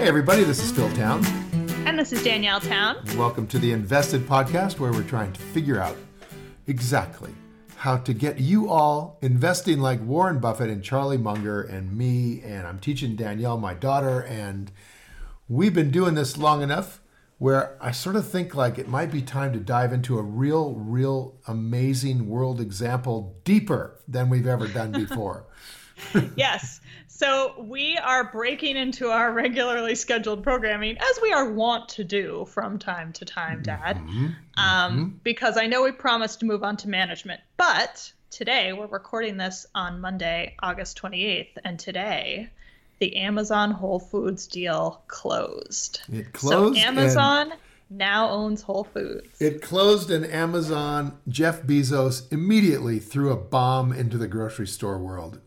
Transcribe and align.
Hey, 0.00 0.08
everybody, 0.08 0.44
this 0.44 0.64
is 0.64 0.72
Phil 0.72 0.90
Town. 0.94 1.22
And 1.84 1.98
this 1.98 2.10
is 2.10 2.24
Danielle 2.24 2.58
Town. 2.58 2.96
Welcome 3.18 3.46
to 3.48 3.58
the 3.58 3.72
Invested 3.72 4.22
Podcast, 4.22 4.78
where 4.78 4.90
we're 4.92 5.02
trying 5.02 5.30
to 5.34 5.40
figure 5.42 5.78
out 5.78 5.94
exactly 6.66 7.34
how 7.76 7.98
to 7.98 8.14
get 8.14 8.40
you 8.40 8.70
all 8.70 9.18
investing 9.20 9.78
like 9.78 10.00
Warren 10.00 10.38
Buffett 10.38 10.70
and 10.70 10.82
Charlie 10.82 11.18
Munger 11.18 11.60
and 11.60 11.94
me. 11.94 12.40
And 12.40 12.66
I'm 12.66 12.78
teaching 12.78 13.14
Danielle, 13.14 13.58
my 13.58 13.74
daughter, 13.74 14.22
and 14.22 14.72
we've 15.50 15.74
been 15.74 15.90
doing 15.90 16.14
this 16.14 16.38
long 16.38 16.62
enough 16.62 17.02
where 17.36 17.76
I 17.78 17.90
sort 17.90 18.16
of 18.16 18.26
think 18.26 18.54
like 18.54 18.78
it 18.78 18.88
might 18.88 19.12
be 19.12 19.20
time 19.20 19.52
to 19.52 19.58
dive 19.58 19.92
into 19.92 20.18
a 20.18 20.22
real, 20.22 20.72
real 20.76 21.36
amazing 21.46 22.26
world 22.26 22.58
example 22.58 23.36
deeper 23.44 24.00
than 24.08 24.30
we've 24.30 24.46
ever 24.46 24.66
done 24.66 24.92
before. 24.92 25.44
yes. 26.36 26.80
So 27.20 27.54
we 27.58 27.98
are 27.98 28.32
breaking 28.32 28.78
into 28.78 29.10
our 29.10 29.30
regularly 29.30 29.94
scheduled 29.94 30.42
programming, 30.42 30.96
as 30.96 31.18
we 31.20 31.34
are 31.34 31.52
wont 31.52 31.86
to 31.90 32.02
do 32.02 32.46
from 32.46 32.78
time 32.78 33.12
to 33.12 33.26
time, 33.26 33.62
Dad. 33.62 33.98
Mm-hmm. 33.98 34.26
Um, 34.56 34.92
mm-hmm. 34.96 35.08
Because 35.22 35.58
I 35.58 35.66
know 35.66 35.82
we 35.82 35.92
promised 35.92 36.40
to 36.40 36.46
move 36.46 36.64
on 36.64 36.78
to 36.78 36.88
management, 36.88 37.42
but 37.58 38.10
today 38.30 38.72
we're 38.72 38.86
recording 38.86 39.36
this 39.36 39.66
on 39.74 40.00
Monday, 40.00 40.56
August 40.62 40.98
28th, 41.02 41.58
and 41.62 41.78
today 41.78 42.48
the 43.00 43.14
Amazon 43.16 43.70
Whole 43.70 44.00
Foods 44.00 44.46
deal 44.46 45.02
closed. 45.06 46.00
It 46.10 46.32
closed. 46.32 46.80
So 46.80 46.86
Amazon 46.86 47.52
now 47.90 48.30
owns 48.30 48.62
Whole 48.62 48.84
Foods. 48.84 49.38
It 49.42 49.60
closed, 49.60 50.10
and 50.10 50.24
Amazon, 50.24 51.18
Jeff 51.28 51.64
Bezos 51.64 52.32
immediately 52.32 52.98
threw 52.98 53.30
a 53.30 53.36
bomb 53.36 53.92
into 53.92 54.16
the 54.16 54.26
grocery 54.26 54.66
store 54.66 54.96
world 54.98 55.38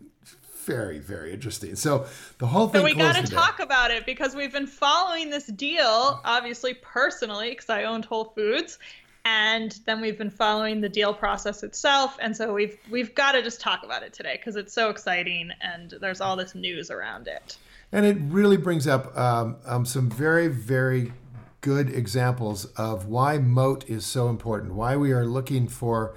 very 0.66 0.99
very 0.99 1.34
interesting. 1.34 1.76
So 1.76 2.05
the 2.38 2.48
whole 2.48 2.68
thing 2.68 2.82
so 2.82 2.85
we 2.85 2.96
got 2.96 3.15
to 3.15 3.32
talk 3.32 3.60
about 3.60 3.91
it 3.91 4.05
because 4.05 4.35
we've 4.35 4.51
been 4.51 4.68
following 4.68 5.29
this 5.29 5.48
deal 5.48 6.21
obviously 6.26 6.74
personally 6.76 7.51
because 7.51 7.70
i 7.70 7.84
owned 7.84 8.05
whole 8.05 8.26
foods 8.26 8.79
and 9.26 9.79
then 9.85 10.02
we've 10.02 10.18
been 10.18 10.29
following 10.29 10.82
the 10.82 10.90
deal 10.90 11.13
process 11.13 11.63
itself 11.63 12.18
and 12.21 12.35
so 12.35 12.54
we've 12.54 12.77
we've 12.90 13.15
got 13.15 13.34
to 13.34 13.41
just 13.41 13.62
talk 13.62 13.84
about 13.84 14.04
it 14.04 14.13
today 14.13 14.35
because 14.37 14.55
it's 14.55 14.74
so 14.74 14.90
exciting 14.90 15.49
and 15.62 15.93
there's 16.02 16.20
all 16.20 16.35
this 16.35 16.55
news 16.55 16.91
around 16.91 17.27
it. 17.27 17.57
And 17.91 18.05
it 18.05 18.18
really 18.20 18.57
brings 18.57 18.87
up 18.87 19.15
um, 19.18 19.57
um, 19.65 19.85
some 19.85 20.09
very 20.09 20.48
very 20.48 21.13
good 21.62 21.90
examples 21.90 22.65
of 22.76 23.05
why 23.05 23.37
moat 23.37 23.90
is 23.90 24.05
so 24.05 24.27
important 24.27 24.74
why 24.74 24.98
we 24.98 25.13
are 25.13 25.26
looking 25.26 25.68
for 25.68 26.13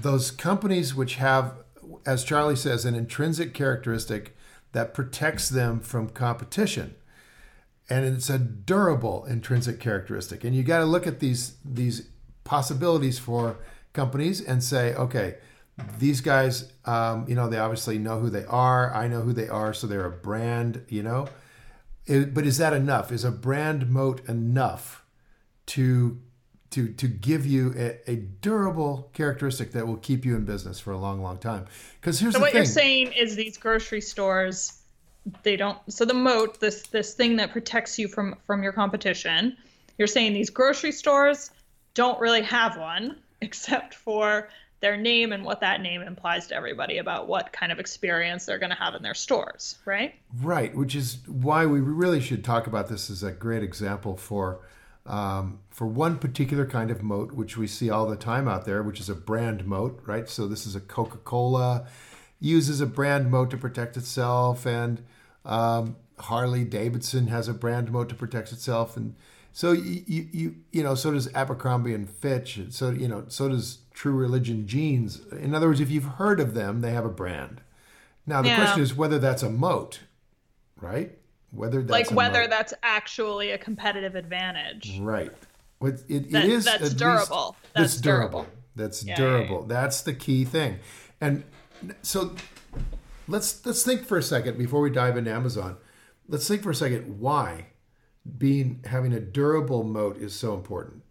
those 0.00 0.30
companies 0.30 0.94
which 0.94 1.16
have 1.16 1.63
as 2.06 2.24
Charlie 2.24 2.56
says, 2.56 2.84
an 2.84 2.94
intrinsic 2.94 3.54
characteristic 3.54 4.36
that 4.72 4.94
protects 4.94 5.48
them 5.48 5.80
from 5.80 6.08
competition. 6.08 6.94
And 7.88 8.04
it's 8.04 8.30
a 8.30 8.38
durable 8.38 9.24
intrinsic 9.26 9.78
characteristic. 9.78 10.44
And 10.44 10.54
you 10.54 10.62
got 10.62 10.78
to 10.78 10.84
look 10.84 11.06
at 11.06 11.20
these 11.20 11.56
these 11.64 12.08
possibilities 12.44 13.18
for 13.18 13.58
companies 13.92 14.40
and 14.40 14.62
say, 14.62 14.94
okay, 14.94 15.36
these 15.98 16.20
guys, 16.20 16.72
um, 16.84 17.26
you 17.28 17.34
know, 17.34 17.48
they 17.48 17.58
obviously 17.58 17.98
know 17.98 18.20
who 18.20 18.30
they 18.30 18.44
are. 18.44 18.94
I 18.94 19.08
know 19.08 19.22
who 19.22 19.32
they 19.32 19.48
are, 19.48 19.74
so 19.74 19.86
they're 19.86 20.06
a 20.06 20.10
brand, 20.10 20.84
you 20.88 21.02
know. 21.02 21.28
It, 22.06 22.34
but 22.34 22.46
is 22.46 22.58
that 22.58 22.72
enough? 22.72 23.10
Is 23.10 23.24
a 23.24 23.30
brand 23.30 23.90
moat 23.90 24.26
enough 24.28 25.04
to 25.66 26.20
to 26.74 26.88
to 26.88 27.06
give 27.06 27.46
you 27.46 27.72
a, 27.76 28.10
a, 28.10 28.16
durable 28.16 29.08
characteristic 29.12 29.70
that 29.72 29.86
will 29.86 29.96
keep 29.96 30.24
you 30.24 30.34
in 30.34 30.44
business 30.44 30.80
for 30.80 30.90
a 30.90 30.98
long, 30.98 31.22
long 31.22 31.38
time. 31.38 31.66
Because 32.00 32.18
here's 32.18 32.34
so 32.34 32.40
what 32.40 32.50
thing. 32.50 32.58
you're 32.58 32.66
saying 32.66 33.12
is 33.12 33.36
these 33.36 33.56
grocery 33.56 34.00
stores, 34.00 34.80
they 35.44 35.56
don't. 35.56 35.78
So 35.88 36.04
the 36.04 36.14
moat, 36.14 36.58
this 36.58 36.82
this 36.88 37.14
thing 37.14 37.36
that 37.36 37.52
protects 37.52 37.98
you 37.98 38.08
from 38.08 38.36
from 38.44 38.62
your 38.62 38.72
competition. 38.72 39.56
You're 39.98 40.08
saying 40.08 40.32
these 40.32 40.50
grocery 40.50 40.90
stores 40.90 41.52
don't 41.94 42.20
really 42.20 42.42
have 42.42 42.76
one, 42.76 43.18
except 43.40 43.94
for 43.94 44.48
their 44.80 44.96
name 44.96 45.32
and 45.32 45.44
what 45.44 45.60
that 45.60 45.80
name 45.80 46.02
implies 46.02 46.48
to 46.48 46.56
everybody 46.56 46.98
about 46.98 47.28
what 47.28 47.52
kind 47.52 47.70
of 47.70 47.78
experience 47.78 48.44
they're 48.44 48.58
going 48.58 48.70
to 48.70 48.76
have 48.76 48.94
in 48.94 49.02
their 49.02 49.14
stores, 49.14 49.78
right? 49.86 50.14
Right, 50.42 50.74
which 50.74 50.94
is 50.94 51.18
why 51.26 51.64
we 51.64 51.80
really 51.80 52.20
should 52.20 52.44
talk 52.44 52.66
about 52.66 52.88
this 52.88 53.08
as 53.08 53.22
a 53.22 53.30
great 53.30 53.62
example 53.62 54.16
for 54.16 54.60
um, 55.06 55.60
for 55.70 55.86
one 55.86 56.18
particular 56.18 56.66
kind 56.66 56.90
of 56.90 57.02
moat, 57.02 57.32
which 57.32 57.56
we 57.56 57.66
see 57.66 57.90
all 57.90 58.06
the 58.06 58.16
time 58.16 58.48
out 58.48 58.64
there, 58.64 58.82
which 58.82 59.00
is 59.00 59.08
a 59.08 59.14
brand 59.14 59.66
moat, 59.66 60.00
right? 60.06 60.28
So 60.28 60.46
this 60.46 60.66
is 60.66 60.74
a 60.74 60.80
Coca 60.80 61.18
Cola 61.18 61.86
uses 62.40 62.80
a 62.80 62.86
brand 62.86 63.30
moat 63.30 63.50
to 63.50 63.56
protect 63.56 63.96
itself, 63.96 64.66
and 64.66 65.02
um, 65.44 65.96
Harley 66.18 66.64
Davidson 66.64 67.28
has 67.28 67.48
a 67.48 67.54
brand 67.54 67.90
moat 67.90 68.08
to 68.10 68.14
protect 68.14 68.52
itself, 68.52 68.96
and 68.96 69.14
so 69.52 69.72
you, 69.72 70.04
you 70.06 70.28
you 70.32 70.56
you 70.72 70.82
know 70.82 70.94
so 70.94 71.12
does 71.12 71.32
Abercrombie 71.34 71.94
and 71.94 72.08
Fitch, 72.08 72.56
and 72.56 72.72
so 72.72 72.90
you 72.90 73.08
know 73.08 73.24
so 73.28 73.48
does 73.48 73.78
True 73.92 74.12
Religion 74.12 74.66
jeans. 74.66 75.20
In 75.32 75.54
other 75.54 75.68
words, 75.68 75.80
if 75.80 75.90
you've 75.90 76.04
heard 76.04 76.38
of 76.38 76.54
them, 76.54 76.80
they 76.80 76.90
have 76.90 77.06
a 77.06 77.10
brand. 77.10 77.62
Now 78.26 78.42
the 78.42 78.48
yeah. 78.48 78.56
question 78.56 78.82
is 78.82 78.94
whether 78.94 79.18
that's 79.18 79.42
a 79.42 79.50
moat, 79.50 80.00
right? 80.80 81.16
Whether 81.54 81.82
that's 81.82 81.90
like 81.90 82.10
whether 82.10 82.46
that's 82.46 82.74
actually 82.82 83.50
a 83.52 83.58
competitive 83.58 84.14
advantage. 84.14 84.98
Right. 85.00 85.32
It, 85.82 86.02
it, 86.08 86.30
that, 86.32 86.44
it 86.44 86.50
is 86.50 86.64
that's 86.64 86.94
durable. 86.94 87.56
That's, 87.74 87.92
that's 87.92 88.00
durable. 88.00 88.40
durable. 88.40 88.58
that's 88.74 89.04
yeah, 89.04 89.16
durable. 89.16 89.66
yeah, 89.68 89.74
yeah. 89.74 89.80
that's 89.80 90.02
the 90.02 90.14
key 90.14 90.44
thing. 90.44 90.78
And 91.20 91.44
so 92.02 92.34
let's 93.28 93.64
let's 93.66 93.82
think 93.82 94.04
for 94.04 94.18
a 94.18 94.22
second 94.22 94.58
before 94.58 94.80
we 94.80 94.90
dive 94.90 95.16
into 95.16 95.30
amazon. 95.30 95.76
Let's 96.28 96.48
think 96.48 96.62
for 96.62 96.70
a 96.70 96.74
second 96.74 97.20
why 97.20 97.66
being 98.38 98.80
having 98.86 99.12
a 99.12 99.20
durable 99.20 99.84
moat 99.84 100.16
is 100.16 100.34
so 100.34 100.54
important. 100.54 101.02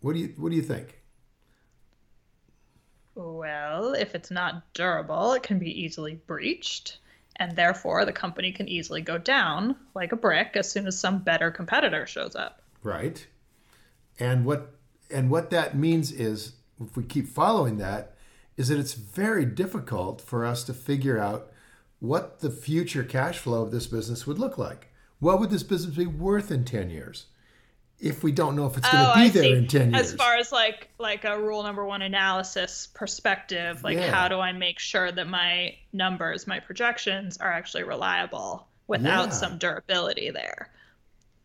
What 0.00 0.14
do 0.14 0.20
you 0.20 0.32
what 0.36 0.50
do 0.50 0.56
you 0.56 0.62
think? 0.62 1.00
Well 3.14 3.94
if 3.94 4.14
it's 4.14 4.30
not 4.30 4.72
durable 4.72 5.32
it 5.32 5.42
can 5.42 5.58
be 5.58 5.70
easily 5.70 6.14
breached 6.26 6.98
and 7.36 7.56
therefore 7.56 8.04
the 8.04 8.12
company 8.12 8.52
can 8.52 8.68
easily 8.68 9.00
go 9.00 9.18
down 9.18 9.76
like 9.94 10.12
a 10.12 10.16
brick 10.16 10.52
as 10.54 10.70
soon 10.70 10.86
as 10.86 10.98
some 10.98 11.18
better 11.18 11.50
competitor 11.50 12.06
shows 12.06 12.34
up. 12.34 12.62
Right. 12.82 13.26
And 14.18 14.44
what 14.44 14.74
and 15.10 15.30
what 15.30 15.50
that 15.50 15.76
means 15.76 16.10
is 16.12 16.52
if 16.80 16.96
we 16.96 17.04
keep 17.04 17.28
following 17.28 17.78
that 17.78 18.16
is 18.56 18.68
that 18.68 18.78
it's 18.78 18.94
very 18.94 19.44
difficult 19.44 20.20
for 20.20 20.44
us 20.44 20.64
to 20.64 20.74
figure 20.74 21.18
out 21.18 21.50
what 22.00 22.40
the 22.40 22.50
future 22.50 23.04
cash 23.04 23.38
flow 23.38 23.62
of 23.62 23.70
this 23.70 23.86
business 23.86 24.26
would 24.26 24.38
look 24.38 24.58
like. 24.58 24.88
What 25.18 25.40
would 25.40 25.50
this 25.50 25.62
business 25.62 25.96
be 25.96 26.06
worth 26.06 26.50
in 26.50 26.64
10 26.64 26.90
years? 26.90 27.26
If 27.98 28.22
we 28.22 28.32
don't 28.32 28.56
know 28.56 28.66
if 28.66 28.76
it's 28.76 28.90
going 28.90 29.04
to 29.04 29.10
oh, 29.10 29.14
be 29.14 29.20
I 29.20 29.28
there 29.28 29.42
see. 29.42 29.52
in 29.52 29.66
10 29.66 29.92
years. 29.92 30.12
As 30.12 30.14
far 30.14 30.36
as 30.36 30.52
like 30.52 30.88
like 30.98 31.24
a 31.24 31.38
rule 31.38 31.62
number 31.62 31.84
1 31.84 32.02
analysis 32.02 32.88
perspective, 32.94 33.82
like 33.82 33.96
yeah. 33.96 34.10
how 34.10 34.28
do 34.28 34.38
I 34.38 34.52
make 34.52 34.78
sure 34.78 35.10
that 35.10 35.26
my 35.26 35.74
numbers, 35.92 36.46
my 36.46 36.60
projections 36.60 37.38
are 37.38 37.50
actually 37.50 37.84
reliable 37.84 38.66
without 38.86 39.28
yeah. 39.28 39.32
some 39.32 39.58
durability 39.58 40.30
there? 40.30 40.70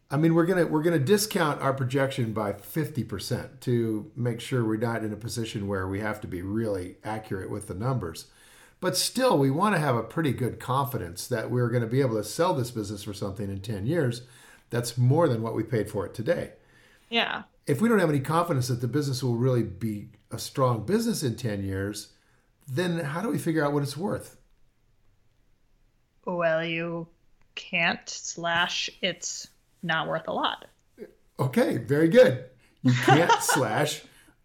I 0.10 0.18
mean, 0.18 0.36
we're 0.36 0.46
gonna 0.46 0.66
we're 0.66 0.84
gonna 0.84 1.00
discount 1.00 1.62
our 1.62 1.74
projection 1.74 2.34
by 2.34 2.52
fifty 2.52 3.06
percent 3.06 3.62
to 3.62 4.12
make 4.18 4.42
sure 4.42 4.66
we're 4.66 4.76
not 4.76 5.06
in 5.06 5.14
a 5.14 5.18
position 5.18 5.68
where 5.68 5.88
we 5.88 6.02
have 6.02 6.20
to 6.22 6.28
be 6.28 6.42
really 6.42 6.98
accurate 7.04 7.50
with 7.50 7.68
the 7.68 7.74
numbers. 7.74 8.26
But 8.82 8.98
still, 8.98 9.38
we 9.38 9.52
want 9.52 9.76
to 9.76 9.80
have 9.80 9.96
a 9.96 10.04
pretty 10.04 10.34
good 10.34 10.60
confidence 10.60 11.28
that 11.28 11.50
we're 11.50 11.70
going 11.70 11.84
to 11.84 11.88
be 11.88 12.02
able 12.02 12.16
to 12.16 12.24
sell 12.24 12.56
this 12.56 12.72
business 12.72 13.04
for 13.04 13.14
something 13.14 13.50
in 13.50 13.62
ten 13.62 13.86
years 13.86 14.24
that's 14.72 14.98
more 14.98 15.28
than 15.28 15.44
what 15.44 15.54
we 15.54 15.62
paid 15.62 15.90
for 15.90 16.06
it 16.08 16.16
today. 16.16 16.54
Yeah. 17.10 17.44
If 17.68 17.80
we 17.80 17.88
don't 17.88 18.00
have 18.00 18.10
any 18.10 18.22
confidence 18.22 18.70
that 18.70 18.82
the 18.82 18.88
business 18.88 19.22
will 19.22 19.36
really 19.36 19.64
be 19.64 20.10
a 20.32 20.40
strong 20.40 20.86
business 20.86 21.22
in 21.22 21.36
10 21.36 21.64
years, 21.64 22.14
then 22.68 23.00
how 23.00 23.22
do 23.22 23.30
we 23.30 23.38
figure 23.38 23.64
out 23.64 23.74
what 23.74 23.84
it's 23.84 23.98
worth? 23.98 24.38
Well, 26.26 26.66
you 26.66 27.08
can't 27.56 28.08
slash 28.08 28.90
it's 29.02 29.50
not 29.84 30.08
worth 30.08 30.28
a 30.28 30.34
lot. 30.34 30.66
Okay, 31.40 31.78
very 31.78 32.08
good. 32.08 32.46
You 32.82 32.94
can't 32.94 33.32
slash 33.42 34.04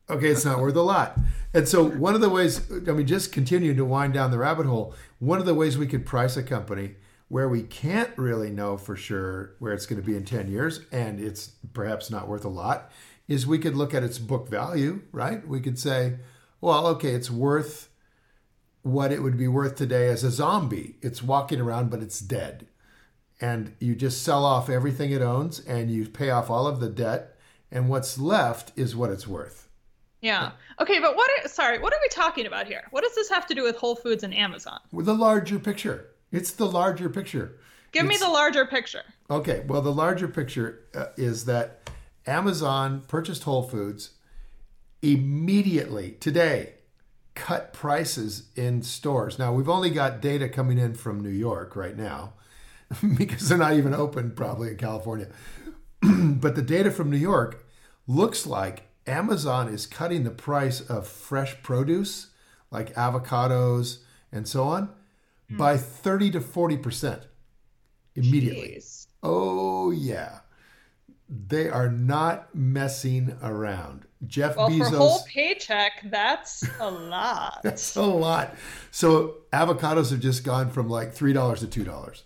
okay, 0.08 0.28
it's 0.28 0.44
not 0.44 0.61
worth 0.61 0.76
a 0.76 0.82
lot. 0.82 1.19
And 1.55 1.69
so 1.69 1.84
one 1.84 2.14
of 2.14 2.20
the 2.20 2.28
ways 2.28 2.70
I 2.88 2.93
mean 2.93 3.06
just 3.06 3.32
continuing 3.32 3.76
to 3.76 3.84
wind 3.84 4.14
down 4.14 4.31
the 4.31 4.38
rabbit 4.38 4.67
hole, 4.67 4.94
one 5.19 5.38
of 5.38 5.46
the 5.46 5.55
ways 5.55 5.78
we 5.78 5.87
could 5.87 6.05
price 6.05 6.37
a 6.37 6.43
company 6.43 6.96
where 7.28 7.49
we 7.49 7.62
can't 7.62 8.17
really 8.17 8.50
know 8.50 8.76
for 8.76 8.96
sure 8.96 9.55
where 9.58 9.73
it's 9.73 9.87
going 9.87 10.00
to 10.00 10.06
be 10.06 10.17
in 10.17 10.25
10 10.25 10.49
years 10.49 10.81
and 10.93 11.19
it's 11.19 11.52
perhaps 11.73 12.11
not 12.11 12.28
worth 12.28 12.44
a 12.44 12.49
lot 12.49 12.90
is 13.26 13.46
we 13.46 13.58
could 13.58 13.75
look 13.75 13.93
at 13.93 14.05
its 14.05 14.19
book 14.19 14.49
value, 14.49 15.02
right? 15.11 15.46
We 15.46 15.61
could 15.61 15.78
say, 15.78 16.19
well, 16.61 16.87
okay, 16.88 17.11
it's 17.11 17.31
worth 17.31 17.88
what 18.82 19.11
it 19.11 19.23
would 19.23 19.37
be 19.37 19.49
worth 19.49 19.75
today 19.75 20.08
as 20.08 20.23
a 20.23 20.31
zombie. 20.31 20.96
It's 21.02 21.23
walking 21.23 21.61
around, 21.61 21.90
but 21.90 22.00
it's 22.00 22.20
dead. 22.20 22.69
And 23.40 23.75
you 23.81 23.96
just 23.96 24.23
sell 24.23 24.44
off 24.44 24.70
everything 24.70 25.11
it 25.11 25.23
owns 25.23 25.58
and 25.58 25.90
you 25.90 26.08
pay 26.08 26.31
off 26.31 26.49
all 26.49 26.69
of 26.69 26.78
the 26.78 26.88
debt, 26.88 27.37
and 27.70 27.88
what's 27.88 28.17
left 28.19 28.73
is 28.78 28.94
what 28.94 29.11
it's 29.11 29.26
worth. 29.26 29.69
Yeah. 30.23 30.52
Okay, 30.81 31.00
but 31.00 31.17
what 31.17 31.31
are, 31.31 31.49
sorry, 31.49 31.78
what 31.78 31.93
are 31.93 31.99
we 32.00 32.08
talking 32.08 32.46
about 32.46 32.67
here? 32.67 32.84
What 32.90 33.02
does 33.02 33.14
this 33.14 33.28
have 33.28 33.46
to 33.49 33.55
do 33.55 33.64
with 33.64 33.76
Whole 33.76 33.96
Foods 33.96 34.23
and 34.23 34.32
Amazon? 34.32 34.78
With 34.93 35.06
the 35.06 35.14
larger 35.14 35.58
picture. 35.58 36.08
It's 36.37 36.53
the 36.53 36.67
larger 36.67 37.09
picture. 37.09 37.59
Give 37.93 38.05
it's, 38.05 38.21
me 38.21 38.27
the 38.27 38.31
larger 38.31 38.67
picture. 38.67 39.03
Okay, 39.31 39.65
well, 39.67 39.81
the 39.81 39.93
larger 39.93 40.29
picture 40.29 40.85
uh, 40.94 41.06
is 41.17 41.47
that 41.47 41.91
Amazon 42.27 43.03
purchased 43.09 43.44
Whole 43.44 43.62
Foods 43.62 44.11
immediately 45.00 46.12
today, 46.21 46.75
cut 47.35 47.73
prices 47.73 48.50
in 48.55 48.83
stores. 48.83 49.38
Now, 49.38 49.53
we've 49.53 49.69
only 49.69 49.91
got 49.91 50.21
data 50.21 50.49
coming 50.49 50.77
in 50.77 50.94
from 50.94 51.21
New 51.21 51.31
York 51.31 51.75
right 51.75 51.97
now 51.97 52.35
because 53.17 53.49
they're 53.49 53.56
not 53.56 53.75
even 53.75 53.94
open 53.94 54.33
probably 54.33 54.69
in 54.69 54.77
California. 54.77 55.29
but 56.03 56.55
the 56.55 56.62
data 56.62 56.91
from 56.91 57.11
New 57.11 57.17
York 57.17 57.67
looks 58.06 58.47
like 58.47 58.88
Amazon 59.06 59.69
is 59.69 59.87
cutting 59.87 60.25
the 60.25 60.31
price 60.31 60.81
of 60.81 61.06
fresh 61.06 61.62
produce 61.62 62.29
like 62.71 62.94
avocados 62.94 63.99
and 64.31 64.47
so 64.47 64.65
on 64.65 64.91
mm. 65.50 65.56
by 65.56 65.76
30 65.76 66.32
to 66.32 66.40
40% 66.40 67.22
immediately. 68.14 68.76
Jeez. 68.78 69.06
Oh, 69.22 69.90
yeah. 69.90 70.40
They 71.28 71.69
are 71.69 71.90
not 71.90 72.54
messing 72.54 73.37
around. 73.43 74.06
Jeff 74.26 74.56
well, 74.56 74.70
Bezos. 74.70 74.90
For 74.90 74.96
whole 74.96 75.25
paycheck, 75.28 76.04
that's 76.10 76.64
a 76.81 76.90
lot. 76.90 77.60
that's 77.62 77.96
a 77.96 78.02
lot. 78.02 78.54
So 78.90 79.38
avocados 79.52 80.10
have 80.10 80.20
just 80.20 80.44
gone 80.44 80.70
from 80.70 80.88
like 80.88 81.12
three 81.12 81.32
dollars 81.32 81.60
to 81.60 81.66
two 81.66 81.84
dollars. 81.84 82.22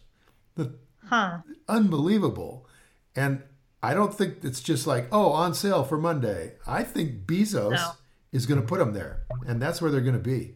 Huh. 1.11 1.39
Unbelievable. 1.69 2.69
And 3.17 3.43
I 3.83 3.95
don't 3.95 4.15
think 4.15 4.45
it's 4.45 4.61
just 4.61 4.87
like, 4.87 5.09
oh, 5.11 5.33
on 5.33 5.55
sale 5.55 5.83
for 5.83 5.99
Monday. 5.99 6.53
I 6.67 6.85
think 6.85 7.27
Bezos 7.27 7.73
no. 7.73 7.91
is 8.33 8.47
going 8.47 8.61
to 8.61 8.67
put 8.67 8.79
them 8.79 8.93
there, 8.93 9.23
and 9.47 9.61
that's 9.61 9.83
where 9.83 9.91
they're 9.91 10.01
going 10.01 10.15
to 10.15 10.21
be. 10.21 10.55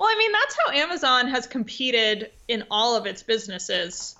Well, 0.00 0.08
I 0.10 0.18
mean, 0.18 0.31
that's 0.52 0.68
how 0.68 0.82
Amazon 0.82 1.28
has 1.28 1.46
competed 1.46 2.30
in 2.48 2.64
all 2.70 2.96
of 2.96 3.06
its 3.06 3.22
businesses 3.22 4.16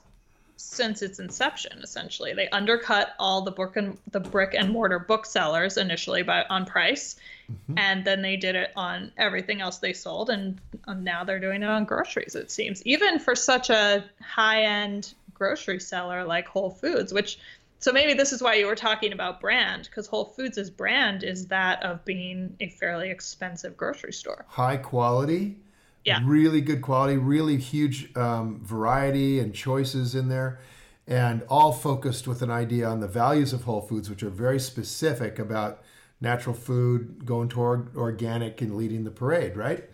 since 0.56 1.02
its 1.02 1.18
inception. 1.18 1.80
Essentially, 1.82 2.34
they 2.34 2.48
undercut 2.48 3.14
all 3.18 3.42
the 3.42 3.50
book 3.50 3.76
and 3.76 3.98
the 4.12 4.20
brick 4.20 4.54
and 4.54 4.70
mortar 4.70 4.98
booksellers 4.98 5.76
initially 5.76 6.22
by 6.22 6.44
on 6.48 6.64
price, 6.64 7.16
mm-hmm. 7.50 7.78
and 7.78 8.04
then 8.04 8.22
they 8.22 8.36
did 8.36 8.54
it 8.54 8.70
on 8.76 9.12
everything 9.16 9.60
else 9.60 9.78
they 9.78 9.92
sold, 9.92 10.30
and 10.30 10.60
now 10.98 11.24
they're 11.24 11.40
doing 11.40 11.62
it 11.62 11.68
on 11.68 11.84
groceries. 11.84 12.34
It 12.34 12.50
seems 12.50 12.84
even 12.86 13.18
for 13.18 13.34
such 13.34 13.70
a 13.70 14.04
high 14.20 14.62
end 14.62 15.14
grocery 15.34 15.80
seller 15.80 16.24
like 16.24 16.46
Whole 16.46 16.70
Foods, 16.70 17.12
which 17.12 17.38
so 17.80 17.92
maybe 17.92 18.14
this 18.14 18.32
is 18.32 18.40
why 18.40 18.54
you 18.54 18.66
were 18.66 18.76
talking 18.76 19.12
about 19.12 19.40
brand 19.40 19.84
because 19.84 20.06
Whole 20.06 20.26
Foods' 20.26 20.70
brand 20.70 21.24
is 21.24 21.48
that 21.48 21.82
of 21.82 22.04
being 22.04 22.54
a 22.60 22.68
fairly 22.68 23.10
expensive 23.10 23.76
grocery 23.76 24.12
store. 24.12 24.44
High 24.46 24.76
quality, 24.76 25.56
yeah, 26.04 26.20
really 26.24 26.60
good 26.60 26.82
quality, 26.82 27.16
really 27.16 27.56
huge 27.56 28.14
um, 28.16 28.60
variety 28.64 29.38
and 29.38 29.54
choices 29.54 30.14
in 30.14 30.28
there, 30.28 30.60
and 31.06 31.42
all 31.48 31.72
focused 31.72 32.26
with 32.26 32.42
an 32.42 32.50
idea 32.50 32.86
on 32.86 33.00
the 33.00 33.08
values 33.08 33.52
of 33.52 33.64
Whole 33.64 33.80
Foods, 33.80 34.10
which 34.10 34.22
are 34.22 34.30
very 34.30 34.58
specific 34.58 35.38
about 35.38 35.82
natural 36.20 36.54
food, 36.54 37.26
going 37.26 37.48
toward 37.48 37.94
organic, 37.96 38.60
and 38.60 38.76
leading 38.76 39.04
the 39.04 39.10
parade, 39.10 39.56
right? 39.56 39.84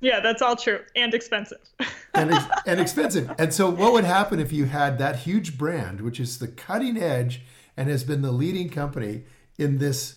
Yeah, 0.00 0.20
that's 0.20 0.42
all 0.42 0.56
true 0.56 0.80
and 0.96 1.14
expensive. 1.14 1.60
and, 2.14 2.32
ex- 2.32 2.44
and 2.66 2.80
expensive. 2.80 3.30
And 3.38 3.54
so, 3.54 3.70
what 3.70 3.92
would 3.92 4.04
happen 4.04 4.40
if 4.40 4.52
you 4.52 4.64
had 4.64 4.98
that 4.98 5.20
huge 5.20 5.56
brand, 5.56 6.00
which 6.00 6.18
is 6.18 6.38
the 6.38 6.48
cutting 6.48 6.96
edge 6.96 7.42
and 7.76 7.88
has 7.88 8.04
been 8.04 8.20
the 8.20 8.32
leading 8.32 8.68
company 8.68 9.22
in 9.58 9.78
this 9.78 10.16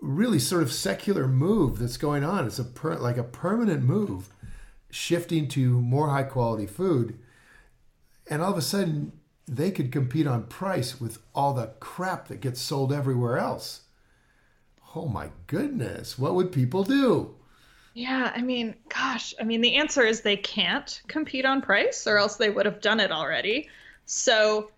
really 0.00 0.38
sort 0.38 0.62
of 0.62 0.72
secular 0.72 1.28
move 1.28 1.78
that's 1.78 1.96
going 1.96 2.24
on? 2.24 2.46
It's 2.46 2.58
a 2.58 2.64
per- 2.64 2.96
like 2.96 3.16
a 3.16 3.24
permanent 3.24 3.82
move, 3.82 4.28
shifting 4.90 5.48
to 5.48 5.80
more 5.80 6.08
high 6.10 6.22
quality 6.22 6.66
food, 6.66 7.18
and 8.28 8.42
all 8.42 8.52
of 8.52 8.58
a 8.58 8.62
sudden 8.62 9.12
they 9.46 9.70
could 9.70 9.92
compete 9.92 10.26
on 10.26 10.44
price 10.44 11.00
with 11.00 11.18
all 11.34 11.52
the 11.52 11.66
crap 11.80 12.28
that 12.28 12.40
gets 12.40 12.60
sold 12.60 12.92
everywhere 12.92 13.38
else. 13.38 13.82
Oh 14.96 15.06
my 15.06 15.30
goodness, 15.46 16.18
what 16.18 16.34
would 16.34 16.52
people 16.52 16.84
do? 16.84 17.34
Yeah, 17.94 18.32
I 18.34 18.42
mean, 18.42 18.74
gosh, 18.88 19.34
I 19.40 19.44
mean, 19.44 19.60
the 19.60 19.76
answer 19.76 20.02
is 20.02 20.20
they 20.20 20.36
can't 20.36 21.00
compete 21.06 21.44
on 21.44 21.62
price, 21.62 22.06
or 22.06 22.18
else 22.18 22.36
they 22.36 22.50
would 22.50 22.66
have 22.66 22.80
done 22.80 23.00
it 23.00 23.12
already. 23.12 23.68
So 24.04 24.70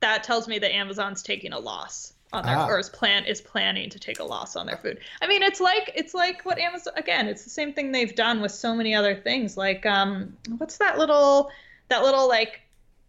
that 0.00 0.22
tells 0.22 0.48
me 0.48 0.58
that 0.58 0.74
Amazon's 0.74 1.22
taking 1.22 1.52
a 1.52 1.58
loss 1.58 2.12
on 2.32 2.44
their, 2.44 2.56
ah. 2.56 2.68
or 2.68 2.78
is 2.78 2.88
plan 2.90 3.24
is 3.24 3.40
planning 3.40 3.90
to 3.90 3.98
take 3.98 4.18
a 4.18 4.24
loss 4.24 4.56
on 4.56 4.66
their 4.66 4.76
food. 4.76 4.98
I 5.22 5.26
mean, 5.26 5.42
it's 5.42 5.60
like 5.60 5.92
it's 5.94 6.14
like 6.14 6.44
what 6.44 6.58
Amazon 6.58 6.94
again. 6.96 7.26
It's 7.28 7.44
the 7.44 7.50
same 7.50 7.72
thing 7.72 7.92
they've 7.92 8.14
done 8.14 8.40
with 8.40 8.52
so 8.52 8.74
many 8.74 8.94
other 8.94 9.14
things. 9.14 9.56
Like, 9.56 9.86
um, 9.86 10.36
what's 10.58 10.78
that 10.78 10.98
little 10.98 11.50
that 11.88 12.02
little 12.02 12.28
like 12.28 12.60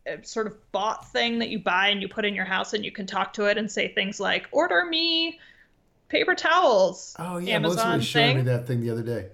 uh, 0.10 0.18
sort 0.22 0.48
of 0.48 0.72
bot 0.72 1.12
thing 1.12 1.40
that 1.40 1.50
you 1.50 1.60
buy 1.60 1.90
and 1.90 2.02
you 2.02 2.08
put 2.08 2.26
in 2.26 2.34
your 2.34 2.46
house 2.46 2.74
and 2.74 2.86
you 2.86 2.92
can 2.92 3.06
talk 3.06 3.34
to 3.34 3.46
it 3.46 3.58
and 3.58 3.72
say 3.72 3.94
things 3.94 4.20
like, 4.20 4.48
"Order 4.52 4.86
me." 4.86 5.40
paper 6.10 6.36
towels. 6.36 7.16
Oh 7.18 7.38
yeah, 7.38 7.56
Amazon 7.56 7.76
Melissa 7.76 7.98
was 7.98 8.06
showing 8.06 8.28
thing. 8.28 8.38
me 8.38 8.44
that 8.44 8.68
thing 8.68 8.82
the 8.82 8.90
other 8.90 9.04
day. 9.04 9.28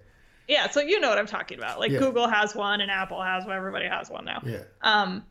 Yeah, 0.47 0.69
so 0.69 0.81
you 0.81 0.99
know 0.99 1.09
what 1.09 1.17
I'm 1.17 1.25
talking 1.25 1.57
about. 1.57 1.79
Like 1.79 1.91
yeah. 1.91 1.99
Google 1.99 2.27
has 2.27 2.53
one 2.53 2.81
and 2.81 2.91
Apple 2.91 3.21
has 3.21 3.45
one. 3.45 3.55
Everybody 3.55 3.87
has 3.87 4.09
one 4.09 4.25
now. 4.25 4.43
Yeah. 4.45 4.63
Um, 4.83 5.25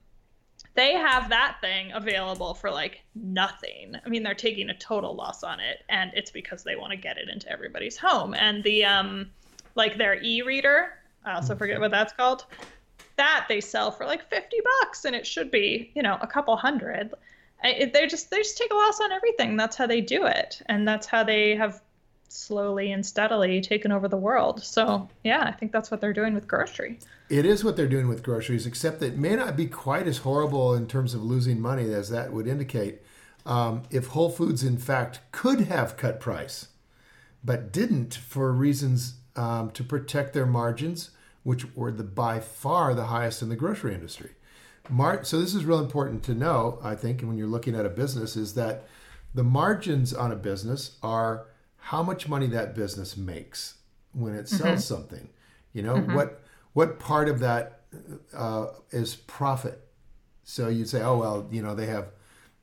they 0.75 0.93
have 0.95 1.29
that 1.29 1.59
thing 1.61 1.93
available 1.93 2.55
for 2.55 2.71
like 2.71 3.03
nothing. 3.15 3.95
I 4.05 4.09
mean, 4.09 4.23
they're 4.23 4.35
taking 4.35 4.71
a 4.71 4.79
total 4.79 5.15
loss 5.15 5.43
on 5.43 5.61
it, 5.61 5.85
and 5.89 6.11
it's 6.15 6.31
because 6.31 6.65
they 6.65 6.77
want 6.77 6.91
to 6.91 6.97
get 6.97 7.17
it 7.17 7.29
into 7.29 7.51
everybody's 7.51 7.97
home. 7.97 8.35
And 8.35 8.63
the 8.65 8.85
um, 8.85 9.31
like 9.77 9.97
their 9.97 10.21
e-reader, 10.23 10.95
I 11.25 11.35
also 11.35 11.55
forget 11.55 11.81
what 11.81 11.91
that's 11.91 12.13
called. 12.13 12.45
That 13.17 13.47
they 13.49 13.61
sell 13.61 13.93
for 13.93 14.05
like 14.05 14.29
50 14.29 14.57
bucks, 14.81 15.05
and 15.05 15.15
it 15.15 15.27
should 15.27 15.51
be 15.51 15.93
you 15.95 16.03
know 16.03 16.19
a 16.21 16.27
couple 16.27 16.57
hundred. 16.57 17.15
They 17.63 18.07
just 18.09 18.31
they 18.31 18.39
just 18.39 18.59
take 18.59 18.73
a 18.73 18.75
loss 18.75 19.01
on 19.01 19.13
everything. 19.13 19.57
That's 19.57 19.77
how 19.77 19.87
they 19.87 20.01
do 20.01 20.27
it, 20.27 20.61
and 20.67 20.87
that's 20.87 21.07
how 21.07 21.23
they 21.23 21.55
have 21.55 21.81
slowly 22.29 22.93
and 22.93 23.05
steadily 23.05 23.61
taken 23.61 23.93
over 23.93 24.09
the 24.09 24.17
world. 24.17 24.63
So, 24.63 25.09
yeah, 25.23 25.43
I 25.43 25.53
think 25.53 25.73
that's 25.73 25.91
what 25.91 26.01
they're 26.01 26.13
doing 26.13 26.35
with 26.35 26.49
grocery. 26.49 26.99
It 27.29 27.47
is 27.47 27.65
what 27.65 27.77
they're 27.77 27.87
doing 27.87 28.09
with 28.09 28.23
groceries, 28.23 28.67
except 28.67 29.01
that 29.01 29.15
it 29.15 29.19
may 29.19 29.37
not 29.37 29.57
be 29.57 29.67
quite 29.67 30.07
as 30.07 30.19
horrible 30.19 30.75
in 30.75 30.87
terms 30.87 31.15
of 31.15 31.23
losing 31.23 31.61
money 31.61 31.93
as 31.93 32.11
that 32.11 32.33
would 32.33 32.47
indicate. 32.47 33.03
Um, 33.47 33.83
if 33.91 34.09
Whole 34.09 34.31
Foods, 34.31 34.63
in 34.65 34.79
fact, 34.79 35.21
could 35.33 35.63
have 35.63 35.97
cut 35.97 36.21
price, 36.21 36.69
but 37.43 37.73
didn't 37.73 38.15
for 38.15 38.53
reasons 38.53 39.15
um, 39.37 39.71
to 39.73 39.85
protect 39.85 40.33
their 40.33 40.47
margins, 40.47 41.11
which 41.43 41.75
were 41.77 41.93
the 41.93 42.05
by 42.05 42.41
far 42.41 42.95
the 42.95 43.07
highest 43.07 43.43
in 43.43 43.51
the 43.51 43.57
grocery 43.57 43.95
industry. 43.95 44.31
Mar- 44.89 45.25
so 45.25 45.41
this 45.41 45.55
is 45.55 45.65
real 45.65 45.79
important 45.79 46.23
to 46.25 46.35
know, 46.35 46.79
I 46.83 46.95
think, 46.95 47.23
when 47.23 47.37
you're 47.37 47.47
looking 47.47 47.75
at 47.75 47.87
a 47.87 47.91
business, 47.91 48.37
is 48.37 48.55
that 48.55 48.87
the 49.35 49.45
margins 49.45 50.15
on 50.15 50.31
a 50.31 50.37
business 50.37 50.97
are 51.03 51.47
how 51.85 52.03
much 52.03 52.27
money 52.27 52.47
that 52.47 52.75
business 52.75 53.15
makes 53.15 53.75
when 54.15 54.35
it 54.35 54.49
sells 54.49 54.63
mm-hmm. 54.63 54.79
something. 54.79 55.29
You 55.75 55.83
know 55.83 55.97
mm-hmm. 55.97 56.15
what 56.15 56.43
what 56.73 56.99
part 56.99 57.29
of 57.29 57.41
that 57.41 57.83
uh, 58.35 58.69
is 58.91 59.17
profit. 59.17 59.81
So 60.45 60.69
you'd 60.69 60.89
say, 60.89 61.03
oh 61.03 61.19
well, 61.19 61.47
you 61.51 61.63
know 61.63 61.75
they 61.75 61.87
have 61.87 62.07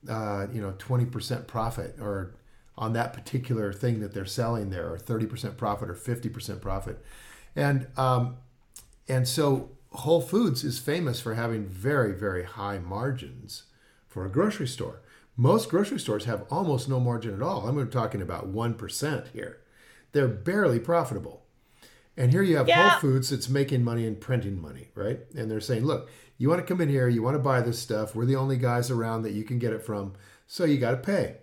uh, 0.09 0.47
you 0.51 0.59
know 0.59 0.73
twenty 0.79 1.05
percent 1.05 1.47
profit 1.47 1.97
or 1.99 2.33
on 2.77 2.93
that 2.93 3.13
particular 3.13 3.71
thing 3.71 3.99
that 3.99 4.13
they're 4.15 4.25
selling 4.25 4.71
there, 4.71 4.91
or 4.91 4.97
thirty 4.97 5.27
percent 5.27 5.55
profit 5.55 5.87
or 5.87 5.95
fifty 5.95 6.29
percent 6.29 6.59
profit, 6.59 7.05
and 7.55 7.87
um, 7.97 8.37
and 9.07 9.27
so 9.27 9.69
Whole 9.91 10.21
Foods 10.21 10.63
is 10.63 10.79
famous 10.79 11.19
for 11.19 11.35
having 11.35 11.67
very 11.67 12.13
very 12.13 12.43
high 12.43 12.79
margins 12.79 13.63
for 14.07 14.25
a 14.25 14.29
grocery 14.29 14.67
store. 14.67 15.01
Most 15.37 15.69
grocery 15.69 15.99
stores 15.99 16.25
have 16.25 16.45
almost 16.51 16.89
no 16.89 16.99
margin 16.99 17.33
at 17.33 17.41
all. 17.41 17.67
I'm 17.67 17.89
talking 17.89 18.21
about 18.21 18.53
1% 18.53 19.27
here. 19.29 19.61
They're 20.11 20.27
barely 20.27 20.79
profitable. 20.79 21.45
And 22.17 22.31
here 22.31 22.43
you 22.43 22.57
have 22.57 22.67
yeah. 22.67 22.89
Whole 22.89 22.99
Foods 22.99 23.29
that's 23.29 23.49
making 23.49 23.83
money 23.83 24.05
and 24.05 24.19
printing 24.19 24.61
money, 24.61 24.89
right? 24.95 25.19
And 25.35 25.49
they're 25.49 25.61
saying, 25.61 25.85
look, 25.85 26.09
you 26.37 26.49
want 26.49 26.59
to 26.59 26.67
come 26.67 26.81
in 26.81 26.89
here, 26.89 27.07
you 27.07 27.23
want 27.23 27.35
to 27.35 27.39
buy 27.39 27.61
this 27.61 27.79
stuff. 27.79 28.13
We're 28.13 28.25
the 28.25 28.35
only 28.35 28.57
guys 28.57 28.91
around 28.91 29.21
that 29.23 29.33
you 29.33 29.43
can 29.43 29.59
get 29.59 29.73
it 29.73 29.83
from. 29.83 30.13
So 30.47 30.65
you 30.65 30.77
got 30.77 30.91
to 30.91 30.97
pay. 30.97 31.37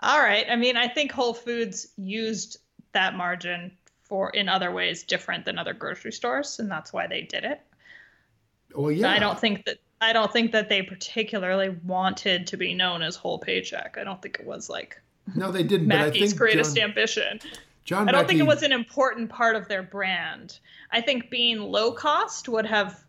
All 0.00 0.20
right. 0.20 0.46
I 0.50 0.56
mean, 0.56 0.76
I 0.76 0.88
think 0.88 1.12
Whole 1.12 1.34
Foods 1.34 1.88
used 1.96 2.58
that 2.92 3.14
margin 3.14 3.70
for 4.02 4.30
in 4.30 4.48
other 4.48 4.72
ways 4.72 5.04
different 5.04 5.44
than 5.44 5.58
other 5.58 5.72
grocery 5.74 6.12
stores, 6.12 6.58
and 6.58 6.70
that's 6.70 6.92
why 6.92 7.06
they 7.06 7.22
did 7.22 7.44
it. 7.44 7.60
Well, 8.74 8.90
yeah. 8.90 9.10
I 9.10 9.18
don't 9.18 9.38
think 9.38 9.64
that 9.66 9.78
I 10.00 10.12
don't 10.12 10.32
think 10.32 10.52
that 10.52 10.68
they 10.68 10.82
particularly 10.82 11.70
wanted 11.84 12.46
to 12.48 12.56
be 12.56 12.74
known 12.74 13.02
as 13.02 13.16
whole 13.16 13.38
paycheck. 13.38 13.96
I 14.00 14.04
don't 14.04 14.20
think 14.22 14.38
it 14.40 14.46
was 14.46 14.70
like 14.70 15.00
no, 15.34 15.52
they 15.52 15.62
didn't. 15.62 15.86
Mackey's 15.86 16.32
greatest 16.32 16.76
John, 16.76 16.84
ambition. 16.84 17.40
John 17.84 18.08
I 18.08 18.12
don't 18.12 18.22
Mackey, 18.22 18.28
think 18.28 18.40
it 18.40 18.46
was 18.46 18.62
an 18.62 18.72
important 18.72 19.30
part 19.30 19.56
of 19.56 19.68
their 19.68 19.82
brand. 19.82 20.58
I 20.90 21.00
think 21.00 21.30
being 21.30 21.58
low 21.58 21.92
cost 21.92 22.48
would 22.48 22.66
have 22.66 23.04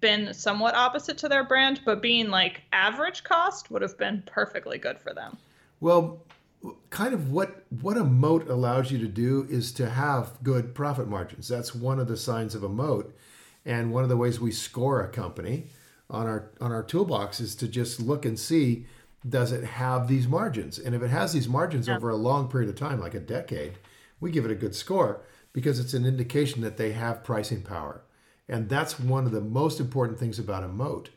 been 0.00 0.32
somewhat 0.34 0.74
opposite 0.74 1.18
to 1.18 1.28
their 1.28 1.44
brand, 1.44 1.80
but 1.84 2.02
being 2.02 2.28
like 2.28 2.62
average 2.72 3.24
cost 3.24 3.70
would 3.70 3.82
have 3.82 3.96
been 3.98 4.22
perfectly 4.26 4.78
good 4.78 4.98
for 4.98 5.14
them. 5.14 5.36
Well, 5.80 6.20
kind 6.90 7.14
of 7.14 7.32
what 7.32 7.64
what 7.80 7.96
a 7.96 8.04
moat 8.04 8.48
allows 8.48 8.90
you 8.90 8.98
to 8.98 9.08
do 9.08 9.46
is 9.48 9.72
to 9.72 9.88
have 9.88 10.42
good 10.42 10.74
profit 10.74 11.08
margins. 11.08 11.48
That's 11.48 11.74
one 11.74 11.98
of 11.98 12.08
the 12.08 12.16
signs 12.16 12.54
of 12.54 12.62
a 12.62 12.68
moat, 12.68 13.14
and 13.64 13.92
one 13.92 14.02
of 14.02 14.08
the 14.08 14.16
ways 14.16 14.38
we 14.38 14.52
score 14.52 15.02
a 15.02 15.08
company 15.08 15.66
on 16.08 16.26
our 16.26 16.50
on 16.60 16.72
our 16.72 16.82
toolbox 16.82 17.40
is 17.40 17.54
to 17.56 17.68
just 17.68 18.00
look 18.00 18.24
and 18.24 18.38
see 18.38 18.86
does 19.28 19.50
it 19.52 19.64
have 19.64 20.06
these 20.06 20.28
margins? 20.28 20.78
And 20.78 20.94
if 20.94 21.02
it 21.02 21.10
has 21.10 21.32
these 21.32 21.48
margins 21.48 21.88
yeah. 21.88 21.96
over 21.96 22.10
a 22.10 22.16
long 22.16 22.48
period 22.48 22.70
of 22.70 22.76
time, 22.76 23.00
like 23.00 23.14
a 23.14 23.20
decade, 23.20 23.78
we 24.20 24.30
give 24.30 24.44
it 24.44 24.50
a 24.50 24.54
good 24.56 24.74
score 24.74 25.22
because 25.52 25.80
it's 25.80 25.94
an 25.94 26.06
indication 26.06 26.60
that 26.62 26.76
they 26.76 26.92
have 26.92 27.24
pricing 27.24 27.62
power. 27.62 28.02
And 28.48 28.68
that's 28.68 29.00
one 29.00 29.26
of 29.26 29.32
the 29.32 29.40
most 29.40 29.80
important 29.80 30.18
things 30.18 30.38
about 30.38 30.62
a 30.62 30.68
moat. 30.68 31.10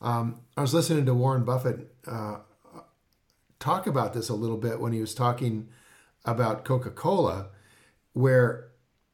Um, 0.00 0.40
I 0.56 0.62
was 0.62 0.74
listening 0.74 1.06
to 1.06 1.14
Warren 1.14 1.44
Buffett 1.44 1.94
uh, 2.06 2.38
talk 3.60 3.86
about 3.86 4.12
this 4.12 4.28
a 4.28 4.34
little 4.34 4.56
bit 4.56 4.80
when 4.80 4.92
he 4.92 5.00
was 5.00 5.14
talking 5.14 5.68
about 6.24 6.64
Coca 6.64 6.90
Cola, 6.90 7.48
where 8.12 8.68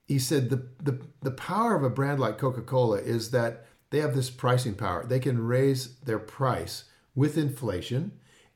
he 0.08 0.18
said 0.18 0.50
the, 0.50 0.66
the, 0.82 1.00
the 1.20 1.30
power 1.30 1.74
of 1.76 1.84
a 1.84 1.90
brand 1.90 2.18
like 2.18 2.38
Coca 2.38 2.62
Cola 2.62 2.98
is 2.98 3.30
that 3.30 3.66
they 3.90 3.99
have 3.99 4.14
this 4.14 4.30
pricing 4.30 4.75
power. 4.75 5.04
They 5.04 5.18
can 5.18 5.44
raise 5.47 5.97
their 5.97 6.18
price 6.18 6.85
with 7.14 7.37
inflation 7.37 8.12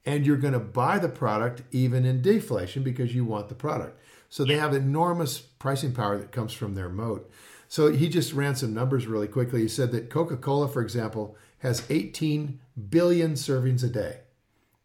and 0.07 0.27
you're 0.27 0.37
going 0.37 0.53
to 0.53 0.61
buy 0.61 0.99
the 0.99 1.09
product 1.09 1.63
even 1.71 2.05
in 2.05 2.23
deflation 2.23 2.83
because 2.83 3.15
you 3.15 3.25
want 3.25 3.49
the 3.49 3.55
product. 3.55 3.99
So 4.29 4.45
they 4.45 4.57
have 4.57 4.75
enormous 4.75 5.39
pricing 5.39 5.93
power 5.93 6.19
that 6.19 6.33
comes 6.33 6.53
from 6.53 6.75
their 6.75 6.89
moat. 6.89 7.31
So 7.69 7.91
he 7.91 8.09
just 8.09 8.33
ran 8.33 8.55
some 8.55 8.75
numbers 8.75 9.07
really 9.07 9.29
quickly. 9.29 9.63
He 9.63 9.69
said 9.69 9.93
that 9.93 10.11
Coca 10.11 10.37
Cola, 10.37 10.69
for 10.69 10.83
example, 10.83 11.37
has 11.59 11.85
18 11.89 12.61
billion 12.91 13.35
servings 13.35 13.83
a 13.83 13.89
day 13.89 14.21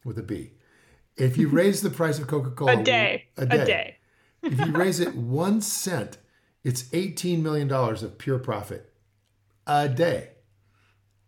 with 0.03 0.18
a 0.18 0.24
B. 0.24 0.51
If 1.18 1.38
you 1.38 1.50
raise 1.50 1.82
the 1.82 1.89
price 1.89 2.18
of 2.18 2.27
Coca 2.27 2.51
Cola 2.51 2.74
a 2.79 2.84
day, 2.84 3.27
a 3.38 3.46
day, 3.46 3.62
a 3.62 3.65
day. 3.65 3.98
if 4.44 4.65
you 4.65 4.72
raise 4.72 5.00
it 5.00 5.15
one 5.15 5.62
cent, 5.62 6.18
it's 6.63 6.84
$18 6.84 7.41
million 7.41 7.72
of 7.72 8.18
pure 8.18 8.39
profit 8.39 8.94
a 9.68 9.89
day. 9.89 10.29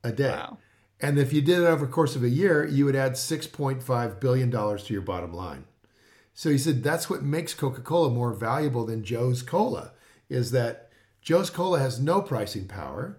A 0.03 0.12
day. 0.12 0.29
Wow. 0.29 0.58
And 1.00 1.17
if 1.17 1.34
you 1.34 1.41
did 1.41 1.60
it 1.60 1.65
over 1.65 1.86
the 1.86 1.91
course 1.91 2.15
of 2.15 2.24
a 2.24 2.29
year, 2.29 2.65
you 2.65 2.86
would 2.86 2.96
add 2.96 3.13
$6.5 3.13 4.20
billion 4.20 4.51
to 4.51 4.93
your 4.93 5.01
bottom 5.01 5.34
line. 5.34 5.65
So 6.34 6.50
he 6.50 6.58
said 6.58 6.84
that's 6.84 7.10
what 7.10 7.24
makes 7.24 7.53
Coca 7.53 7.81
Cola 7.81 8.10
more 8.10 8.34
valuable 8.34 8.86
than 8.86 9.03
Joe's 9.03 9.41
Cola, 9.41 9.91
is 10.29 10.51
that 10.51 10.89
Joe's 11.22 11.50
Cola 11.50 11.79
has 11.79 12.00
no 12.00 12.22
pricing 12.22 12.67
power 12.67 13.17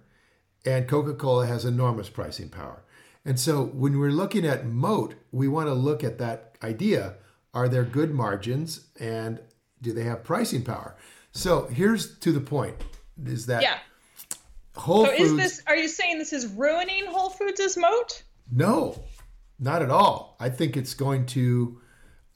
and 0.65 0.89
Coca 0.89 1.15
Cola 1.15 1.47
has 1.47 1.65
enormous 1.65 2.09
pricing 2.09 2.49
power. 2.49 2.85
And 3.25 3.39
so 3.39 3.65
when 3.65 3.99
we're 3.99 4.11
looking 4.11 4.47
at 4.47 4.67
moat, 4.67 5.15
we 5.31 5.49
want 5.49 5.69
to 5.69 5.75
look 5.75 6.03
at 6.03 6.19
that 6.19 6.57
idea. 6.63 7.15
Are 7.55 7.69
there 7.69 7.85
good 7.85 8.13
margins 8.13 8.89
and 8.99 9.41
do 9.81 9.93
they 9.93 10.05
have 10.05 10.25
pricing 10.25 10.63
power? 10.63 10.97
So 11.33 11.67
here's 11.67 12.19
to 12.21 12.33
the 12.33 12.41
point 12.41 12.77
is 13.25 13.47
that 13.47 13.63
yeah. 13.63 13.79
Whole 14.77 15.07
so 15.07 15.13
Foods. 15.13 15.33
is 15.33 15.37
this? 15.37 15.63
Are 15.67 15.77
you 15.77 15.89
saying 15.89 16.19
this 16.19 16.33
is 16.33 16.47
ruining 16.47 17.07
Whole 17.07 17.31
Foods' 17.31 17.77
moat? 17.77 18.23
No, 18.51 19.03
not 19.59 19.83
at 19.83 19.91
all. 19.91 20.37
I 20.41 20.49
think 20.49 20.77
it's 20.77 20.95
going 20.95 21.27
to, 21.27 21.81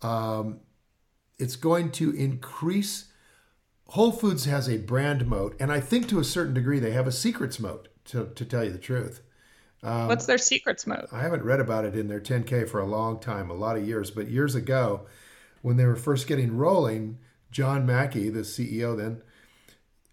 um, 0.02 0.60
it's 1.38 1.56
going 1.56 1.90
to 1.92 2.10
increase. 2.10 3.06
Whole 3.88 4.12
Foods 4.12 4.44
has 4.44 4.68
a 4.68 4.78
brand 4.78 5.26
moat, 5.26 5.56
and 5.60 5.72
I 5.72 5.80
think 5.80 6.08
to 6.08 6.18
a 6.18 6.24
certain 6.24 6.54
degree 6.54 6.78
they 6.78 6.92
have 6.92 7.06
a 7.06 7.12
secrets 7.12 7.58
moat. 7.58 7.88
To 8.06 8.30
to 8.36 8.44
tell 8.44 8.64
you 8.64 8.70
the 8.70 8.78
truth. 8.78 9.22
Um, 9.82 10.08
What's 10.08 10.26
their 10.26 10.38
secrets 10.38 10.86
moat? 10.86 11.06
I 11.12 11.20
haven't 11.20 11.44
read 11.44 11.60
about 11.60 11.84
it 11.84 11.94
in 11.94 12.08
their 12.08 12.20
10K 12.20 12.68
for 12.68 12.80
a 12.80 12.86
long 12.86 13.20
time, 13.20 13.50
a 13.50 13.54
lot 13.54 13.76
of 13.76 13.86
years, 13.86 14.10
but 14.10 14.28
years 14.28 14.54
ago, 14.54 15.06
when 15.62 15.76
they 15.76 15.84
were 15.84 15.96
first 15.96 16.26
getting 16.26 16.56
rolling, 16.56 17.18
John 17.50 17.86
Mackey, 17.86 18.28
the 18.28 18.40
CEO 18.40 18.96
then, 18.96 19.22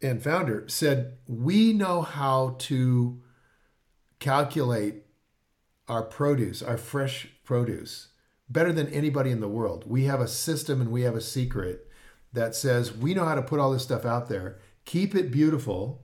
and 0.04 0.22
founder 0.22 0.66
said, 0.68 1.18
We 1.28 1.74
know 1.74 2.02
how 2.02 2.56
to 2.60 3.22
calculate 4.20 5.04
our 5.88 6.04
produce, 6.04 6.62
our 6.62 6.78
fresh 6.78 7.28
produce, 7.44 8.10
better 8.50 8.72
than 8.72 8.88
anybody 8.90 9.32
in 9.32 9.42
the 9.42 9.48
world. 9.48 9.84
We 9.88 10.06
have 10.06 10.22
a 10.22 10.28
system 10.28 10.82
and 10.82 10.92
we 10.92 11.02
have 11.02 11.16
a 11.16 11.22
secret 11.22 11.90
that 12.32 12.56
says 12.56 12.96
we 12.96 13.14
know 13.14 13.26
how 13.26 13.36
to 13.36 13.42
put 13.42 13.60
all 13.60 13.72
this 13.72 13.84
stuff 13.84 14.06
out 14.06 14.28
there, 14.28 14.60
keep 14.86 15.16
it 15.16 15.32
beautiful, 15.32 16.04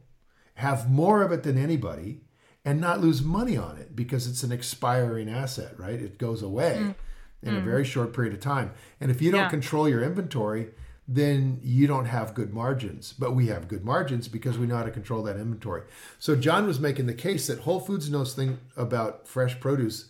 have 0.56 0.90
more 0.90 1.24
of 1.24 1.32
it 1.32 1.44
than 1.44 1.58
anybody, 1.58 2.22
and 2.64 2.80
not 2.80 3.02
lose 3.02 3.22
money 3.22 3.58
on 3.58 3.78
it 3.78 3.96
because 3.96 4.28
it's 4.28 4.44
an 4.44 4.52
expiring 4.52 5.30
asset, 5.30 5.78
right? 5.80 6.00
It 6.00 6.18
goes 6.18 6.44
away 6.44 6.78
mm. 6.80 6.96
in 7.42 7.56
mm. 7.56 7.58
a 7.58 7.62
very 7.62 7.86
short 7.86 8.14
period 8.14 8.34
of 8.34 8.42
time. 8.42 8.72
And 9.00 9.10
if 9.10 9.22
you 9.22 9.32
don't 9.32 9.42
yeah. 9.42 9.50
control 9.50 9.90
your 9.90 10.04
inventory, 10.04 10.70
then 11.12 11.60
you 11.64 11.88
don't 11.88 12.06
have 12.06 12.36
good 12.36 12.54
margins. 12.54 13.14
But 13.18 13.34
we 13.34 13.48
have 13.48 13.68
good 13.68 13.84
margins 13.84 14.28
because 14.28 14.60
we 14.60 14.68
know 14.68 14.78
how 14.78 14.84
to 14.84 14.92
control 14.92 15.24
that 15.24 15.38
inventory. 15.38 15.82
So 16.20 16.36
John 16.36 16.68
was 16.68 16.80
making 16.80 17.08
the 17.08 17.16
case 17.16 17.48
that 17.48 17.62
Whole 17.62 17.80
Foods 17.80 18.12
knows 18.12 18.36
thing 18.36 18.60
about 18.78 19.28
fresh 19.28 19.60
produce 19.60 20.10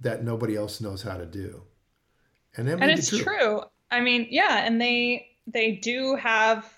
that 0.00 0.24
nobody 0.24 0.56
else 0.56 0.80
knows 0.80 1.02
how 1.02 1.18
to 1.18 1.26
do. 1.26 1.62
And, 2.56 2.68
and 2.68 2.90
it's 2.90 3.10
true. 3.10 3.22
true. 3.22 3.62
I 3.90 4.00
mean, 4.00 4.28
yeah, 4.30 4.64
and 4.64 4.80
they 4.80 5.28
they 5.46 5.72
do 5.72 6.16
have 6.16 6.72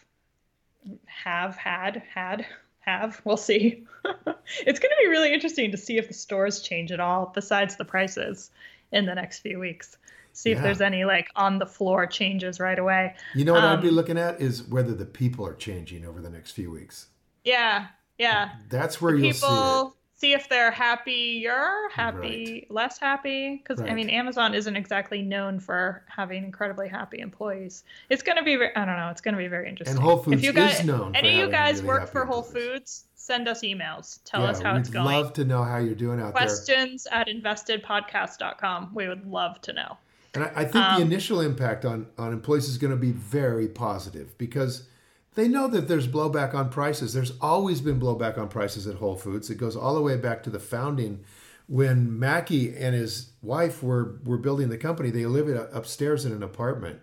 have 1.07 1.55
had 1.57 2.03
had 2.13 2.45
have 2.81 3.23
we'll 3.25 3.37
see 3.37 3.87
it's 4.05 4.81
going 4.81 4.91
to 4.91 4.97
be 5.03 5.09
really 5.09 5.33
interesting 5.33 5.71
to 5.71 5.77
see 5.77 5.99
if 5.99 6.09
the 6.09 6.15
stores 6.15 6.61
change 6.63 6.91
at 6.91 6.99
all 6.99 7.31
besides 7.33 7.77
the 7.77 7.85
prices 7.85 8.51
in 8.91 9.07
the 9.07 9.15
next 9.15 9.39
few 9.39 9.61
weeks 9.61 9.97
see 10.33 10.51
yeah. 10.51 10.57
if 10.57 10.63
there's 10.63 10.81
any 10.81 11.05
like 11.05 11.29
on 11.37 11.59
the 11.59 11.67
floor 11.67 12.07
changes 12.07 12.61
right 12.61 12.79
away. 12.79 13.15
You 13.35 13.45
know 13.45 13.55
what 13.55 13.65
um, 13.65 13.79
I'd 13.79 13.83
be 13.83 13.89
um, 13.89 13.95
looking 13.95 14.19
at 14.19 14.41
is 14.41 14.63
whether 14.63 14.95
the 14.95 15.07
people 15.07 15.47
are 15.47 15.55
changing 15.55 16.05
over 16.05 16.21
the 16.21 16.31
next 16.31 16.53
few 16.53 16.71
weeks. 16.71 17.09
Yeah, 17.45 17.89
yeah. 18.19 18.51
That's 18.69 19.01
where 19.01 19.15
you'll 19.15 19.33
people, 19.33 19.91
see. 19.91 19.99
See 20.15 20.33
if 20.35 20.49
they're 20.49 20.71
happier, 20.71 21.69
happy, 21.91 22.53
right. 22.53 22.67
less 22.71 22.97
happy. 22.97 23.57
Because 23.57 23.81
right. 23.81 23.91
I 23.91 23.95
mean, 23.95 24.09
Amazon 24.09 24.55
isn't 24.55 24.77
exactly 24.77 25.21
known 25.21 25.59
for 25.59 26.05
having 26.07 26.45
incredibly 26.45 26.87
happy 26.89 27.19
employees. 27.19 27.83
It's 28.09 28.23
going 28.23 28.39
to 28.39 28.45
be, 28.45 28.55
I 28.55 28.85
don't 28.85 28.97
know, 28.97 29.09
it's 29.11 29.21
going 29.21 29.35
to 29.35 29.39
be 29.39 29.49
very 29.49 29.69
interesting. 29.69 29.97
And 29.97 30.05
Whole 30.05 30.19
Foods 30.19 30.37
if 30.37 30.45
you 30.45 30.53
guys, 30.53 30.79
is 30.79 30.87
known. 30.87 31.17
Any 31.17 31.41
of 31.41 31.47
you 31.47 31.51
guys 31.51 31.83
really 31.83 31.89
work 31.89 32.09
for 32.09 32.25
Whole 32.25 32.45
Foods? 32.45 33.07
Send 33.17 33.49
us 33.49 33.63
emails. 33.63 34.21
Tell 34.25 34.43
yeah, 34.43 34.51
us 34.51 34.61
how 34.61 34.77
it's 34.77 34.91
going. 34.91 35.07
We'd 35.07 35.13
love 35.13 35.33
to 35.33 35.45
know 35.45 35.65
how 35.65 35.79
you're 35.79 35.97
doing 35.97 36.21
out 36.21 36.33
Questions 36.33 36.67
there. 36.69 36.77
Questions 36.77 37.09
at 37.11 37.27
investedpodcast.com. 37.27 38.93
We 38.95 39.09
would 39.09 39.27
love 39.27 39.61
to 39.63 39.73
know. 39.73 39.97
And 40.35 40.45
I, 40.45 40.53
I 40.57 40.65
think 40.65 40.85
um, 40.85 40.97
the 40.97 41.07
initial 41.07 41.41
impact 41.41 41.85
on, 41.85 42.07
on 42.17 42.33
employees 42.33 42.69
is 42.69 42.79
going 42.79 42.93
to 42.93 42.97
be 42.97 43.13
very 43.13 43.69
positive 43.69 44.37
because 44.39 44.89
they 45.35 45.49
know 45.49 45.69
that 45.69 45.89
there's 45.89 46.09
blowback 46.09 46.55
on 46.55 46.71
prices. 46.71 47.13
There's 47.13 47.33
always 47.41 47.81
been 47.81 48.01
blowback 48.01 48.39
on 48.39 48.49
prices 48.49 48.87
at 48.87 48.97
Whole 48.97 49.17
Foods. 49.17 49.51
It 49.51 49.57
goes 49.57 49.77
all 49.77 49.95
the 49.95 50.03
way 50.03 50.17
back 50.17 50.43
to 50.45 50.51
the 50.51 50.61
founding 50.61 51.25
when 51.69 52.19
Mackey 52.19 52.75
and 52.77 52.95
his 52.95 53.31
wife 53.41 53.83
were, 53.83 54.19
were 54.25 54.39
building 54.39 54.69
the 54.69 54.79
company. 54.79 55.11
They 55.11 55.27
lived 55.27 55.51
upstairs 55.73 56.25
in 56.25 56.33
an 56.33 56.43
apartment. 56.43 57.01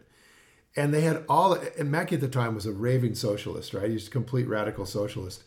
And 0.75 0.93
they 0.93 1.01
had 1.01 1.23
all, 1.27 1.53
and 1.53 1.91
Mackey 1.91 2.15
at 2.15 2.21
the 2.21 2.27
time 2.27 2.53
was 2.55 2.65
a 2.65 2.71
raving 2.71 3.15
socialist, 3.15 3.73
right? 3.73 3.89
He's 3.89 4.07
a 4.07 4.11
complete 4.11 4.47
radical 4.47 4.85
socialist. 4.85 5.43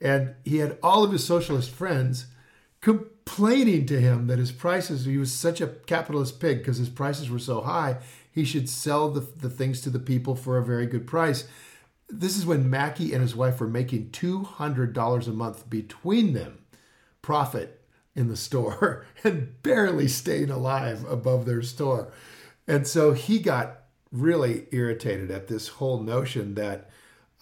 And 0.00 0.34
he 0.44 0.58
had 0.58 0.78
all 0.82 1.04
of 1.04 1.12
his 1.12 1.24
socialist 1.24 1.70
friends 1.70 2.26
complaining 2.80 3.86
to 3.86 4.00
him 4.00 4.26
that 4.26 4.38
his 4.38 4.52
prices, 4.52 5.04
he 5.04 5.18
was 5.18 5.32
such 5.32 5.60
a 5.60 5.68
capitalist 5.86 6.40
pig 6.40 6.58
because 6.58 6.78
his 6.78 6.88
prices 6.88 7.30
were 7.30 7.38
so 7.38 7.60
high, 7.62 7.98
he 8.30 8.44
should 8.44 8.68
sell 8.68 9.08
the, 9.10 9.20
the 9.20 9.50
things 9.50 9.80
to 9.80 9.90
the 9.90 9.98
people 9.98 10.34
for 10.34 10.58
a 10.58 10.64
very 10.64 10.86
good 10.86 11.06
price. 11.06 11.48
This 12.08 12.36
is 12.36 12.46
when 12.46 12.70
Mackey 12.70 13.12
and 13.12 13.22
his 13.22 13.34
wife 13.34 13.60
were 13.60 13.66
making 13.66 14.10
$200 14.10 15.26
a 15.26 15.30
month 15.30 15.68
between 15.68 16.32
them 16.32 16.58
profit 17.22 17.82
in 18.14 18.28
the 18.28 18.36
store 18.36 19.04
and 19.24 19.60
barely 19.62 20.08
staying 20.08 20.50
alive 20.50 21.04
above 21.08 21.44
their 21.44 21.62
store. 21.62 22.12
And 22.68 22.86
so 22.86 23.12
he 23.12 23.38
got 23.38 23.82
really 24.12 24.66
irritated 24.70 25.30
at 25.30 25.48
this 25.48 25.68
whole 25.68 26.00
notion 26.00 26.54
that 26.54 26.90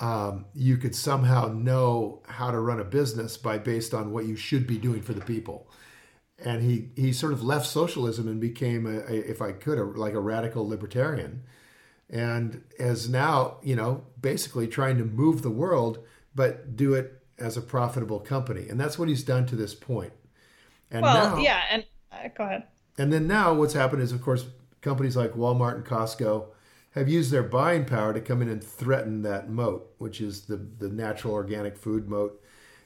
um, 0.01 0.47
you 0.55 0.77
could 0.77 0.95
somehow 0.95 1.49
know 1.49 2.23
how 2.27 2.51
to 2.51 2.59
run 2.59 2.81
a 2.81 2.85
business 2.85 3.37
by 3.37 3.59
based 3.59 3.95
on 3.95 4.13
what 4.13 4.27
you 4.27 4.37
should 4.37 4.67
be 4.67 4.79
doing 4.79 5.03
for 5.03 5.13
the 5.13 5.21
people. 5.21 5.69
And 6.45 6.63
he 6.63 6.91
he 6.97 7.13
sort 7.13 7.33
of 7.33 7.45
left 7.45 7.67
socialism 7.67 8.27
and 8.27 8.41
became 8.41 8.87
a, 8.87 9.01
a 9.01 9.31
if 9.31 9.41
I 9.41 9.53
could 9.53 9.79
a, 9.79 9.85
like 9.85 10.15
a 10.15 10.21
radical 10.21 10.69
libertarian, 10.69 11.45
and 12.11 12.65
as 12.79 13.09
now 13.09 13.59
you 13.63 13.77
know 13.77 14.05
basically 14.21 14.67
trying 14.67 14.99
to 14.99 15.05
move 15.05 15.43
the 15.43 15.51
world, 15.51 16.01
but 16.35 16.77
do 16.77 16.93
it 16.95 17.23
as 17.39 17.57
a 17.57 17.61
profitable 17.61 18.19
company, 18.19 18.69
and 18.69 18.81
that's 18.81 18.99
what 18.99 19.09
he's 19.09 19.23
done 19.23 19.47
to 19.47 19.57
this 19.57 19.75
point. 19.75 20.13
And 20.91 21.03
well, 21.03 21.37
now, 21.37 21.43
yeah, 21.43 21.63
and 21.71 21.87
uh, 22.11 22.29
go 22.37 22.45
ahead. 22.45 22.65
And 22.99 23.13
then 23.13 23.27
now 23.27 23.55
what's 23.55 23.75
happened 23.75 24.03
is, 24.03 24.13
of 24.13 24.21
course, 24.21 24.47
companies 24.81 25.17
like 25.17 25.35
Walmart 25.35 25.77
and 25.77 25.85
Costco 25.85 26.47
have 26.95 27.09
used 27.09 27.31
their 27.31 27.43
buying 27.43 27.85
power 27.85 28.13
to 28.13 28.21
come 28.21 28.41
in 28.41 28.49
and 28.49 28.63
threaten 28.63 29.23
that 29.23 29.51
moat, 29.51 29.93
which 29.99 30.21
is 30.21 30.43
the, 30.43 30.57
the 30.57 30.89
natural 30.89 31.35
organic 31.35 31.77
food 31.77 32.09
moat, 32.09 32.41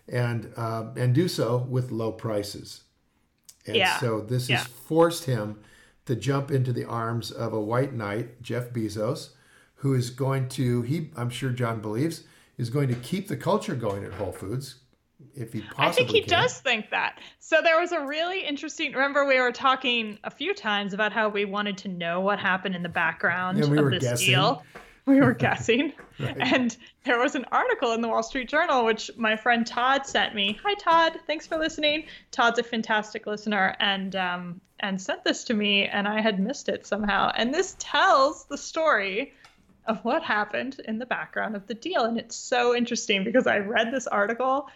and 0.08 0.52
uh, 0.56 0.86
and 0.96 1.14
do 1.14 1.28
so 1.28 1.58
with 1.68 1.90
low 1.90 2.10
prices. 2.12 2.84
And 3.66 3.76
yeah. 3.76 3.98
so 3.98 4.20
this 4.20 4.48
yeah. 4.48 4.58
has 4.58 4.66
forced 4.66 5.24
him 5.24 5.60
to 6.06 6.16
jump 6.16 6.50
into 6.50 6.72
the 6.72 6.86
arms 6.86 7.30
of 7.30 7.52
a 7.52 7.60
white 7.60 7.92
knight, 7.92 8.40
Jeff 8.40 8.70
Bezos, 8.70 9.30
who 9.76 9.92
is 9.92 10.08
going 10.08 10.48
to 10.50 10.82
he 10.82 11.10
I'm 11.16 11.30
sure 11.30 11.50
John 11.50 11.80
believes 11.80 12.24
is 12.56 12.70
going 12.70 12.88
to 12.88 12.94
keep 12.94 13.28
the 13.28 13.36
culture 13.36 13.74
going 13.74 14.04
at 14.04 14.14
Whole 14.14 14.32
Foods 14.32 14.76
if 15.34 15.52
he 15.52 15.60
possibly 15.60 15.86
I 15.86 15.92
think 15.92 16.08
he 16.10 16.20
can. 16.20 16.30
does 16.42 16.58
think 16.60 16.90
that. 16.90 17.18
So 17.40 17.60
there 17.62 17.80
was 17.80 17.92
a 17.92 18.04
really 18.06 18.44
interesting. 18.46 18.92
Remember, 18.92 19.24
we 19.24 19.40
were 19.40 19.52
talking 19.52 20.18
a 20.24 20.30
few 20.30 20.54
times 20.54 20.92
about 20.94 21.12
how 21.12 21.28
we 21.28 21.44
wanted 21.44 21.78
to 21.78 21.88
know 21.88 22.20
what 22.20 22.38
happened 22.38 22.74
in 22.74 22.82
the 22.82 22.88
background 22.88 23.58
we 23.68 23.78
of 23.78 23.90
this 23.90 24.02
guessing. 24.02 24.26
deal. 24.26 24.62
We 25.06 25.20
were 25.20 25.32
guessing, 25.46 25.94
Right. 26.20 26.36
and 26.38 26.76
there 27.04 27.18
was 27.18 27.34
an 27.34 27.46
article 27.50 27.92
in 27.92 28.02
the 28.02 28.08
Wall 28.08 28.22
Street 28.22 28.48
Journal 28.48 28.84
which 28.84 29.10
my 29.16 29.36
friend 29.36 29.66
Todd 29.66 30.04
sent 30.06 30.34
me. 30.34 30.58
Hi, 30.64 30.74
Todd. 30.74 31.18
Thanks 31.26 31.46
for 31.46 31.56
listening. 31.56 32.04
Todd's 32.30 32.58
a 32.58 32.62
fantastic 32.62 33.26
listener, 33.26 33.74
and 33.80 34.14
um, 34.16 34.60
and 34.80 35.00
sent 35.00 35.24
this 35.24 35.44
to 35.44 35.54
me, 35.54 35.86
and 35.86 36.06
I 36.06 36.20
had 36.20 36.38
missed 36.38 36.68
it 36.68 36.86
somehow. 36.86 37.32
And 37.34 37.54
this 37.54 37.74
tells 37.78 38.44
the 38.44 38.58
story 38.58 39.32
of 39.86 40.04
what 40.04 40.22
happened 40.22 40.78
in 40.84 40.98
the 40.98 41.06
background 41.06 41.56
of 41.56 41.66
the 41.66 41.72
deal. 41.74 42.04
And 42.04 42.18
it's 42.18 42.36
so 42.36 42.76
interesting 42.76 43.24
because 43.24 43.46
I 43.46 43.56
read 43.58 43.90
this 43.90 44.06
article 44.06 44.68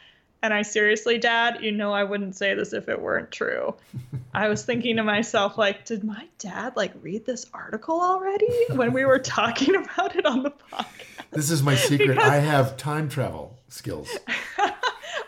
and 0.43 0.53
I 0.53 0.63
seriously, 0.63 1.19
Dad, 1.19 1.59
you 1.63 1.71
know, 1.73 1.93
I 1.93 2.05
wouldn't 2.05 2.37
say 2.37 2.55
this 2.55 2.73
if 2.73 2.89
it 2.89 3.01
weren't 3.01 3.31
true. 3.31 3.75
I 4.35 4.49
was 4.49 4.65
thinking 4.65 4.97
to 4.97 5.05
myself, 5.05 5.57
like, 5.57 5.85
did 5.85 6.03
my 6.05 6.27
dad 6.39 6.75
like 6.77 6.93
read 7.01 7.25
this 7.25 7.47
article 7.55 8.01
already 8.01 8.53
when 8.71 8.93
we 8.93 9.05
were 9.05 9.19
talking 9.19 9.75
about 9.77 10.17
it 10.17 10.27
on 10.27 10.43
the 10.43 10.51
podcast? 10.51 11.31
This 11.31 11.51
is 11.51 11.63
my 11.63 11.77
secret. 11.77 12.17
Because- 12.17 12.29
I 12.31 12.37
have 12.37 12.77
time 12.77 13.09
travel 13.09 13.59
skills. 13.69 14.11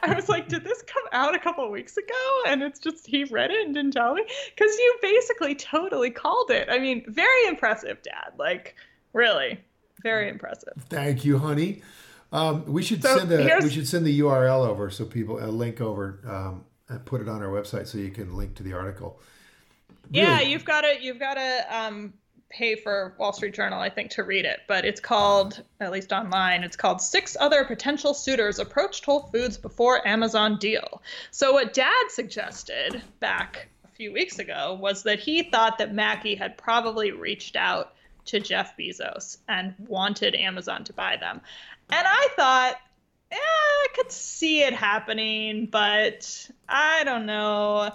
I 0.03 0.15
was 0.15 0.29
like, 0.29 0.49
did 0.49 0.65
this 0.65 0.83
come 0.83 1.05
out 1.13 1.35
a 1.35 1.39
couple 1.39 1.71
weeks 1.71 1.97
ago? 1.97 2.43
And 2.47 2.63
it's 2.63 2.79
just 2.79 3.07
he 3.07 3.25
read 3.25 3.51
it 3.51 3.65
and 3.65 3.75
didn't 3.75 3.93
tell 3.93 4.13
me 4.15 4.23
because 4.55 4.77
you 4.77 4.99
basically 5.01 5.55
totally 5.55 6.11
called 6.11 6.51
it. 6.51 6.69
I 6.71 6.79
mean, 6.79 7.05
very 7.09 7.47
impressive, 7.47 8.03
Dad. 8.03 8.33
Like, 8.37 8.75
really, 9.15 9.59
very 10.03 10.29
impressive. 10.29 10.75
Thank 10.91 11.25
you, 11.25 11.39
honey. 11.39 11.83
Um, 12.35 12.65
we 12.67 12.83
should 12.83 13.01
So 13.01 13.19
send 13.19 13.33
a 13.33 13.61
we 13.63 13.71
should 13.71 13.87
send 13.87 14.05
the 14.05 14.21
URL 14.21 14.67
over 14.67 14.91
so 14.91 15.05
people 15.05 15.43
a 15.43 15.47
link 15.47 15.81
over 15.81 16.21
um, 16.27 16.65
and 16.89 17.05
put 17.05 17.21
it 17.21 17.29
on 17.29 17.43
our 17.43 17.49
website 17.49 17.87
so 17.87 17.97
you 17.97 18.11
can 18.11 18.37
link 18.37 18.57
to 18.57 18.63
the 18.65 18.73
article. 18.73 19.21
Yeah, 20.11 20.41
you've 20.41 20.65
got 20.65 20.83
to 20.83 21.01
you've 21.01 21.21
got 21.21 21.35
to 21.35 21.67
um, 21.71 22.13
pay 22.51 22.77
for 22.77 23.15
Wall 23.19 23.33
Street 23.33 23.55
Journal, 23.55 23.81
I 23.81 23.89
think, 23.89 24.11
to 24.13 24.23
read 24.23 24.45
it. 24.45 24.61
But 24.69 24.85
it's 24.85 25.01
called, 25.01 25.63
at 25.81 25.91
least 25.91 26.13
online, 26.13 26.63
it's 26.63 26.77
called 26.77 27.01
Six 27.01 27.37
Other 27.39 27.65
Potential 27.65 28.15
Suitors 28.15 28.59
Approached 28.59 29.05
Whole 29.05 29.29
Foods 29.33 29.57
Before 29.57 30.07
Amazon 30.07 30.59
Deal. 30.59 31.03
So 31.31 31.53
what 31.53 31.73
Dad 31.73 32.05
suggested 32.09 33.03
back 33.21 33.69
a 33.85 33.89
few 33.89 34.13
weeks 34.13 34.39
ago 34.39 34.79
was 34.81 35.03
that 35.03 35.19
he 35.19 35.45
thought 35.45 35.79
that 35.79 35.95
Mackey 35.95 36.35
had 36.35 36.57
probably 36.57 37.11
reached 37.11 37.57
out 37.57 37.95
to 38.27 38.41
Jeff 38.41 38.77
Bezos 38.77 39.39
and 39.49 39.75
wanted 39.79 40.35
Amazon 40.35 40.85
to 40.85 40.93
buy 40.93 41.17
them. 41.17 41.41
And 41.91 42.07
I 42.07 42.29
thought, 42.37 42.77
yeah, 43.31 43.39
I 43.39 43.87
could 43.95 44.13
see 44.13 44.63
it 44.63 44.73
happening, 44.73 45.67
but 45.67 46.51
I 46.69 47.05
don't 47.05 47.27
know 47.27 47.93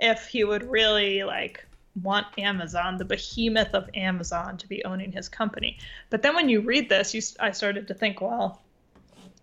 if 0.00 0.26
he 0.26 0.44
would 0.44 0.70
really 0.70 1.24
like 1.24 1.64
want 2.02 2.26
Amazon, 2.38 2.96
the 2.96 3.04
behemoth 3.04 3.74
of 3.74 3.90
Amazon, 3.94 4.56
to 4.58 4.68
be 4.68 4.84
owning 4.84 5.12
his 5.12 5.28
company. 5.28 5.78
But 6.10 6.22
then 6.22 6.34
when 6.34 6.48
you 6.48 6.60
read 6.60 6.88
this, 6.88 7.14
you, 7.14 7.22
I 7.40 7.50
started 7.50 7.88
to 7.88 7.94
think, 7.94 8.20
well, 8.20 8.62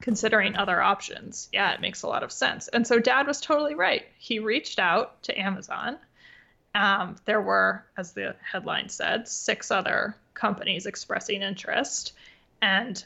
considering 0.02 0.56
other 0.56 0.82
options, 0.82 1.50
yeah, 1.52 1.74
it 1.74 1.82
makes 1.82 2.04
a 2.04 2.08
lot 2.08 2.24
of 2.24 2.32
sense. 2.32 2.68
And 2.70 2.86
so 2.86 3.00
Dad 3.00 3.28
was 3.28 3.42
totally 3.42 3.76
right. 3.76 4.04
He 4.18 4.40
reached 4.40 4.80
out 4.80 5.22
to 5.24 5.40
Amazon. 5.40 5.98
Um, 6.74 7.16
there 7.26 7.42
were, 7.42 7.86
as 7.98 8.14
the 8.14 8.36
headline 8.42 8.90
said, 8.90 9.28
six 9.28 9.72
other 9.72 10.16
companies 10.36 10.86
expressing 10.86 11.42
interest, 11.42 12.14
and 12.62 13.04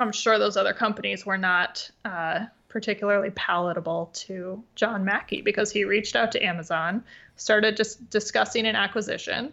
I'm 0.00 0.12
sure 0.12 0.38
those 0.38 0.56
other 0.56 0.74
companies 0.74 1.24
were 1.24 1.38
not 1.38 1.90
uh, 2.04 2.46
particularly 2.68 3.30
palatable 3.30 4.10
to 4.14 4.62
John 4.74 5.04
Mackey 5.04 5.42
because 5.42 5.70
he 5.70 5.84
reached 5.84 6.16
out 6.16 6.32
to 6.32 6.44
Amazon, 6.44 7.04
started 7.36 7.76
just 7.76 8.08
discussing 8.10 8.66
an 8.66 8.76
acquisition, 8.76 9.52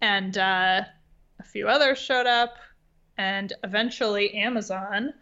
and 0.00 0.36
uh, 0.36 0.82
a 1.38 1.42
few 1.44 1.68
others 1.68 1.98
showed 1.98 2.26
up, 2.26 2.56
and 3.18 3.52
eventually 3.64 4.34
Amazon, 4.34 5.12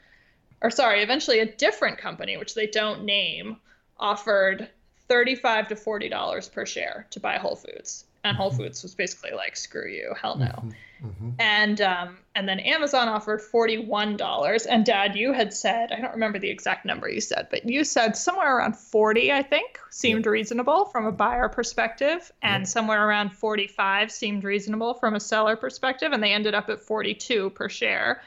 or 0.63 0.71
sorry, 0.71 1.03
eventually 1.03 1.41
a 1.41 1.47
different 1.57 1.99
company, 1.99 2.37
which 2.37 2.55
they 2.55 2.67
don't 2.67 3.05
name, 3.05 3.57
offered 3.99 4.69
35 5.09 5.69
to 5.69 5.77
40 5.77 6.09
dollars 6.09 6.49
per 6.49 6.65
share 6.65 7.07
to 7.11 7.21
buy 7.21 7.37
Whole 7.39 7.57
Foods, 7.57 8.05
and 8.25 8.37
Whole 8.37 8.51
Foods 8.51 8.83
was 8.83 8.95
basically 8.95 9.33
like, 9.33 9.57
"Screw 9.57 9.89
you, 9.89 10.15
hell 10.21 10.37
no." 10.37 10.71
Mhm. 11.03 11.35
and 11.39 11.81
um, 11.81 12.19
and 12.35 12.49
then 12.49 12.61
Amazon 12.61 13.09
offered 13.09 13.41
forty 13.41 13.79
one 13.79 14.17
dollars. 14.17 14.67
And 14.67 14.85
Dad, 14.85 15.17
you 15.17 15.33
had 15.33 15.53
said 15.53 15.93
I 15.93 16.01
don't 16.01 16.13
remember 16.15 16.39
the 16.39 16.51
exact 16.51 16.85
number 16.85 17.09
you 17.09 17.21
said, 17.21 17.49
but 17.51 17.69
you 17.69 17.85
said 17.85 18.17
somewhere 18.17 18.59
around 18.59 18.77
forty. 18.77 19.33
I 19.33 19.43
think 19.43 19.79
seemed 19.91 20.27
reasonable 20.27 20.87
from 20.87 21.07
a 21.07 21.13
buyer 21.13 21.49
perspective, 21.49 22.31
and 22.43 22.69
somewhere 22.69 23.07
around 23.07 23.31
forty 23.31 23.67
five 23.67 24.11
seemed 24.11 24.45
reasonable 24.45 24.95
from 24.95 25.15
a 25.15 25.21
seller 25.21 25.57
perspective, 25.57 26.13
and 26.13 26.23
they 26.23 26.33
ended 26.33 26.55
up 26.55 26.69
at 26.69 26.81
forty 26.81 27.15
two 27.15 27.51
per 27.51 27.69
share. 27.69 28.23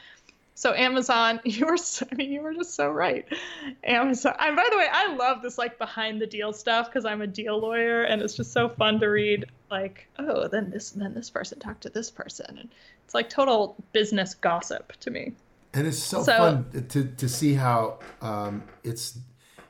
So 0.54 0.74
Amazon, 0.74 1.40
you 1.44 1.66
were, 1.66 1.76
so, 1.76 2.06
I 2.10 2.14
mean, 2.14 2.30
you 2.30 2.40
were 2.42 2.54
just 2.54 2.74
so 2.74 2.90
right. 2.90 3.26
Amazon, 3.84 4.34
and 4.38 4.56
by 4.56 4.68
the 4.70 4.76
way, 4.76 4.86
I 4.90 5.14
love 5.14 5.42
this 5.42 5.58
like 5.58 5.78
behind 5.78 6.20
the 6.20 6.26
deal 6.26 6.52
stuff 6.52 6.88
because 6.88 7.04
I'm 7.04 7.22
a 7.22 7.26
deal 7.26 7.58
lawyer, 7.58 8.02
and 8.02 8.20
it's 8.22 8.34
just 8.34 8.52
so 8.52 8.68
fun 8.68 9.00
to 9.00 9.06
read. 9.06 9.46
Like, 9.70 10.06
oh, 10.18 10.48
then 10.48 10.70
this, 10.70 10.90
then 10.90 11.14
this 11.14 11.30
person 11.30 11.58
talked 11.58 11.82
to 11.82 11.90
this 11.90 12.10
person, 12.10 12.58
and 12.58 12.68
it's 13.04 13.14
like 13.14 13.30
total 13.30 13.76
business 13.92 14.34
gossip 14.34 14.92
to 15.00 15.10
me. 15.10 15.32
And 15.74 15.86
it's 15.86 15.98
so, 15.98 16.22
So- 16.22 16.36
fun 16.36 16.86
to, 16.90 17.04
to 17.04 17.28
see 17.28 17.54
how 17.54 17.98
um, 18.20 18.64
it's 18.84 19.18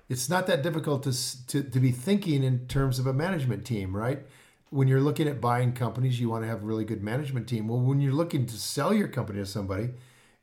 it's 0.08 0.28
not 0.28 0.46
that 0.48 0.62
difficult 0.62 1.04
to, 1.04 1.46
to 1.46 1.62
to 1.62 1.80
be 1.80 1.92
thinking 1.92 2.42
in 2.42 2.66
terms 2.66 2.98
of 2.98 3.06
a 3.06 3.12
management 3.12 3.64
team, 3.64 3.96
right? 3.96 4.20
When 4.70 4.88
you're 4.88 5.00
looking 5.00 5.28
at 5.28 5.40
buying 5.40 5.72
companies, 5.74 6.18
you 6.18 6.28
want 6.28 6.42
to 6.44 6.48
have 6.48 6.62
a 6.62 6.66
really 6.66 6.84
good 6.84 7.02
management 7.02 7.46
team. 7.46 7.68
Well, 7.68 7.80
when 7.80 8.00
you're 8.00 8.12
looking 8.12 8.46
to 8.46 8.54
sell 8.54 8.92
your 8.92 9.06
company 9.06 9.38
to 9.38 9.46
somebody, 9.46 9.90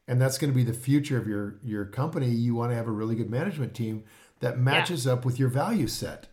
and 0.10 0.20
that's 0.20 0.38
going 0.38 0.52
to 0.52 0.56
be 0.56 0.64
the 0.66 0.74
future 0.78 1.18
of 1.18 1.28
your 1.28 1.56
your 1.64 1.86
company, 1.86 2.28
you 2.30 2.54
want 2.56 2.72
to 2.72 2.76
have 2.76 2.88
a 2.88 2.92
really 2.92 3.16
good 3.16 3.30
management 3.30 3.74
team 3.74 4.04
that 4.42 4.58
matches 4.60 5.06
up 5.08 5.24
with 5.24 5.40
your 5.40 5.50
value 5.50 5.88
set. 5.88 6.28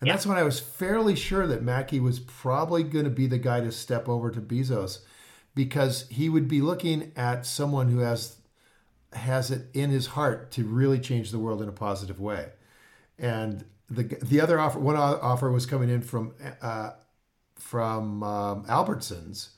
And 0.00 0.06
Yeah. 0.08 0.12
that's 0.14 0.26
when 0.26 0.36
I 0.36 0.42
was 0.42 0.60
fairly 0.60 1.14
sure 1.16 1.46
that 1.46 1.62
Mackey 1.62 1.98
was 2.00 2.20
probably 2.20 2.82
going 2.82 3.04
to 3.06 3.10
be 3.10 3.26
the 3.26 3.38
guy 3.38 3.60
to 3.60 3.72
step 3.72 4.08
over 4.08 4.30
to 4.30 4.40
Bezos 4.40 4.98
because 5.54 6.06
he 6.10 6.28
would 6.28 6.48
be 6.48 6.60
looking 6.60 7.12
at 7.16 7.46
someone 7.46 7.88
who 7.88 7.98
has 8.00 8.36
has 9.12 9.50
it 9.50 9.68
in 9.72 9.90
his 9.90 10.06
heart 10.08 10.50
to 10.50 10.64
really 10.64 10.98
change 10.98 11.30
the 11.30 11.38
world 11.38 11.62
in 11.62 11.68
a 11.68 11.72
positive 11.72 12.20
way. 12.20 12.50
And 13.18 13.64
the 13.88 14.02
the 14.22 14.40
other 14.40 14.58
offer, 14.60 14.78
one 14.80 14.96
offer 14.96 15.50
was 15.50 15.64
coming 15.66 15.88
in 15.88 16.02
from 16.02 16.34
uh, 16.60 16.90
from 17.54 18.22
um, 18.22 18.64
Albertsons. 18.66 19.50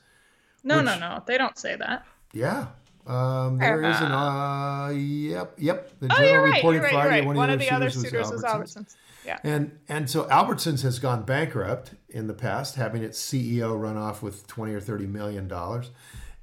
No, 0.63 0.77
Which- 0.77 0.85
no, 0.85 0.99
no, 0.99 1.23
they 1.25 1.37
don't 1.37 1.57
say 1.57 1.75
that. 1.75 2.05
Yeah, 2.33 2.67
um, 3.07 3.57
there 3.57 3.83
is 3.83 3.99
an 4.01 4.11
uh, 4.11 4.89
yep, 4.89 5.53
yep. 5.57 5.91
The 5.99 6.07
Oh, 6.11 6.15
Journal 6.15 6.31
you're 6.31 6.43
right. 6.43 6.55
reporting 6.55 6.81
You're 6.81 6.83
right. 6.83 6.91
Friday. 6.93 7.09
You're 7.09 7.19
right. 7.19 7.25
One, 7.25 7.35
One 7.37 7.49
of 7.49 7.59
the 7.59 7.65
the 7.65 7.71
other 7.75 7.89
suitors 7.89 8.31
was 8.31 8.31
was 8.31 8.43
Albertsons. 8.43 8.77
Albertsons. 8.77 8.95
Yeah. 9.25 9.39
And 9.43 9.77
and 9.89 10.09
so 10.09 10.25
Albertsons 10.25 10.83
has 10.83 10.99
gone 10.99 11.23
bankrupt 11.23 11.91
in 12.09 12.27
the 12.27 12.33
past, 12.33 12.75
having 12.75 13.03
its 13.03 13.21
CEO 13.21 13.79
run 13.79 13.97
off 13.97 14.21
with 14.21 14.47
twenty 14.47 14.73
or 14.73 14.79
thirty 14.81 15.05
million 15.07 15.47
dollars, 15.47 15.91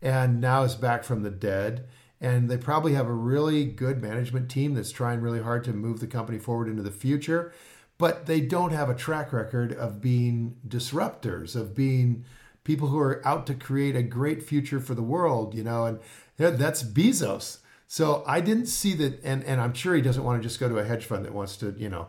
and 0.02 0.40
now 0.40 0.62
is 0.62 0.74
back 0.74 1.04
from 1.04 1.22
the 1.22 1.30
dead. 1.30 1.86
And 2.20 2.48
they 2.48 2.56
probably 2.56 2.94
have 2.94 3.06
a 3.06 3.12
really 3.12 3.64
good 3.66 4.00
management 4.00 4.50
team 4.50 4.72
that's 4.74 4.90
trying 4.92 5.20
really 5.20 5.42
hard 5.42 5.64
to 5.64 5.72
move 5.74 6.00
the 6.00 6.06
company 6.06 6.38
forward 6.38 6.68
into 6.68 6.82
the 6.82 6.90
future, 6.90 7.52
but 7.98 8.24
they 8.26 8.40
don't 8.40 8.72
have 8.72 8.88
a 8.88 8.94
track 8.94 9.32
record 9.32 9.72
of 9.74 10.00
being 10.00 10.56
disruptors, 10.66 11.54
of 11.54 11.74
being 11.74 12.24
people 12.64 12.88
who 12.88 12.98
are 12.98 13.26
out 13.26 13.46
to 13.46 13.54
create 13.54 13.94
a 13.94 14.02
great 14.02 14.42
future 14.42 14.80
for 14.80 14.94
the 14.94 15.02
world, 15.02 15.54
you 15.54 15.62
know, 15.62 15.84
and 15.86 16.00
that's 16.36 16.82
Bezos. 16.82 17.58
So 17.86 18.24
I 18.26 18.40
didn't 18.40 18.66
see 18.66 18.94
that, 18.94 19.22
and, 19.22 19.44
and 19.44 19.60
I'm 19.60 19.74
sure 19.74 19.94
he 19.94 20.02
doesn't 20.02 20.24
want 20.24 20.42
to 20.42 20.48
just 20.48 20.58
go 20.58 20.68
to 20.68 20.78
a 20.78 20.84
hedge 20.84 21.04
fund 21.04 21.24
that 21.24 21.32
wants 21.32 21.56
to, 21.58 21.74
you 21.78 21.88
know, 21.88 22.08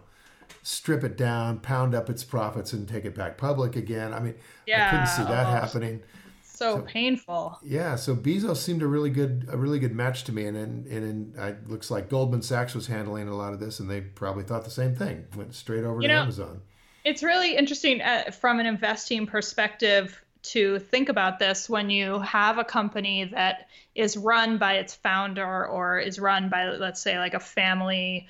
strip 0.63 1.03
it 1.03 1.15
down, 1.17 1.59
pound 1.59 1.93
up 1.93 2.09
its 2.09 2.23
profits, 2.23 2.73
and 2.73 2.87
take 2.87 3.05
it 3.05 3.13
back 3.13 3.37
public 3.37 3.75
again. 3.75 4.13
I 4.13 4.19
mean, 4.19 4.35
I 4.73 4.89
couldn't 4.89 5.07
see 5.07 5.23
that 5.23 5.45
almost. 5.45 5.73
happening. 5.73 6.01
So 6.41 6.81
painful. 6.83 7.59
Yeah, 7.61 7.97
so 7.97 8.15
Bezos 8.15 8.55
seemed 8.57 8.81
a 8.81 8.87
really 8.87 9.09
good, 9.09 9.45
a 9.51 9.57
really 9.57 9.77
good 9.77 9.93
match 9.93 10.23
to 10.23 10.31
me, 10.31 10.45
and 10.45 10.55
and, 10.55 10.87
and 10.87 11.35
it 11.37 11.69
looks 11.69 11.91
like 11.91 12.09
Goldman 12.09 12.41
Sachs 12.41 12.73
was 12.73 12.87
handling 12.87 13.27
a 13.27 13.35
lot 13.35 13.53
of 13.53 13.59
this, 13.59 13.81
and 13.81 13.89
they 13.89 13.99
probably 13.99 14.45
thought 14.45 14.63
the 14.63 14.71
same 14.71 14.95
thing. 14.95 15.25
Went 15.35 15.53
straight 15.53 15.83
over 15.83 16.01
You 16.01 16.07
to 16.07 16.13
know, 16.13 16.21
Amazon. 16.21 16.61
it's 17.03 17.21
really 17.21 17.57
interesting 17.57 18.01
uh, 18.01 18.31
from 18.31 18.59
an 18.61 18.65
investing 18.65 19.27
perspective 19.27 20.23
to 20.45 20.79
think 20.79 21.09
about 21.09 21.39
this 21.39 21.69
when 21.69 21.89
you 21.89 22.19
have 22.19 22.57
a 22.57 22.63
company 22.63 23.25
that 23.25 23.67
is 23.95 24.17
run 24.17 24.57
by 24.57 24.75
its 24.75 24.93
founder 24.93 25.65
or 25.65 25.99
is 25.99 26.19
run 26.19 26.49
by 26.49 26.69
let's 26.69 27.01
say 27.01 27.17
like 27.17 27.33
a 27.33 27.39
family 27.39 28.27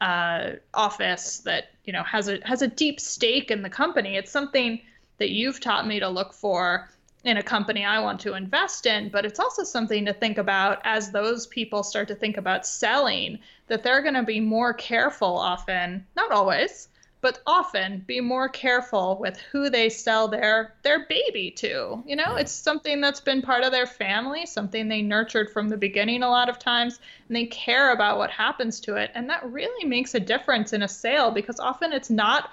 uh, 0.00 0.52
office 0.74 1.38
that 1.38 1.70
you 1.84 1.92
know 1.92 2.02
has 2.02 2.28
a 2.28 2.38
has 2.44 2.62
a 2.62 2.68
deep 2.68 3.00
stake 3.00 3.50
in 3.50 3.62
the 3.62 3.70
company. 3.70 4.16
It's 4.16 4.30
something 4.30 4.80
that 5.18 5.30
you've 5.30 5.60
taught 5.60 5.86
me 5.86 6.00
to 6.00 6.08
look 6.08 6.32
for 6.32 6.88
in 7.24 7.36
a 7.36 7.42
company 7.42 7.84
I 7.84 7.98
want 8.00 8.20
to 8.20 8.34
invest 8.34 8.86
in, 8.86 9.08
but 9.08 9.24
it's 9.24 9.40
also 9.40 9.64
something 9.64 10.06
to 10.06 10.12
think 10.12 10.38
about 10.38 10.80
as 10.84 11.10
those 11.10 11.48
people 11.48 11.82
start 11.82 12.08
to 12.08 12.14
think 12.14 12.36
about 12.36 12.66
selling, 12.66 13.40
that 13.66 13.82
they're 13.82 14.02
going 14.02 14.14
to 14.14 14.22
be 14.22 14.38
more 14.38 14.72
careful 14.72 15.36
often, 15.36 16.06
not 16.14 16.30
always, 16.30 16.88
but 17.20 17.40
often 17.46 18.04
be 18.06 18.20
more 18.20 18.48
careful 18.48 19.18
with 19.20 19.36
who 19.50 19.68
they 19.68 19.88
sell 19.88 20.28
their 20.28 20.74
their 20.82 21.06
baby 21.06 21.50
to. 21.50 22.02
You 22.06 22.16
know, 22.16 22.36
it's 22.36 22.52
something 22.52 23.00
that's 23.00 23.20
been 23.20 23.42
part 23.42 23.64
of 23.64 23.72
their 23.72 23.86
family, 23.86 24.46
something 24.46 24.88
they 24.88 25.02
nurtured 25.02 25.50
from 25.50 25.68
the 25.68 25.76
beginning 25.76 26.22
a 26.22 26.30
lot 26.30 26.48
of 26.48 26.58
times, 26.58 27.00
and 27.26 27.36
they 27.36 27.46
care 27.46 27.92
about 27.92 28.18
what 28.18 28.30
happens 28.30 28.78
to 28.80 28.96
it, 28.96 29.10
and 29.14 29.28
that 29.28 29.50
really 29.50 29.84
makes 29.84 30.14
a 30.14 30.20
difference 30.20 30.72
in 30.72 30.82
a 30.82 30.88
sale 30.88 31.30
because 31.30 31.58
often 31.58 31.92
it's 31.92 32.10
not, 32.10 32.52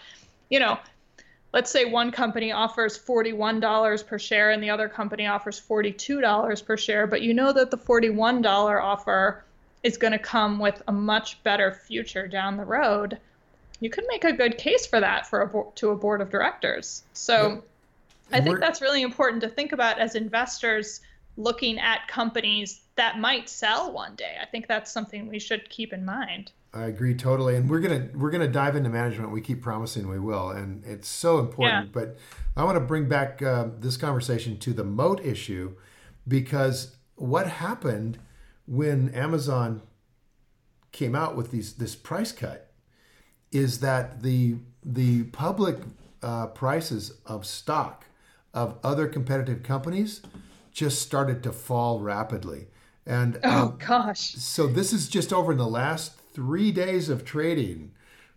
you 0.49 0.59
know, 0.59 0.79
let's 1.53 1.71
say 1.71 1.85
one 1.85 2.11
company 2.11 2.51
offers 2.51 2.97
$41 2.97 4.07
per 4.07 4.19
share 4.19 4.51
and 4.51 4.61
the 4.61 4.69
other 4.69 4.89
company 4.89 5.27
offers 5.27 5.61
$42 5.61 6.65
per 6.65 6.75
share, 6.75 7.07
but 7.07 7.21
you 7.21 7.33
know 7.33 7.53
that 7.53 7.71
the 7.71 7.77
$41 7.77 8.81
offer 8.81 9.45
is 9.83 9.97
going 9.97 10.11
to 10.11 10.19
come 10.19 10.57
with 10.57 10.81
a 10.87 10.91
much 10.91 11.41
better 11.43 11.71
future 11.71 12.27
down 12.27 12.57
the 12.57 12.65
road 12.65 13.19
you 13.79 13.89
could 13.89 14.05
make 14.07 14.23
a 14.23 14.33
good 14.33 14.57
case 14.57 14.85
for 14.85 14.99
that 14.99 15.27
for 15.27 15.41
a 15.41 15.75
to 15.75 15.89
a 15.89 15.95
board 15.95 16.21
of 16.21 16.29
directors. 16.29 17.03
So. 17.13 17.63
I 18.31 18.41
think 18.41 18.59
that's 18.59 18.81
really 18.81 19.03
important 19.03 19.43
to 19.43 19.49
think 19.49 19.71
about 19.71 19.99
as 19.99 20.15
investors 20.15 21.01
looking 21.37 21.79
at 21.79 22.07
companies 22.07 22.81
that 22.95 23.19
might 23.19 23.49
sell 23.49 23.91
one 23.91 24.15
day. 24.15 24.37
I 24.41 24.45
think 24.45 24.67
that's 24.67 24.91
something 24.91 25.27
we 25.27 25.39
should 25.39 25.69
keep 25.69 25.93
in 25.93 26.05
mind. 26.05 26.51
I 26.73 26.85
agree 26.85 27.15
totally, 27.15 27.55
and 27.55 27.69
we're 27.69 27.79
gonna 27.79 28.09
we're 28.15 28.31
gonna 28.31 28.49
dive 28.49 28.75
into 28.75 28.89
management. 28.89 29.31
We 29.31 29.39
keep 29.39 29.61
promising 29.61 30.09
we 30.09 30.19
will, 30.19 30.49
and 30.49 30.83
it's 30.85 31.07
so 31.07 31.39
important. 31.39 31.85
Yeah. 31.85 31.91
But 31.93 32.17
I 32.57 32.65
want 32.65 32.75
to 32.75 32.81
bring 32.81 33.07
back 33.07 33.41
uh, 33.41 33.67
this 33.79 33.95
conversation 33.95 34.57
to 34.59 34.73
the 34.73 34.83
moat 34.83 35.23
issue, 35.25 35.75
because 36.27 36.97
what 37.15 37.47
happened 37.47 38.19
when 38.67 39.09
Amazon 39.13 39.83
came 40.91 41.15
out 41.15 41.37
with 41.37 41.51
these 41.51 41.75
this 41.75 41.95
price 41.95 42.33
cut 42.33 42.64
is 43.51 43.79
that 43.79 44.21
the 44.21 44.55
the 44.83 45.23
public 45.25 45.77
uh, 46.21 46.47
prices 46.47 47.19
of 47.25 47.45
stock 47.45 48.05
of 48.53 48.77
other 48.83 49.07
competitive 49.07 49.63
companies 49.63 50.21
just 50.71 51.01
started 51.01 51.41
to 51.43 51.51
fall 51.51 51.99
rapidly. 51.99 52.67
And 53.05 53.39
oh 53.43 53.61
um, 53.61 53.77
gosh, 53.77 54.33
so 54.35 54.67
this 54.67 54.91
is 54.91 55.07
just 55.07 55.31
over 55.31 55.51
in 55.51 55.57
the 55.57 55.67
last 55.67 56.15
three 56.33 56.71
days 56.71 57.09
of 57.09 57.25
trading. 57.25 57.91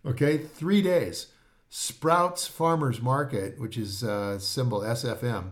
Okay, 0.05 0.37
three 0.37 0.81
days. 0.81 1.27
Sprouts 1.69 2.47
Farmers 2.47 3.01
Market, 3.01 3.59
which 3.59 3.77
is 3.77 4.03
uh, 4.03 4.39
symbol 4.39 4.81
SFM, 4.81 5.51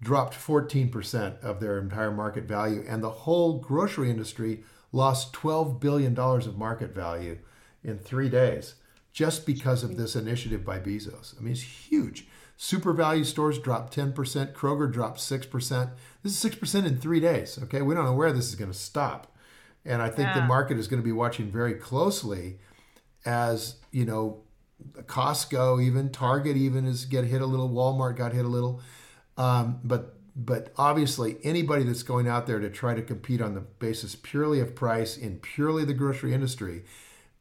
dropped 0.00 0.34
14% 0.34 1.42
of 1.42 1.60
their 1.60 1.78
entire 1.78 2.12
market 2.12 2.44
value, 2.44 2.84
and 2.88 3.02
the 3.02 3.10
whole 3.10 3.58
grocery 3.58 4.10
industry 4.10 4.62
lost 4.92 5.32
$12 5.32 5.80
billion 5.80 6.16
of 6.18 6.56
market 6.56 6.94
value 6.94 7.38
in 7.82 7.98
three 7.98 8.28
days 8.28 8.74
just 9.20 9.44
because 9.44 9.82
of 9.82 9.98
this 9.98 10.16
initiative 10.16 10.64
by 10.64 10.78
Bezos. 10.78 11.38
I 11.38 11.42
mean, 11.42 11.52
it's 11.52 11.60
huge. 11.60 12.26
SuperValu 12.58 13.26
stores 13.26 13.58
dropped 13.58 13.94
10%, 13.94 14.14
Kroger 14.54 14.90
dropped 14.90 15.18
6%. 15.18 15.90
This 16.22 16.42
is 16.42 16.50
6% 16.50 16.86
in 16.86 16.96
three 16.96 17.20
days. 17.20 17.58
Okay, 17.64 17.82
we 17.82 17.94
don't 17.94 18.06
know 18.06 18.14
where 18.14 18.32
this 18.32 18.48
is 18.48 18.54
going 18.54 18.72
to 18.72 18.78
stop. 18.78 19.36
And 19.84 20.00
I 20.00 20.08
think 20.08 20.28
yeah. 20.28 20.40
the 20.40 20.46
market 20.46 20.78
is 20.78 20.88
going 20.88 21.02
to 21.02 21.04
be 21.04 21.12
watching 21.12 21.50
very 21.50 21.74
closely 21.74 22.60
as, 23.26 23.74
you 23.90 24.06
know, 24.06 24.40
Costco, 25.02 25.84
even 25.84 26.08
Target, 26.08 26.56
even 26.56 26.86
is 26.86 27.04
get 27.04 27.26
hit 27.26 27.42
a 27.42 27.46
little. 27.46 27.68
Walmart 27.68 28.16
got 28.16 28.32
hit 28.32 28.46
a 28.46 28.48
little, 28.48 28.80
um, 29.36 29.80
but 29.84 30.16
but 30.34 30.72
obviously 30.78 31.36
anybody 31.42 31.84
that's 31.84 32.02
going 32.02 32.26
out 32.26 32.46
there 32.46 32.58
to 32.58 32.70
try 32.70 32.94
to 32.94 33.02
compete 33.02 33.42
on 33.42 33.54
the 33.54 33.60
basis 33.60 34.14
purely 34.14 34.60
of 34.60 34.74
price 34.74 35.18
in 35.18 35.36
purely 35.40 35.84
the 35.84 35.92
grocery 35.92 36.32
industry 36.32 36.84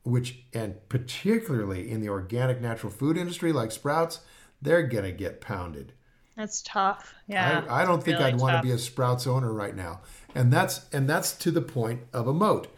which 0.03 0.43
and 0.53 0.75
particularly 0.89 1.89
in 1.89 2.01
the 2.01 2.09
organic 2.09 2.61
natural 2.61 2.91
food 2.91 3.17
industry 3.17 3.51
like 3.51 3.71
Sprouts, 3.71 4.19
they're 4.61 4.83
gonna 4.83 5.11
get 5.11 5.41
pounded. 5.41 5.93
That's 6.39 6.61
tough. 6.61 7.13
Yeah. 7.27 7.65
I, 7.67 7.81
I 7.81 7.85
don't 7.85 8.01
think 8.01 8.17
really 8.17 8.31
I'd 8.31 8.39
want 8.39 8.55
to 8.55 8.63
be 8.65 8.71
a 8.71 8.77
Sprouts 8.77 9.27
owner 9.27 9.51
right 9.51 9.75
now. 9.75 9.99
And 10.33 10.53
that's 10.53 10.85
and 10.93 11.09
that's 11.09 11.33
to 11.39 11.51
the 11.51 11.61
point 11.61 12.03
of 12.13 12.27
a 12.27 12.33
moat. 12.33 12.73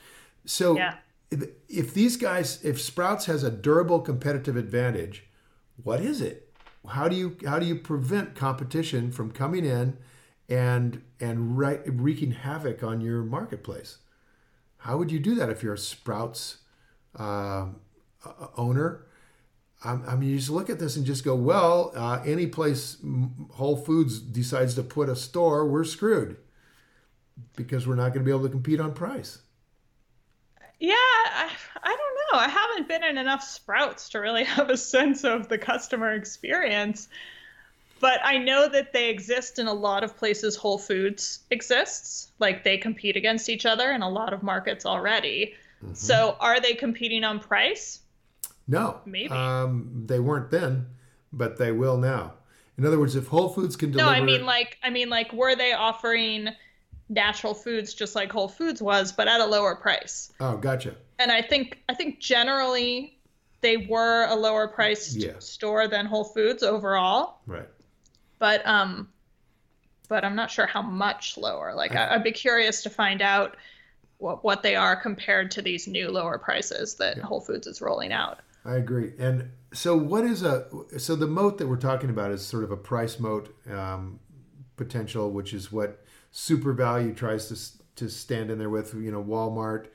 So 0.45 0.75
yeah. 0.75 0.95
if, 1.29 1.43
if 1.69 1.93
these 1.93 2.17
guys, 2.17 2.63
if 2.65 2.81
Sprouts 2.81 3.25
has 3.27 3.43
a 3.43 3.51
durable 3.51 3.99
competitive 3.99 4.55
advantage, 4.55 5.25
what 5.83 6.01
is 6.01 6.21
it? 6.21 6.51
How 6.87 7.07
do 7.07 7.15
you 7.15 7.37
how 7.45 7.59
do 7.59 7.67
you 7.67 7.75
prevent 7.75 8.33
competition 8.33 9.11
from 9.11 9.31
coming 9.31 9.63
in 9.63 9.95
and 10.49 11.03
and 11.19 11.55
right, 11.55 11.81
wreaking 11.85 12.31
havoc 12.31 12.81
on 12.81 12.99
your 12.99 13.21
marketplace? 13.21 13.99
How 14.77 14.97
would 14.97 15.11
you 15.11 15.19
do 15.19 15.35
that 15.35 15.49
if 15.49 15.61
you're 15.61 15.75
a 15.75 15.77
Sprouts 15.77 16.57
uh, 17.17 17.67
owner. 18.57 19.05
I 19.83 20.15
mean, 20.15 20.29
you 20.29 20.37
just 20.37 20.51
look 20.51 20.69
at 20.69 20.77
this 20.77 20.95
and 20.95 21.03
just 21.03 21.23
go, 21.23 21.33
well, 21.33 21.91
uh, 21.95 22.21
any 22.23 22.45
place 22.45 22.97
Whole 23.53 23.75
Foods 23.75 24.19
decides 24.19 24.75
to 24.75 24.83
put 24.83 25.09
a 25.09 25.15
store, 25.15 25.65
we're 25.65 25.85
screwed 25.85 26.37
because 27.55 27.87
we're 27.87 27.95
not 27.95 28.09
going 28.09 28.19
to 28.19 28.23
be 28.23 28.29
able 28.29 28.43
to 28.43 28.49
compete 28.49 28.79
on 28.79 28.93
price. 28.93 29.39
Yeah, 30.79 30.93
I, 30.95 31.49
I 31.81 31.89
don't 31.89 31.97
know. 32.31 32.39
I 32.39 32.47
haven't 32.47 32.87
been 32.87 33.03
in 33.03 33.17
enough 33.17 33.43
Sprouts 33.43 34.09
to 34.09 34.19
really 34.19 34.43
have 34.55 34.69
a 34.69 34.77
sense 34.77 35.23
of 35.23 35.47
the 35.47 35.57
customer 35.57 36.13
experience. 36.13 37.07
But 37.99 38.19
I 38.23 38.39
know 38.39 38.67
that 38.67 38.93
they 38.93 39.09
exist 39.09 39.59
in 39.59 39.67
a 39.67 39.73
lot 39.73 40.03
of 40.03 40.17
places 40.17 40.55
Whole 40.55 40.79
Foods 40.79 41.39
exists. 41.51 42.31
Like 42.39 42.63
they 42.63 42.77
compete 42.77 43.15
against 43.15 43.47
each 43.47 43.65
other 43.65 43.91
in 43.91 44.01
a 44.01 44.09
lot 44.09 44.33
of 44.33 44.41
markets 44.41 44.85
already. 44.85 45.53
Mm-hmm. 45.83 45.93
So 45.93 46.37
are 46.39 46.59
they 46.59 46.73
competing 46.73 47.23
on 47.23 47.39
price? 47.39 47.99
No. 48.67 49.01
Maybe. 49.05 49.29
Um, 49.29 50.03
they 50.05 50.19
weren't 50.19 50.51
then, 50.51 50.87
but 51.33 51.57
they 51.57 51.71
will 51.71 51.97
now. 51.97 52.33
In 52.77 52.85
other 52.85 52.99
words, 52.99 53.15
if 53.15 53.27
Whole 53.27 53.49
Foods 53.49 53.75
can 53.75 53.91
deliver. 53.91 54.09
No, 54.09 54.15
I 54.15 54.21
mean 54.21 54.45
like 54.45 54.77
I 54.81 54.89
mean 54.89 55.09
like 55.09 55.33
were 55.33 55.55
they 55.55 55.73
offering 55.73 56.49
natural 57.09 57.53
foods 57.53 57.93
just 57.93 58.15
like 58.15 58.31
Whole 58.31 58.47
Foods 58.47 58.81
was, 58.81 59.11
but 59.11 59.27
at 59.27 59.41
a 59.41 59.45
lower 59.45 59.75
price? 59.75 60.31
Oh, 60.39 60.57
gotcha. 60.57 60.95
And 61.19 61.31
I 61.31 61.41
think 61.41 61.83
I 61.89 61.93
think 61.93 62.19
generally 62.19 63.19
they 63.61 63.77
were 63.77 64.25
a 64.25 64.35
lower 64.35 64.67
priced 64.67 65.15
yeah. 65.15 65.33
store 65.39 65.87
than 65.87 66.05
Whole 66.05 66.23
Foods 66.23 66.63
overall. 66.63 67.41
Right. 67.45 67.67
But 68.39 68.65
um, 68.65 69.09
but 70.07 70.25
I'm 70.25 70.35
not 70.35 70.49
sure 70.49 70.65
how 70.65 70.81
much 70.81 71.37
lower. 71.37 71.73
Like 71.75 71.95
I, 71.95 72.15
I'd 72.15 72.23
be 72.23 72.31
curious 72.31 72.81
to 72.83 72.89
find 72.89 73.21
out 73.21 73.57
what, 74.21 74.43
what 74.43 74.61
they 74.61 74.75
are 74.75 74.95
compared 74.95 75.49
to 75.51 75.61
these 75.61 75.87
new 75.87 76.09
lower 76.09 76.37
prices 76.37 76.95
that 76.95 77.17
yeah. 77.17 77.23
Whole 77.23 77.41
Foods 77.41 77.67
is 77.67 77.81
rolling 77.81 78.11
out. 78.11 78.39
I 78.63 78.75
agree. 78.75 79.13
And 79.17 79.49
so, 79.73 79.97
what 79.97 80.23
is 80.23 80.43
a 80.43 80.67
so 80.97 81.15
the 81.15 81.27
moat 81.27 81.57
that 81.57 81.67
we're 81.67 81.77
talking 81.77 82.11
about 82.11 82.31
is 82.31 82.45
sort 82.45 82.63
of 82.63 82.71
a 82.71 82.77
price 82.77 83.19
moat 83.19 83.55
um, 83.71 84.19
potential, 84.77 85.31
which 85.31 85.53
is 85.53 85.71
what 85.71 86.05
SuperValu 86.31 87.15
tries 87.17 87.47
to 87.47 87.81
to 87.95 88.09
stand 88.09 88.51
in 88.51 88.59
there 88.59 88.69
with. 88.69 88.93
You 88.93 89.11
know, 89.11 89.23
Walmart, 89.23 89.87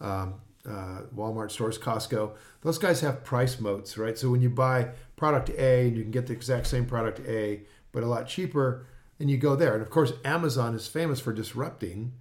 um, 0.00 0.40
uh, 0.66 1.02
Walmart 1.14 1.50
stores, 1.50 1.78
Costco. 1.78 2.32
Those 2.62 2.78
guys 2.78 3.02
have 3.02 3.22
price 3.24 3.60
moats, 3.60 3.98
right? 3.98 4.16
So 4.16 4.30
when 4.30 4.40
you 4.40 4.48
buy 4.48 4.92
product 5.16 5.50
A 5.50 5.88
and 5.88 5.96
you 5.96 6.02
can 6.02 6.10
get 6.10 6.26
the 6.26 6.32
exact 6.32 6.66
same 6.66 6.86
product 6.86 7.20
A 7.28 7.64
but 7.92 8.02
a 8.02 8.06
lot 8.06 8.26
cheaper, 8.26 8.86
then 9.18 9.28
you 9.28 9.36
go 9.36 9.54
there. 9.54 9.74
And 9.74 9.82
of 9.82 9.90
course, 9.90 10.14
Amazon 10.24 10.74
is 10.74 10.88
famous 10.88 11.20
for 11.20 11.32
disrupting 11.32 12.14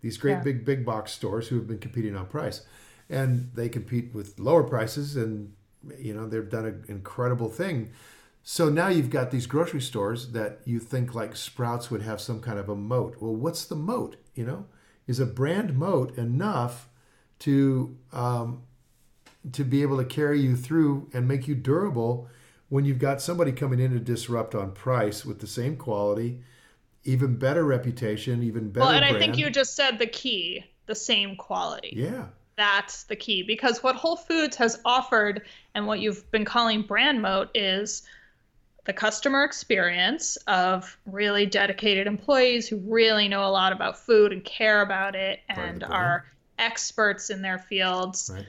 these 0.00 0.16
great 0.16 0.32
yeah. 0.32 0.42
big 0.42 0.64
big 0.64 0.84
box 0.84 1.12
stores 1.12 1.48
who 1.48 1.56
have 1.56 1.66
been 1.66 1.78
competing 1.78 2.16
on 2.16 2.26
price. 2.26 2.62
And 3.08 3.50
they 3.54 3.68
compete 3.68 4.14
with 4.14 4.38
lower 4.38 4.62
prices 4.62 5.16
and 5.16 5.52
you 5.98 6.14
know 6.14 6.26
they've 6.28 6.48
done 6.48 6.66
an 6.66 6.84
incredible 6.88 7.48
thing. 7.48 7.90
So 8.42 8.68
now 8.68 8.88
you've 8.88 9.10
got 9.10 9.30
these 9.30 9.46
grocery 9.46 9.82
stores 9.82 10.32
that 10.32 10.60
you 10.64 10.78
think 10.78 11.14
like 11.14 11.36
sprouts 11.36 11.90
would 11.90 12.02
have 12.02 12.20
some 12.20 12.40
kind 12.40 12.58
of 12.58 12.68
a 12.68 12.76
moat. 12.76 13.16
Well 13.20 13.34
what's 13.34 13.64
the 13.64 13.76
moat 13.76 14.16
you 14.34 14.44
know? 14.44 14.66
Is 15.06 15.20
a 15.20 15.26
brand 15.26 15.76
moat 15.76 16.16
enough 16.16 16.88
to 17.40 17.96
um, 18.12 18.62
to 19.52 19.64
be 19.64 19.82
able 19.82 19.96
to 19.96 20.04
carry 20.04 20.40
you 20.40 20.56
through 20.56 21.08
and 21.12 21.26
make 21.26 21.48
you 21.48 21.54
durable 21.54 22.28
when 22.68 22.84
you've 22.84 22.98
got 22.98 23.20
somebody 23.20 23.50
coming 23.50 23.80
in 23.80 23.92
to 23.92 23.98
disrupt 23.98 24.54
on 24.54 24.72
price 24.72 25.24
with 25.24 25.40
the 25.40 25.46
same 25.46 25.76
quality 25.76 26.40
even 27.04 27.36
better 27.36 27.64
reputation, 27.64 28.42
even 28.42 28.70
better. 28.70 28.86
Well, 28.86 28.94
and 28.94 29.00
brand. 29.00 29.16
I 29.16 29.18
think 29.18 29.38
you 29.38 29.50
just 29.50 29.74
said 29.74 29.98
the 29.98 30.06
key, 30.06 30.64
the 30.86 30.94
same 30.94 31.36
quality. 31.36 31.94
Yeah. 31.96 32.26
That's 32.56 33.04
the 33.04 33.16
key 33.16 33.42
because 33.42 33.82
what 33.82 33.96
Whole 33.96 34.16
Foods 34.16 34.56
has 34.56 34.80
offered 34.84 35.42
and 35.74 35.86
what 35.86 36.00
you've 36.00 36.30
been 36.30 36.44
calling 36.44 36.82
brand 36.82 37.22
moat 37.22 37.48
is 37.54 38.02
the 38.84 38.92
customer 38.92 39.44
experience 39.44 40.36
of 40.46 40.98
really 41.06 41.46
dedicated 41.46 42.06
employees 42.06 42.68
who 42.68 42.76
really 42.78 43.28
know 43.28 43.46
a 43.46 43.48
lot 43.48 43.72
about 43.72 43.98
food 43.98 44.32
and 44.32 44.44
care 44.44 44.82
about 44.82 45.14
it 45.14 45.40
and 45.48 45.84
are 45.84 46.26
experts 46.58 47.30
in 47.30 47.40
their 47.40 47.58
fields. 47.58 48.30
Right. 48.34 48.46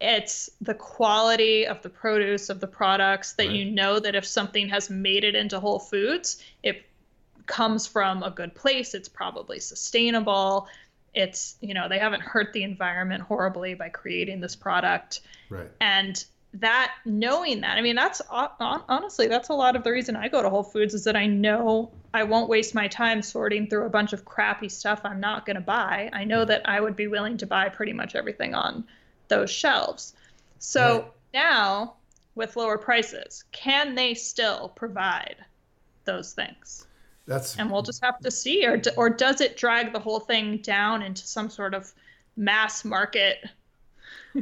It's 0.00 0.50
the 0.60 0.74
quality 0.74 1.66
of 1.66 1.82
the 1.82 1.88
produce 1.88 2.50
of 2.50 2.60
the 2.60 2.66
products 2.66 3.34
that 3.34 3.46
right. 3.46 3.56
you 3.56 3.64
know 3.66 3.98
that 3.98 4.14
if 4.14 4.26
something 4.26 4.68
has 4.70 4.90
made 4.90 5.24
it 5.24 5.34
into 5.34 5.60
Whole 5.60 5.78
Foods, 5.78 6.42
it 6.62 6.85
comes 7.46 7.86
from 7.86 8.22
a 8.22 8.30
good 8.30 8.54
place. 8.54 8.94
It's 8.94 9.08
probably 9.08 9.58
sustainable. 9.60 10.68
It's, 11.14 11.56
you 11.60 11.74
know, 11.74 11.88
they 11.88 11.98
haven't 11.98 12.22
hurt 12.22 12.52
the 12.52 12.62
environment 12.62 13.22
horribly 13.22 13.74
by 13.74 13.88
creating 13.88 14.40
this 14.40 14.54
product. 14.54 15.20
Right. 15.48 15.70
And 15.80 16.22
that 16.54 16.92
knowing 17.04 17.60
that, 17.62 17.78
I 17.78 17.82
mean, 17.82 17.96
that's 17.96 18.20
honestly, 18.30 19.26
that's 19.26 19.48
a 19.48 19.54
lot 19.54 19.76
of 19.76 19.84
the 19.84 19.92
reason 19.92 20.16
I 20.16 20.28
go 20.28 20.42
to 20.42 20.50
Whole 20.50 20.62
Foods 20.62 20.94
is 20.94 21.04
that 21.04 21.16
I 21.16 21.26
know 21.26 21.90
I 22.14 22.22
won't 22.22 22.48
waste 22.48 22.74
my 22.74 22.88
time 22.88 23.22
sorting 23.22 23.66
through 23.66 23.86
a 23.86 23.90
bunch 23.90 24.12
of 24.12 24.24
crappy 24.24 24.68
stuff 24.68 25.00
I'm 25.04 25.20
not 25.20 25.44
going 25.46 25.56
to 25.56 25.62
buy. 25.62 26.10
I 26.12 26.24
know 26.24 26.44
that 26.44 26.68
I 26.68 26.80
would 26.80 26.96
be 26.96 27.08
willing 27.08 27.36
to 27.38 27.46
buy 27.46 27.68
pretty 27.68 27.92
much 27.92 28.14
everything 28.14 28.54
on 28.54 28.84
those 29.28 29.50
shelves. 29.50 30.14
So 30.58 31.00
right. 31.00 31.12
now, 31.34 31.94
with 32.34 32.56
lower 32.56 32.78
prices, 32.78 33.44
can 33.52 33.94
they 33.94 34.14
still 34.14 34.70
provide 34.70 35.36
those 36.04 36.32
things? 36.32 36.86
That's 37.26 37.56
and 37.56 37.70
we'll 37.70 37.82
just 37.82 38.04
have 38.04 38.20
to 38.20 38.30
see, 38.30 38.64
or 38.64 38.80
or 38.96 39.10
does 39.10 39.40
it 39.40 39.56
drag 39.56 39.92
the 39.92 39.98
whole 39.98 40.20
thing 40.20 40.58
down 40.58 41.02
into 41.02 41.26
some 41.26 41.50
sort 41.50 41.74
of 41.74 41.92
mass 42.36 42.84
market? 42.84 43.44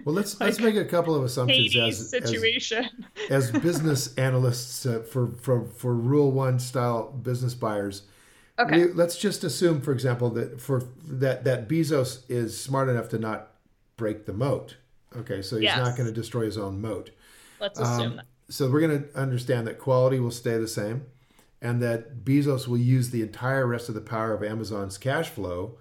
Well, 0.05 0.15
let's 0.15 0.35
like 0.41 0.49
let's 0.49 0.61
make 0.61 0.77
a 0.77 0.85
couple 0.85 1.15
of 1.15 1.25
assumptions 1.25 1.75
as 1.77 2.11
situation 2.11 2.89
as, 3.31 3.51
as 3.55 3.63
business 3.63 4.15
analysts 4.19 4.85
uh, 4.85 5.01
for 5.01 5.29
for 5.41 5.65
for 5.65 5.95
Rule 5.95 6.31
One 6.31 6.59
style 6.59 7.11
business 7.11 7.55
buyers. 7.55 8.03
Okay. 8.59 8.85
We, 8.85 8.93
let's 8.93 9.17
just 9.17 9.43
assume, 9.43 9.81
for 9.81 9.93
example, 9.93 10.31
that 10.31 10.61
for 10.61 10.85
that 11.07 11.45
that 11.45 11.69
Bezos 11.69 12.23
is 12.29 12.61
smart 12.61 12.91
enough 12.91 13.09
to 13.11 13.19
not 13.19 13.49
break 13.97 14.27
the 14.27 14.35
moat. 14.35 14.77
Okay, 15.17 15.41
so 15.41 15.57
he's 15.57 15.65
yes. 15.65 15.79
not 15.79 15.97
going 15.97 16.07
to 16.07 16.13
destroy 16.13 16.45
his 16.45 16.59
own 16.59 16.81
moat. 16.81 17.11
Let's 17.61 17.79
assume 17.79 18.13
um, 18.13 18.17
that. 18.17 18.27
So 18.51 18.71
we're 18.71 18.81
going 18.81 19.05
to 19.05 19.19
understand 19.19 19.67
that 19.69 19.79
quality 19.79 20.21
will 20.21 20.31
stay 20.31 20.59
the 20.59 20.69
same 20.69 21.07
and 21.65 21.81
that 21.81 22.27
Bezos 22.27 22.69
will 22.69 22.77
use 22.77 23.09
the 23.09 23.23
entire 23.23 23.67
rest 23.67 23.89
of 23.89 23.95
the 23.95 24.03
power 24.03 24.35
of 24.35 24.45
Amazon's 24.45 24.99
cash 24.99 25.31
flow 25.31 25.79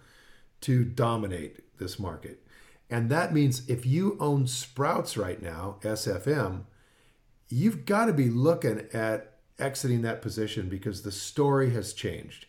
to 0.61 0.85
dominate 0.85 1.77
this 1.77 1.99
market. 1.99 2.41
And 2.89 3.09
that 3.09 3.33
means 3.33 3.67
if 3.67 3.85
you 3.85 4.15
own 4.17 4.47
Sprouts 4.47 5.17
right 5.17 5.41
now, 5.41 5.79
SFM, 5.81 6.61
you've 7.49 7.85
got 7.85 8.05
to 8.05 8.13
be 8.13 8.29
looking 8.29 8.87
at 8.93 9.33
exiting 9.59 10.03
that 10.03 10.21
position 10.21 10.69
because 10.69 11.01
the 11.01 11.11
story 11.11 11.71
has 11.71 11.91
changed. 11.91 12.45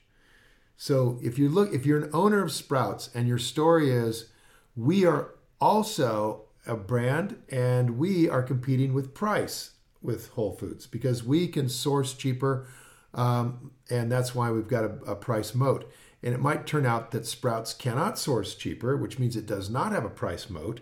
So 0.76 1.18
if 1.20 1.36
you 1.36 1.48
look 1.48 1.72
if 1.72 1.84
you're 1.84 2.04
an 2.04 2.10
owner 2.12 2.40
of 2.40 2.52
Sprouts 2.52 3.10
and 3.14 3.26
your 3.26 3.38
story 3.38 3.90
is 3.90 4.30
we 4.76 5.04
are 5.04 5.34
also 5.60 6.42
a 6.68 6.76
brand 6.76 7.42
and 7.48 7.98
we 7.98 8.28
are 8.28 8.42
competing 8.42 8.94
with 8.94 9.12
price 9.12 9.72
with 10.00 10.28
Whole 10.30 10.52
Foods 10.52 10.86
because 10.86 11.24
we 11.24 11.48
can 11.48 11.68
source 11.68 12.14
cheaper 12.14 12.68
um, 13.14 13.70
and 13.90 14.10
that's 14.10 14.34
why 14.34 14.50
we've 14.50 14.68
got 14.68 14.84
a, 14.84 14.94
a 15.06 15.16
price 15.16 15.54
moat. 15.54 15.90
And 16.22 16.34
it 16.34 16.40
might 16.40 16.66
turn 16.66 16.86
out 16.86 17.10
that 17.10 17.26
Sprouts 17.26 17.74
cannot 17.74 18.18
source 18.18 18.54
cheaper, 18.54 18.96
which 18.96 19.18
means 19.18 19.36
it 19.36 19.46
does 19.46 19.68
not 19.68 19.92
have 19.92 20.04
a 20.04 20.10
price 20.10 20.48
moat, 20.48 20.80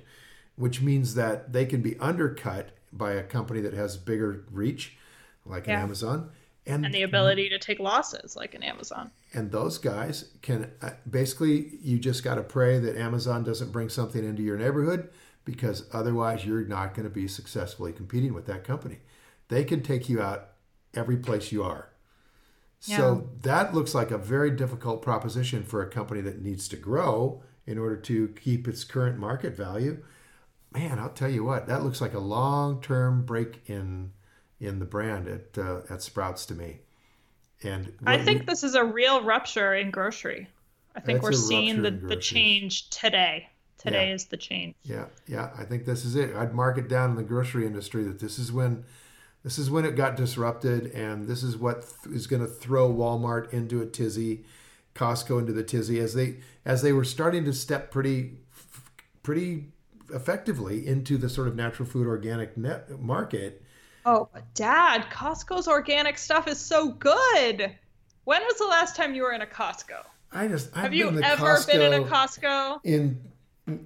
which 0.55 0.81
means 0.81 1.14
that 1.14 1.53
they 1.53 1.66
can 1.66 1.83
be 1.83 1.99
undercut 1.99 2.71
by 2.92 3.12
a 3.12 3.23
company 3.23 3.61
that 3.61 3.75
has 3.75 3.97
bigger 3.97 4.45
reach, 4.53 4.97
like 5.45 5.66
yeah. 5.66 5.79
an 5.79 5.83
Amazon. 5.83 6.31
And, 6.64 6.85
and 6.85 6.95
the 6.95 7.03
ability 7.03 7.49
to 7.49 7.59
take 7.59 7.81
losses, 7.81 8.37
like 8.37 8.55
an 8.55 8.62
Amazon. 8.62 9.11
And 9.33 9.51
those 9.51 9.79
guys 9.79 10.31
can 10.42 10.71
uh, 10.81 10.90
basically, 11.11 11.77
you 11.83 11.99
just 11.99 12.23
got 12.23 12.37
to 12.37 12.42
pray 12.45 12.79
that 12.79 12.97
Amazon 12.97 13.42
doesn't 13.42 13.73
bring 13.73 13.88
something 13.88 14.25
into 14.25 14.42
your 14.42 14.57
neighborhood 14.57 15.09
because 15.45 15.88
otherwise 15.92 16.45
you're 16.45 16.64
not 16.64 16.95
going 16.95 17.03
to 17.05 17.11
be 17.11 17.27
successfully 17.27 17.92
competing 17.92 18.33
with 18.33 18.47
that 18.47 18.62
company. 18.62 18.99
They 19.49 19.64
can 19.64 19.83
take 19.83 20.09
you 20.09 20.23
out 20.23 20.51
every 20.95 21.16
place 21.16 21.51
you 21.51 21.64
are. 21.64 21.88
Yeah. 22.85 22.97
So 22.97 23.31
that 23.42 23.75
looks 23.75 23.95
like 23.95 24.11
a 24.11 24.18
very 24.18 24.51
difficult 24.51 25.03
proposition 25.03 25.62
for 25.62 25.83
a 25.83 25.88
company 25.88 26.21
that 26.23 26.42
needs 26.42 26.66
to 26.68 26.77
grow 26.77 27.42
in 27.66 27.79
order 27.79 27.97
to 27.97 28.29
keep 28.40 28.66
its 28.66 28.83
current 28.85 29.18
market 29.18 29.57
value. 29.57 30.03
Man, 30.73 30.99
I'll 30.99 31.11
tell 31.11 31.31
you 31.31 31.45
what, 31.45 31.66
that 31.66 31.85
looks 31.85 32.01
like 32.01 32.14
a 32.14 32.18
long-term 32.18 33.25
break 33.25 33.62
in 33.66 34.12
in 34.59 34.79
the 34.79 34.85
brand 34.85 35.29
at 35.29 35.59
uh, 35.59 35.83
at 35.90 36.03
Sprouts 36.03 36.47
to 36.47 36.55
me. 36.55 36.81
And 37.62 37.92
I 38.07 38.18
think 38.18 38.40
we, 38.40 38.47
this 38.47 38.64
is 38.64 38.75
a 38.75 38.85
real 38.85 39.23
rupture 39.23 39.75
in 39.75 39.90
grocery. 39.90 40.49
I 40.97 41.01
think 41.01 41.23
we're 41.23 41.33
seeing 41.33 41.83
the, 41.83 41.90
the 41.90 42.16
change 42.16 42.90
today. 42.90 43.49
Today 43.79 44.09
yeah. 44.09 44.14
is 44.14 44.27
the 44.27 44.37
change. 44.37 44.75
Yeah, 44.85 45.07
yeah. 45.27 45.51
I 45.59 45.64
think 45.64 45.85
this 45.85 46.05
is 46.05 46.14
it. 46.14 46.37
I'd 46.37 46.55
mark 46.55 46.79
it 46.79 46.88
down 46.88 47.11
in 47.11 47.16
the 47.16 47.23
grocery 47.23 47.66
industry 47.66 48.05
that 48.05 48.21
this 48.21 48.38
is 48.38 48.53
when 48.53 48.85
this 49.42 49.59
is 49.59 49.70
when 49.70 49.85
it 49.85 49.96
got 49.96 50.16
disrupted, 50.16 50.87
and 50.92 51.26
this 51.26 51.42
is 51.42 51.57
what 51.57 51.83
th- 51.83 52.14
is 52.14 52.26
going 52.26 52.42
to 52.42 52.48
throw 52.48 52.92
Walmart 52.92 53.52
into 53.52 53.83
a 53.83 53.87
tizzy, 53.87 54.44
Costco 54.94 55.40
into 55.40 55.52
the 55.52 55.64
tizzy 55.64 55.98
as 55.98 56.14
they 56.14 56.37
as 56.64 56.83
they 56.83 56.92
were 56.92 57.05
starting 57.05 57.44
to 57.44 57.52
step 57.52 57.90
pretty 57.90 58.38
pretty 59.22 59.72
effectively 60.12 60.87
into 60.87 61.16
the 61.16 61.28
sort 61.28 61.48
of 61.48 61.57
natural 61.57 61.88
food 61.88 62.07
organic 62.07 62.57
net 62.57 63.00
market. 63.00 63.62
Oh, 64.05 64.28
Dad, 64.55 65.07
Costco's 65.11 65.68
organic 65.68 66.18
stuff 66.18 66.46
is 66.48 66.59
so 66.59 66.90
good. 66.90 67.72
When 68.24 68.42
was 68.42 68.59
the 68.59 68.66
last 68.66 68.96
time 68.96 69.14
you 69.14 69.22
were 69.22 69.33
in 69.33 69.42
a 69.42 69.46
Costco? 69.46 70.05
I 70.31 70.48
just 70.48 70.70
I've 70.76 70.85
have 70.85 70.94
you 70.94 71.09
ever 71.22 71.46
Costco 71.46 71.66
been 71.66 71.92
in 71.92 72.02
a 72.02 72.07
Costco? 72.07 72.81
In 72.85 73.20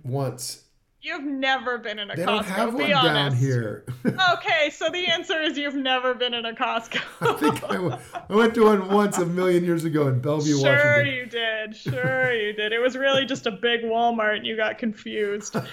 once 0.04 0.65
You've 1.06 1.22
never 1.22 1.78
been 1.78 2.00
in 2.00 2.10
a 2.10 2.16
they 2.16 2.24
Costco. 2.24 2.26
Don't 2.26 2.44
have 2.46 2.74
one 2.74 2.92
honest. 2.92 3.14
down 3.14 3.36
here. 3.36 3.84
okay, 4.32 4.70
so 4.70 4.90
the 4.90 5.06
answer 5.06 5.40
is 5.40 5.56
you've 5.56 5.76
never 5.76 6.14
been 6.14 6.34
in 6.34 6.44
a 6.44 6.52
Costco. 6.52 7.00
I 7.20 7.32
think 7.34 7.62
I, 7.62 7.74
w- 7.74 7.96
I 8.28 8.34
went 8.34 8.56
to 8.56 8.64
one 8.64 8.88
once 8.88 9.16
a 9.18 9.24
million 9.24 9.64
years 9.64 9.84
ago 9.84 10.08
in 10.08 10.18
Bellevue, 10.18 10.58
sure 10.58 10.72
Washington. 10.72 11.04
Sure, 11.04 11.06
you 11.06 11.26
did. 11.26 11.76
Sure, 11.76 12.32
you 12.32 12.52
did. 12.54 12.72
It 12.72 12.80
was 12.80 12.96
really 12.96 13.24
just 13.24 13.46
a 13.46 13.52
big 13.52 13.82
Walmart, 13.82 14.38
and 14.38 14.46
you 14.46 14.56
got 14.56 14.78
confused. 14.78 15.54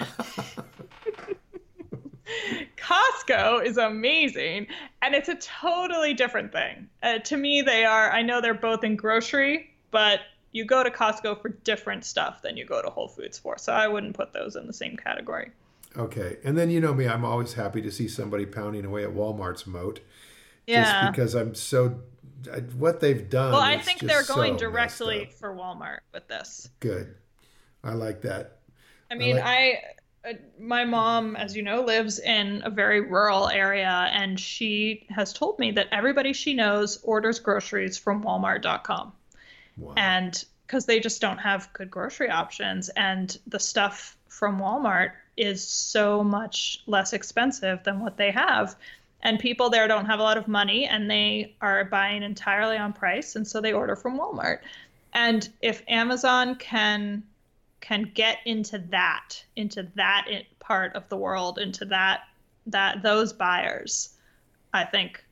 Costco 2.76 3.66
is 3.66 3.76
amazing, 3.76 4.68
and 5.02 5.16
it's 5.16 5.28
a 5.28 5.34
totally 5.34 6.14
different 6.14 6.52
thing. 6.52 6.88
Uh, 7.02 7.18
to 7.18 7.36
me, 7.36 7.60
they 7.60 7.84
are. 7.84 8.08
I 8.08 8.22
know 8.22 8.40
they're 8.40 8.54
both 8.54 8.84
in 8.84 8.94
grocery, 8.94 9.74
but 9.90 10.20
you 10.54 10.64
go 10.64 10.84
to 10.84 10.90
Costco 10.90 11.42
for 11.42 11.48
different 11.48 12.04
stuff 12.04 12.40
than 12.40 12.56
you 12.56 12.64
go 12.64 12.80
to 12.80 12.88
Whole 12.88 13.08
Foods 13.08 13.36
for. 13.36 13.58
So 13.58 13.72
I 13.72 13.88
wouldn't 13.88 14.14
put 14.14 14.32
those 14.32 14.54
in 14.54 14.68
the 14.68 14.72
same 14.72 14.96
category. 14.96 15.50
Okay. 15.96 16.38
And 16.44 16.56
then 16.56 16.70
you 16.70 16.80
know 16.80 16.94
me, 16.94 17.08
I'm 17.08 17.24
always 17.24 17.54
happy 17.54 17.82
to 17.82 17.90
see 17.90 18.06
somebody 18.06 18.46
pounding 18.46 18.84
away 18.84 19.02
at 19.02 19.10
Walmart's 19.10 19.66
moat. 19.66 19.98
Yeah. 20.66 20.84
Just 20.84 21.12
because 21.12 21.34
I'm 21.34 21.54
so 21.54 22.00
what 22.76 23.00
they've 23.00 23.28
done. 23.28 23.52
Well, 23.52 23.60
I 23.60 23.78
think 23.78 24.00
they're 24.00 24.22
going 24.22 24.54
so 24.54 24.58
directly 24.58 25.28
for 25.38 25.54
Walmart 25.54 26.00
with 26.12 26.28
this. 26.28 26.68
Good. 26.78 27.14
I 27.82 27.94
like 27.94 28.22
that. 28.22 28.58
I 29.10 29.16
mean, 29.16 29.36
I, 29.36 29.40
like... 29.40 29.44
I 29.44 30.30
uh, 30.30 30.32
my 30.58 30.84
mom, 30.84 31.36
as 31.36 31.54
you 31.56 31.62
know, 31.62 31.82
lives 31.82 32.18
in 32.18 32.62
a 32.64 32.70
very 32.70 33.00
rural 33.00 33.48
area, 33.48 34.08
and 34.12 34.38
she 34.40 35.06
has 35.10 35.32
told 35.32 35.58
me 35.58 35.72
that 35.72 35.88
everybody 35.90 36.32
she 36.32 36.54
knows 36.54 36.98
orders 37.02 37.38
groceries 37.40 37.98
from 37.98 38.22
Walmart.com. 38.22 39.12
Wow. 39.76 39.94
And 39.96 40.44
because 40.66 40.86
they 40.86 41.00
just 41.00 41.20
don't 41.20 41.38
have 41.38 41.72
good 41.72 41.90
grocery 41.90 42.30
options. 42.30 42.88
And 42.90 43.38
the 43.46 43.60
stuff 43.60 44.16
from 44.28 44.58
Walmart 44.58 45.12
is 45.36 45.66
so 45.66 46.24
much 46.24 46.82
less 46.86 47.12
expensive 47.12 47.82
than 47.84 48.00
what 48.00 48.16
they 48.16 48.30
have. 48.30 48.76
And 49.22 49.38
people 49.38 49.70
there 49.70 49.88
don't 49.88 50.06
have 50.06 50.20
a 50.20 50.22
lot 50.22 50.36
of 50.36 50.48
money 50.48 50.86
and 50.86 51.10
they 51.10 51.54
are 51.60 51.84
buying 51.84 52.22
entirely 52.22 52.76
on 52.76 52.92
price. 52.92 53.36
And 53.36 53.46
so 53.46 53.60
they 53.60 53.72
order 53.72 53.96
from 53.96 54.18
Walmart. 54.18 54.58
And 55.12 55.48
if 55.62 55.82
Amazon 55.88 56.56
can 56.56 57.22
can 57.80 58.10
get 58.14 58.38
into 58.46 58.78
that, 58.90 59.44
into 59.56 59.86
that 59.94 60.26
part 60.58 60.96
of 60.96 61.06
the 61.10 61.16
world, 61.16 61.58
into 61.58 61.84
that 61.84 62.22
that 62.66 63.02
those 63.02 63.32
buyers, 63.32 64.10
I 64.72 64.84
think, 64.84 65.22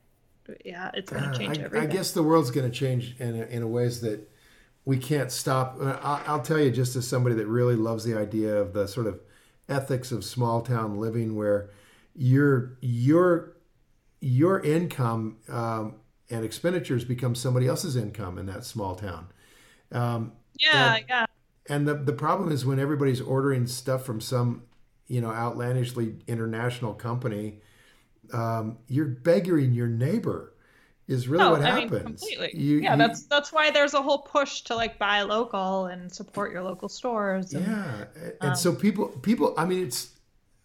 yeah, 0.64 0.90
it's 0.92 1.10
going 1.10 1.24
to 1.24 1.30
uh, 1.30 1.34
change 1.34 1.58
I, 1.58 1.62
everything. 1.62 1.90
I 1.90 1.92
guess 1.92 2.12
the 2.12 2.22
world's 2.22 2.50
going 2.50 2.70
to 2.70 2.76
change 2.76 3.16
in 3.18 3.34
in 3.34 3.62
a 3.62 3.66
ways 3.66 4.00
that 4.02 4.28
we 4.84 4.96
can't 4.96 5.30
stop. 5.30 5.76
Uh, 5.80 5.98
I'll 6.02 6.42
tell 6.42 6.58
you, 6.58 6.70
just 6.70 6.96
as 6.96 7.06
somebody 7.06 7.34
that 7.36 7.46
really 7.46 7.76
loves 7.76 8.04
the 8.04 8.16
idea 8.16 8.56
of 8.56 8.72
the 8.72 8.86
sort 8.86 9.06
of 9.06 9.20
ethics 9.68 10.10
of 10.10 10.24
small 10.24 10.60
town 10.60 10.98
living, 10.98 11.36
where 11.36 11.70
your 12.14 12.76
your 12.80 13.56
your 14.20 14.60
income 14.60 15.38
um, 15.48 15.96
and 16.30 16.44
expenditures 16.44 17.04
become 17.04 17.34
somebody 17.34 17.66
else's 17.68 17.96
income 17.96 18.38
in 18.38 18.46
that 18.46 18.64
small 18.64 18.94
town. 18.94 19.28
Um, 19.92 20.32
yeah, 20.58 20.96
and, 20.96 21.04
yeah. 21.08 21.26
And 21.68 21.86
the 21.86 21.94
the 21.94 22.12
problem 22.12 22.50
is 22.50 22.66
when 22.66 22.78
everybody's 22.78 23.20
ordering 23.20 23.66
stuff 23.66 24.04
from 24.04 24.20
some 24.20 24.62
you 25.06 25.20
know 25.20 25.30
outlandishly 25.30 26.16
international 26.26 26.94
company, 26.94 27.60
um, 28.32 28.78
you're 28.88 29.06
beggaring 29.06 29.74
your 29.74 29.86
neighbor 29.86 30.51
is 31.08 31.28
really 31.28 31.48
what 31.48 31.62
I 31.62 31.80
happens. 31.80 31.92
Mean, 31.92 32.04
completely. 32.04 32.50
You, 32.54 32.80
yeah, 32.80 32.92
you, 32.92 32.98
that's 32.98 33.26
that's 33.26 33.52
why 33.52 33.70
there's 33.70 33.94
a 33.94 34.02
whole 34.02 34.18
push 34.18 34.62
to 34.62 34.74
like 34.74 34.98
buy 34.98 35.22
local 35.22 35.86
and 35.86 36.12
support 36.12 36.52
your 36.52 36.62
local 36.62 36.88
stores. 36.88 37.52
And, 37.54 37.66
yeah, 37.66 38.04
and 38.40 38.50
um, 38.50 38.56
so 38.56 38.74
people 38.74 39.08
people 39.08 39.54
I 39.56 39.64
mean 39.64 39.86
it's 39.86 40.10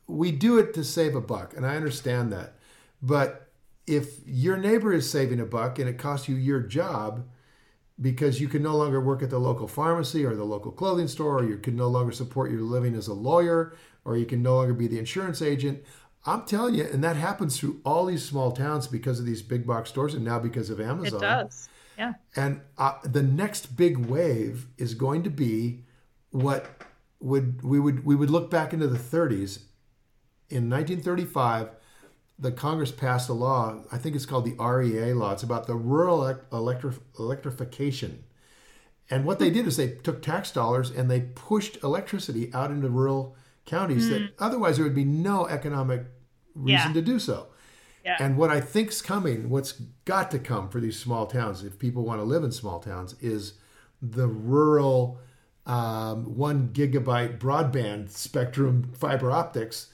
we 0.08 0.32
do 0.32 0.58
it 0.58 0.74
to 0.76 0.84
save 0.84 1.16
a 1.16 1.22
buck, 1.22 1.56
and 1.56 1.66
I 1.66 1.76
understand 1.76 2.32
that, 2.32 2.54
but 3.02 3.48
if 3.88 4.20
your 4.26 4.58
neighbor 4.58 4.94
is 4.94 5.10
saving 5.10 5.40
a 5.40 5.46
buck 5.46 5.80
and 5.80 5.90
it 5.90 5.98
costs 5.98 6.28
you 6.28 6.36
your 6.36 6.60
job, 6.60 7.26
because 8.00 8.40
you 8.40 8.48
can 8.48 8.62
no 8.62 8.76
longer 8.76 9.02
work 9.02 9.24
at 9.24 9.30
the 9.30 9.40
local 9.40 9.68
pharmacy 9.68 10.26
or 10.26 10.36
the 10.36 10.44
local 10.44 10.72
clothing 10.72 11.08
store, 11.08 11.40
or 11.40 11.44
you 11.46 11.58
can 11.58 11.76
no 11.76 11.88
longer 11.88 12.12
support 12.12 12.52
your 12.52 12.62
living 12.62 12.96
as 12.96 13.08
a 13.08 13.14
lawyer, 13.14 13.76
or 14.06 14.18
you 14.18 14.26
can 14.26 14.44
no 14.44 14.56
longer 14.56 14.74
be 14.74 14.88
the 14.88 15.00
insurance 15.00 15.42
agent. 15.42 15.84
I'm 16.28 16.44
telling 16.44 16.76
you, 16.76 16.84
and 16.84 17.02
that 17.06 17.16
happens 17.16 17.58
through 17.58 17.80
all 17.86 18.06
these 18.06 18.24
small 18.24 18.52
towns 18.52 18.86
because 18.86 19.20
of 19.20 19.26
these 19.26 19.42
big 19.42 19.66
box 19.66 19.90
stores 19.90 20.14
and 20.14 20.26
now 20.26 20.40
because 20.40 20.70
of 20.70 20.82
Amazon. 20.82 21.20
It 21.20 21.22
does. 21.22 21.70
Yeah. 21.98 22.14
And 22.36 22.62
uh, 22.78 22.96
the 23.04 23.24
next 23.24 23.78
big 23.78 23.98
wave 23.98 24.68
is 24.78 24.94
going 24.94 25.24
to 25.24 25.30
be 25.30 25.86
what 26.32 26.70
would 27.20 27.64
we 27.64 27.80
would 27.80 28.06
we 28.06 28.14
would 28.14 28.30
look 28.30 28.52
back 28.52 28.74
into 28.74 28.88
the 28.88 29.00
30s. 29.00 29.64
In 30.50 30.70
1935, 30.70 31.70
the 32.38 32.52
Congress 32.52 32.92
passed 32.92 33.30
a 33.30 33.34
law. 33.34 33.84
I 33.92 33.98
think 33.98 34.16
it's 34.16 34.26
called 34.26 34.46
the 34.46 34.64
REA 34.64 35.14
law. 35.14 35.32
It's 35.32 35.44
about 35.44 35.66
the 35.66 35.76
rural 35.76 36.20
electri- 36.52 37.00
electrification. 37.18 38.24
And 39.10 39.26
what 39.26 39.40
they 39.40 39.50
did 39.50 39.66
is 39.66 39.78
they 39.78 39.90
took 39.90 40.22
tax 40.22 40.52
dollars 40.52 40.90
and 40.92 41.10
they 41.10 41.22
pushed 41.22 41.82
electricity 41.84 42.54
out 42.54 42.72
into 42.72 42.90
rural 42.90 43.36
counties 43.66 44.08
mm. 44.08 44.10
that 44.10 44.22
hmm. 44.22 44.28
otherwise 44.40 44.78
there 44.78 44.86
would 44.86 44.96
be 44.96 45.06
no 45.06 45.48
economic 45.48 46.06
reason 46.58 46.90
yeah. 46.90 46.94
to 46.94 47.02
do 47.02 47.20
so. 47.20 47.48
Yeah. 48.04 48.18
And 48.20 48.38
what 48.38 48.50
I 48.50 48.62
think's 48.62 49.02
coming, 49.02 49.50
what's 49.50 49.74
got 50.06 50.32
to 50.32 50.40
come 50.40 50.70
for 50.70 50.80
these 50.80 50.98
small 50.98 51.26
towns, 51.26 51.64
if 51.64 51.78
people 51.78 52.04
want 52.04 52.22
to 52.22 52.24
live 52.24 52.44
in 52.44 52.52
small 52.52 52.80
towns, 52.80 53.16
is 53.20 53.54
the 54.02 54.28
rural 54.28 55.20
um, 55.66 56.38
one 56.38 56.70
gigabyte 56.70 57.38
broadband 57.38 58.10
spectrum 58.10 58.92
fiber 58.94 59.30
optics. 59.30 59.88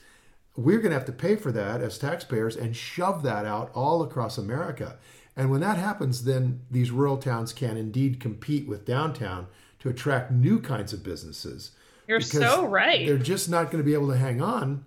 We're 0.55 0.77
going 0.77 0.91
to 0.91 0.97
have 0.97 1.05
to 1.05 1.11
pay 1.11 1.35
for 1.35 1.51
that 1.51 1.81
as 1.81 1.97
taxpayers 1.97 2.55
and 2.55 2.75
shove 2.75 3.23
that 3.23 3.47
out 3.47 3.71
all 3.73 4.03
across 4.03 4.37
America. 4.37 4.97
And 5.35 5.49
when 5.49 5.61
that 5.61 5.77
happens, 5.77 6.25
then 6.25 6.61
these 6.69 6.91
rural 6.91 7.17
towns 7.17 7.51
can 7.53 7.75
indeed 7.75 8.19
compete 8.19 8.67
with 8.67 8.85
downtown 8.85 9.47
to 9.79 9.89
attract 9.89 10.31
new 10.31 10.59
kinds 10.61 10.93
of 10.93 11.03
businesses. 11.03 11.71
You're 12.07 12.21
so 12.21 12.67
right. 12.67 13.07
They're 13.07 13.17
just 13.17 13.49
not 13.49 13.71
going 13.71 13.83
to 13.83 13.83
be 13.83 13.95
able 13.95 14.09
to 14.09 14.17
hang 14.17 14.41
on 14.41 14.85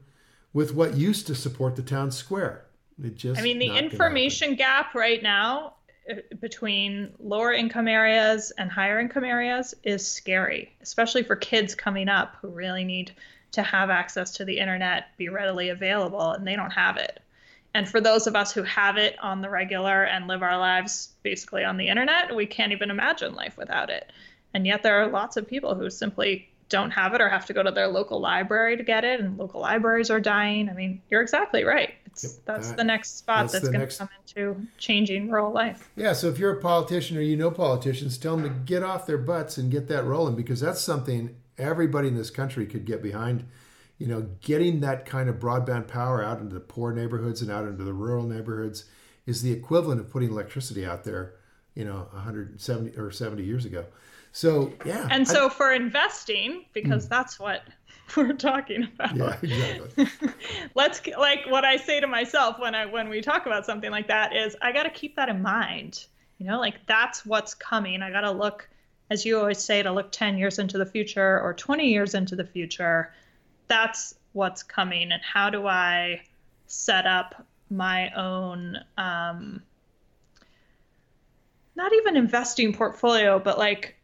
with 0.57 0.75
what 0.75 0.97
used 0.97 1.27
to 1.27 1.35
support 1.35 1.77
the 1.77 1.83
town 1.83 2.11
square. 2.11 2.65
It 3.05 3.15
just 3.15 3.39
I 3.39 3.43
mean, 3.43 3.59
the 3.59 3.77
information 3.77 4.55
gap 4.55 4.95
right 4.95 5.23
now 5.23 5.75
uh, 6.11 6.15
between 6.41 7.13
lower 7.19 7.53
income 7.53 7.87
areas 7.87 8.55
and 8.57 8.71
higher 8.71 8.99
income 8.99 9.25
areas 9.25 9.75
is 9.83 10.09
scary, 10.09 10.75
especially 10.81 11.25
for 11.25 11.37
kids 11.37 11.75
coming 11.75 12.09
up 12.09 12.37
who 12.41 12.49
really 12.49 12.85
need 12.85 13.13
to 13.53 13.63
have 13.63 13.91
access 13.91 14.31
to 14.37 14.47
the 14.47 14.59
internet 14.59 15.15
be 15.19 15.29
readily 15.29 15.69
available 15.69 16.31
and 16.31 16.47
they 16.47 16.57
don't 16.57 16.71
have 16.71 16.97
it. 16.97 17.21
And 17.75 17.87
for 17.87 18.01
those 18.01 18.27
of 18.27 18.35
us 18.35 18.51
who 18.51 18.63
have 18.63 18.97
it 18.97 19.15
on 19.23 19.43
the 19.43 19.51
regular 19.51 20.05
and 20.05 20.27
live 20.27 20.43
our 20.43 20.57
lives 20.57 21.11
basically 21.23 21.65
on 21.65 21.77
the 21.77 21.89
internet, 21.89 22.35
we 22.35 22.47
can't 22.47 22.73
even 22.73 22.89
imagine 22.89 23.35
life 23.35 23.59
without 23.59 23.91
it. 23.91 24.11
And 24.55 24.67
yet 24.67 24.83
there 24.83 25.03
are 25.03 25.09
lots 25.09 25.37
of 25.37 25.47
people 25.47 25.75
who 25.75 25.91
simply 25.91 26.49
don't 26.69 26.91
have 26.91 27.15
it 27.15 27.21
or 27.21 27.29
have 27.29 27.47
to 27.47 27.53
go 27.53 27.63
to 27.63 27.71
their 27.71 27.89
local 27.89 28.21
library 28.21 28.77
to 28.77 28.83
get 28.83 29.05
it 29.05 29.21
and 29.21 29.39
local 29.39 29.61
libraries 29.61 30.11
are 30.11 30.21
dying. 30.21 30.69
I 30.69 30.73
mean, 30.73 31.01
you're 31.11 31.23
exactly 31.23 31.65
right. 31.65 31.95
It's, 32.07 32.37
that's 32.45 32.73
the 32.73 32.85
next 32.85 33.19
spot 33.19 33.43
that's, 33.43 33.53
that's 33.53 33.69
going 33.69 33.81
next... 33.81 33.97
to 33.97 33.99
come 34.01 34.09
into 34.27 34.67
changing 34.79 35.31
rural 35.31 35.53
life. 35.53 35.91
Yeah. 35.97 36.13
So 36.13 36.29
if 36.29 36.39
you're 36.39 36.59
a 36.59 36.61
politician 36.61 37.17
or 37.17 37.21
you 37.21 37.37
know 37.37 37.51
politicians, 37.51 38.19
tell 38.19 38.37
them 38.37 38.45
to 38.45 38.55
get 38.65 38.83
off 38.83 39.07
their 39.07 39.19
butts 39.19 39.59
and 39.59 39.71
get 39.71 39.89
that 39.89 40.05
rolling 40.05 40.35
because 40.35 40.61
that's 40.61 40.81
something 40.81 41.37
everybody 41.59 42.09
in 42.09 42.17
this 42.17 42.31
country 42.31 42.67
could 42.67 42.85
get 42.85 43.03
behind. 43.03 43.47
You 43.99 44.09
know, 44.09 44.29
getting 44.41 44.81
that 44.81 45.07
kind 45.07 45.29
of 45.29 45.37
broadband 45.37 45.89
power 45.89 46.23
out 46.23 46.41
into 46.41 46.55
the 46.55 46.61
poor 46.61 46.93
neighborhoods 46.93 47.43
and 47.43 47.51
out 47.51 47.67
into 47.67 47.85
the 47.85 47.95
rural 47.95 48.25
neighborhoods 48.25 48.85
is 49.25 49.43
the 49.43 49.53
equivalent 49.53 50.01
of 50.01 50.11
putting 50.11 50.31
electricity 50.31 50.85
out 50.85 51.05
there, 51.05 51.35
you 51.75 51.85
know, 51.85 52.09
170 52.13 52.97
or 52.99 53.11
70 53.11 53.43
years 53.43 53.65
ago. 53.65 53.87
So, 54.37 54.71
yeah. 54.85 55.09
And 55.11 55.27
so 55.27 55.47
I, 55.47 55.49
for 55.49 55.73
investing, 55.73 56.67
because 56.75 57.07
mm. 57.07 57.09
that's 57.09 57.41
what 57.41 57.63
we're 58.19 58.35
talking 58.35 58.85
about. 58.85 59.17
Yeah, 59.17 59.37
exactly. 59.41 60.09
Let's 60.75 61.01
like 61.07 61.47
what 61.49 61.65
I 61.65 61.79
say 61.79 62.01
to 62.01 62.07
myself 62.07 62.59
when 62.59 62.75
I 62.75 62.85
when 62.85 63.09
we 63.09 63.23
talk 63.23 63.47
about 63.47 63.65
something 63.65 63.91
like 63.91 64.09
that 64.09 64.37
is 64.37 64.55
I 64.61 64.73
got 64.73 64.83
to 64.83 64.91
keep 64.91 65.17
that 65.17 65.31
in 65.31 65.41
mind. 65.41 66.05
You 66.37 66.49
know, 66.49 66.61
like 66.61 66.75
that's 66.87 67.25
what's 67.25 67.55
coming. 67.55 68.03
I 68.03 68.11
got 68.11 68.21
to 68.21 68.31
look 68.31 68.69
as 69.09 69.25
you 69.25 69.39
always 69.39 69.59
say 69.59 69.83
to 69.83 69.91
look 69.91 70.13
10 70.13 70.37
years 70.37 70.59
into 70.59 70.77
the 70.77 70.85
future 70.85 71.41
or 71.41 71.55
20 71.55 71.89
years 71.89 72.15
into 72.15 72.37
the 72.37 72.45
future. 72.45 73.15
That's 73.69 74.17
what's 74.35 74.63
coming 74.63 75.13
and 75.13 75.23
how 75.23 75.49
do 75.49 75.67
I 75.67 76.21
set 76.67 77.07
up 77.07 77.47
my 77.71 78.11
own 78.11 78.77
um 78.99 79.63
not 81.75 81.93
even 81.95 82.17
investing 82.17 82.75
portfolio, 82.75 83.39
but 83.39 83.59
like 83.59 83.96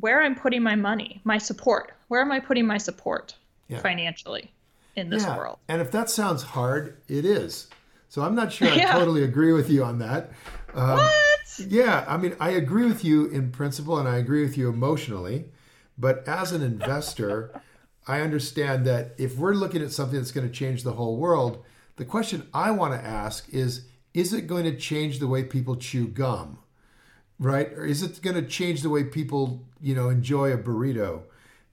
where 0.00 0.22
I'm 0.22 0.34
putting 0.34 0.62
my 0.62 0.76
money, 0.76 1.20
my 1.24 1.38
support. 1.38 1.92
Where 2.08 2.20
am 2.20 2.32
I 2.32 2.40
putting 2.40 2.66
my 2.66 2.78
support? 2.78 3.34
yeah. 3.70 3.80
financially 3.80 4.52
in 4.96 5.08
this 5.08 5.22
yeah. 5.22 5.36
world. 5.36 5.58
And 5.68 5.80
if 5.80 5.90
that 5.92 6.10
sounds 6.10 6.42
hard, 6.42 6.96
it 7.08 7.24
is. 7.24 7.68
So 8.08 8.22
I'm 8.22 8.34
not 8.34 8.52
sure 8.52 8.68
I 8.68 8.74
yeah. 8.76 8.92
totally 8.92 9.22
agree 9.22 9.52
with 9.52 9.70
you 9.70 9.84
on 9.84 9.98
that. 10.00 10.32
Um, 10.74 10.98
what? 10.98 11.60
Yeah, 11.68 12.04
I 12.08 12.16
mean, 12.16 12.36
I 12.40 12.50
agree 12.50 12.84
with 12.84 13.04
you 13.04 13.26
in 13.26 13.52
principle 13.52 13.98
and 13.98 14.08
I 14.08 14.16
agree 14.16 14.42
with 14.42 14.58
you 14.58 14.68
emotionally. 14.68 15.46
But 15.96 16.26
as 16.26 16.52
an 16.52 16.62
investor, 16.62 17.60
I 18.06 18.20
understand 18.20 18.84
that 18.86 19.14
if 19.18 19.36
we're 19.36 19.54
looking 19.54 19.82
at 19.82 19.92
something 19.92 20.18
that's 20.18 20.32
going 20.32 20.46
to 20.46 20.52
change 20.52 20.82
the 20.82 20.92
whole 20.92 21.16
world, 21.16 21.62
the 21.96 22.04
question 22.04 22.48
I 22.52 22.70
want 22.72 22.94
to 22.94 23.06
ask 23.06 23.48
is 23.50 23.86
is 24.12 24.32
it 24.32 24.48
going 24.48 24.64
to 24.64 24.76
change 24.76 25.20
the 25.20 25.28
way 25.28 25.44
people 25.44 25.76
chew 25.76 26.08
gum? 26.08 26.58
Right? 27.40 27.72
Or 27.72 27.84
is 27.84 28.02
it 28.02 28.20
going 28.22 28.36
to 28.36 28.46
change 28.46 28.82
the 28.82 28.90
way 28.90 29.02
people, 29.02 29.64
you 29.80 29.94
know, 29.94 30.08
enjoy 30.10 30.52
a 30.52 30.58
burrito? 30.58 31.22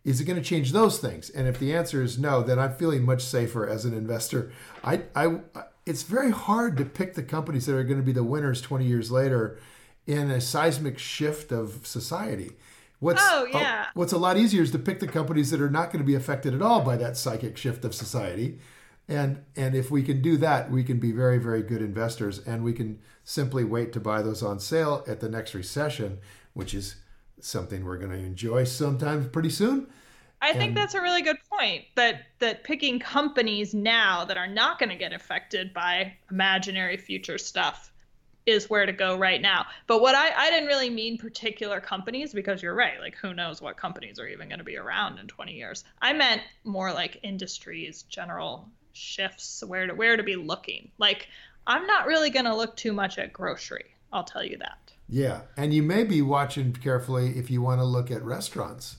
Is 0.05 0.21
it 0.21 0.23
going 0.23 0.41
to 0.41 0.43
change 0.43 0.71
those 0.71 0.99
things? 0.99 1.29
And 1.29 1.47
if 1.47 1.59
the 1.59 1.75
answer 1.75 2.01
is 2.01 2.17
no, 2.17 2.41
then 2.41 2.57
I'm 2.57 2.73
feeling 2.73 3.03
much 3.03 3.21
safer 3.21 3.67
as 3.67 3.83
an 3.83 3.93
investor. 3.93 4.53
I, 4.81 5.01
I, 5.13 5.39
it's 5.85 6.03
very 6.03 6.31
hard 6.31 6.77
to 6.77 6.85
pick 6.85 7.15
the 7.15 7.23
companies 7.23 7.65
that 7.65 7.75
are 7.75 7.83
going 7.83 7.99
to 7.99 8.05
be 8.05 8.13
the 8.13 8.23
winners 8.23 8.61
20 8.61 8.85
years 8.85 9.11
later 9.11 9.59
in 10.05 10.31
a 10.31 10.39
seismic 10.39 10.97
shift 10.97 11.51
of 11.51 11.85
society. 11.85 12.51
What's, 12.99 13.21
oh, 13.23 13.45
yeah. 13.51 13.83
A, 13.83 13.87
what's 13.93 14.13
a 14.13 14.17
lot 14.17 14.37
easier 14.37 14.63
is 14.63 14.71
to 14.71 14.79
pick 14.79 15.01
the 15.01 15.07
companies 15.07 15.51
that 15.51 15.61
are 15.61 15.69
not 15.69 15.91
going 15.91 16.01
to 16.01 16.07
be 16.07 16.15
affected 16.15 16.53
at 16.55 16.61
all 16.61 16.81
by 16.81 16.95
that 16.95 17.17
psychic 17.17 17.57
shift 17.57 17.83
of 17.85 17.93
society. 17.93 18.59
And, 19.09 19.43
and 19.55 19.73
if 19.73 19.89
we 19.89 20.03
can 20.03 20.21
do 20.21 20.37
that, 20.37 20.69
we 20.69 20.83
can 20.83 20.99
be 20.99 21.11
very, 21.11 21.37
very 21.37 21.63
good 21.63 21.81
investors 21.81 22.39
and 22.39 22.63
we 22.63 22.73
can 22.73 22.99
simply 23.23 23.63
wait 23.63 23.93
to 23.93 23.99
buy 23.99 24.21
those 24.21 24.43
on 24.43 24.59
sale 24.59 25.03
at 25.07 25.21
the 25.21 25.29
next 25.29 25.53
recession, 25.53 26.19
which 26.53 26.73
is 26.73 26.97
something 27.39 27.85
we're 27.85 27.97
going 27.97 28.11
to 28.11 28.17
enjoy 28.17 28.63
sometime 28.63 29.29
pretty 29.29 29.49
soon. 29.49 29.87
I 30.41 30.53
think 30.53 30.75
that's 30.75 30.93
a 30.93 31.01
really 31.01 31.23
good 31.23 31.37
point 31.49 31.85
that 31.95 32.27
that 32.39 32.63
picking 32.63 32.99
companies 32.99 33.73
now 33.73 34.23
that 34.25 34.37
are 34.37 34.47
not 34.47 34.77
going 34.77 34.89
to 34.89 34.95
get 34.95 35.11
affected 35.11 35.73
by 35.73 36.13
imaginary 36.29 36.97
future 36.97 37.39
stuff 37.39 37.91
is 38.45 38.69
where 38.69 38.85
to 38.85 38.93
go 38.93 39.17
right 39.17 39.41
now. 39.41 39.65
But 39.87 40.01
what 40.01 40.13
I 40.13 40.31
I 40.35 40.51
didn't 40.51 40.67
really 40.67 40.91
mean 40.91 41.17
particular 41.17 41.81
companies 41.81 42.33
because 42.33 42.61
you're 42.61 42.75
right, 42.75 42.99
like 42.99 43.15
who 43.15 43.33
knows 43.33 43.61
what 43.61 43.77
companies 43.77 44.19
are 44.19 44.27
even 44.27 44.47
going 44.47 44.59
to 44.59 44.65
be 44.65 44.77
around 44.77 45.17
in 45.17 45.27
20 45.27 45.53
years. 45.53 45.83
I 46.01 46.13
meant 46.13 46.41
more 46.63 46.93
like 46.93 47.19
industries, 47.23 48.03
general 48.03 48.69
shifts, 48.97 49.63
where 49.65 49.87
to 49.87 49.93
where 49.93 50.17
to 50.17 50.23
be 50.23 50.35
looking. 50.35 50.91
Like 50.97 51.27
I'm 51.65 51.85
not 51.85 52.07
really 52.07 52.29
going 52.29 52.45
to 52.45 52.55
look 52.55 52.75
too 52.75 52.93
much 52.93 53.17
at 53.17 53.33
grocery. 53.33 53.85
I'll 54.11 54.23
tell 54.23 54.43
you 54.43 54.57
that. 54.57 54.79
Yeah, 55.09 55.41
and 55.55 55.73
you 55.73 55.83
may 55.83 56.03
be 56.03 56.21
watching 56.21 56.73
carefully 56.73 57.37
if 57.37 57.49
you 57.49 57.61
want 57.61 57.79
to 57.79 57.85
look 57.85 58.11
at 58.11 58.23
restaurants, 58.23 58.97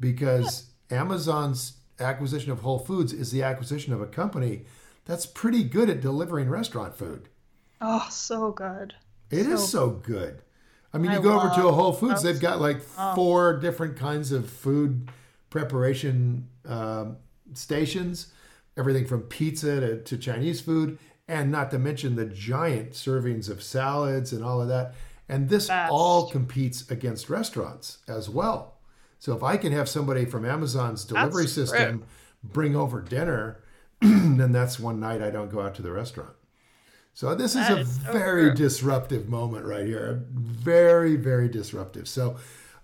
because 0.00 0.66
yeah. 0.90 1.00
Amazon's 1.00 1.74
acquisition 2.00 2.50
of 2.50 2.60
Whole 2.60 2.78
Foods 2.78 3.12
is 3.12 3.30
the 3.30 3.42
acquisition 3.42 3.92
of 3.92 4.00
a 4.00 4.06
company 4.06 4.62
that's 5.04 5.26
pretty 5.26 5.62
good 5.62 5.88
at 5.88 6.00
delivering 6.00 6.48
restaurant 6.48 6.96
food. 6.96 7.28
Oh, 7.80 8.06
so 8.10 8.50
good. 8.50 8.94
It 9.30 9.44
so 9.44 9.52
is 9.52 9.68
so 9.68 9.90
good. 9.90 10.42
I 10.92 10.98
mean, 10.98 11.12
you 11.12 11.18
I 11.18 11.22
go 11.22 11.38
over 11.38 11.54
to 11.54 11.68
a 11.68 11.72
Whole 11.72 11.92
Foods, 11.92 12.22
they've 12.22 12.40
got 12.40 12.60
like 12.60 12.78
oh. 12.98 13.14
four 13.14 13.58
different 13.58 13.96
kinds 13.96 14.32
of 14.32 14.48
food 14.48 15.10
preparation 15.50 16.48
um, 16.66 17.18
stations, 17.54 18.32
everything 18.76 19.06
from 19.06 19.22
pizza 19.22 19.80
to, 19.80 20.02
to 20.02 20.18
Chinese 20.18 20.60
food, 20.60 20.98
and 21.28 21.50
not 21.50 21.70
to 21.70 21.78
mention 21.78 22.16
the 22.16 22.26
giant 22.26 22.92
servings 22.92 23.48
of 23.48 23.62
salads 23.62 24.32
and 24.32 24.44
all 24.44 24.60
of 24.60 24.68
that. 24.68 24.94
And 25.28 25.48
this 25.48 25.68
Best. 25.68 25.90
all 25.90 26.30
competes 26.30 26.88
against 26.90 27.28
restaurants 27.28 27.98
as 28.06 28.30
well. 28.30 28.76
So 29.18 29.34
if 29.34 29.42
I 29.42 29.56
can 29.56 29.72
have 29.72 29.88
somebody 29.88 30.24
from 30.24 30.44
Amazon's 30.44 31.04
delivery 31.04 31.44
that's 31.44 31.54
system 31.54 32.04
bring 32.44 32.76
over 32.76 33.00
dinner, 33.00 33.60
then 34.00 34.52
that's 34.52 34.78
one 34.78 35.00
night 35.00 35.22
I 35.22 35.30
don't 35.30 35.50
go 35.50 35.60
out 35.60 35.74
to 35.76 35.82
the 35.82 35.90
restaurant. 35.90 36.34
So 37.14 37.34
this 37.34 37.56
is 37.56 37.68
a 37.70 37.78
is 37.78 38.02
so 38.02 38.12
very 38.12 38.48
true. 38.48 38.54
disruptive 38.54 39.28
moment 39.28 39.64
right 39.64 39.86
here. 39.86 40.22
Very, 40.30 41.16
very 41.16 41.48
disruptive. 41.48 42.06
So 42.06 42.36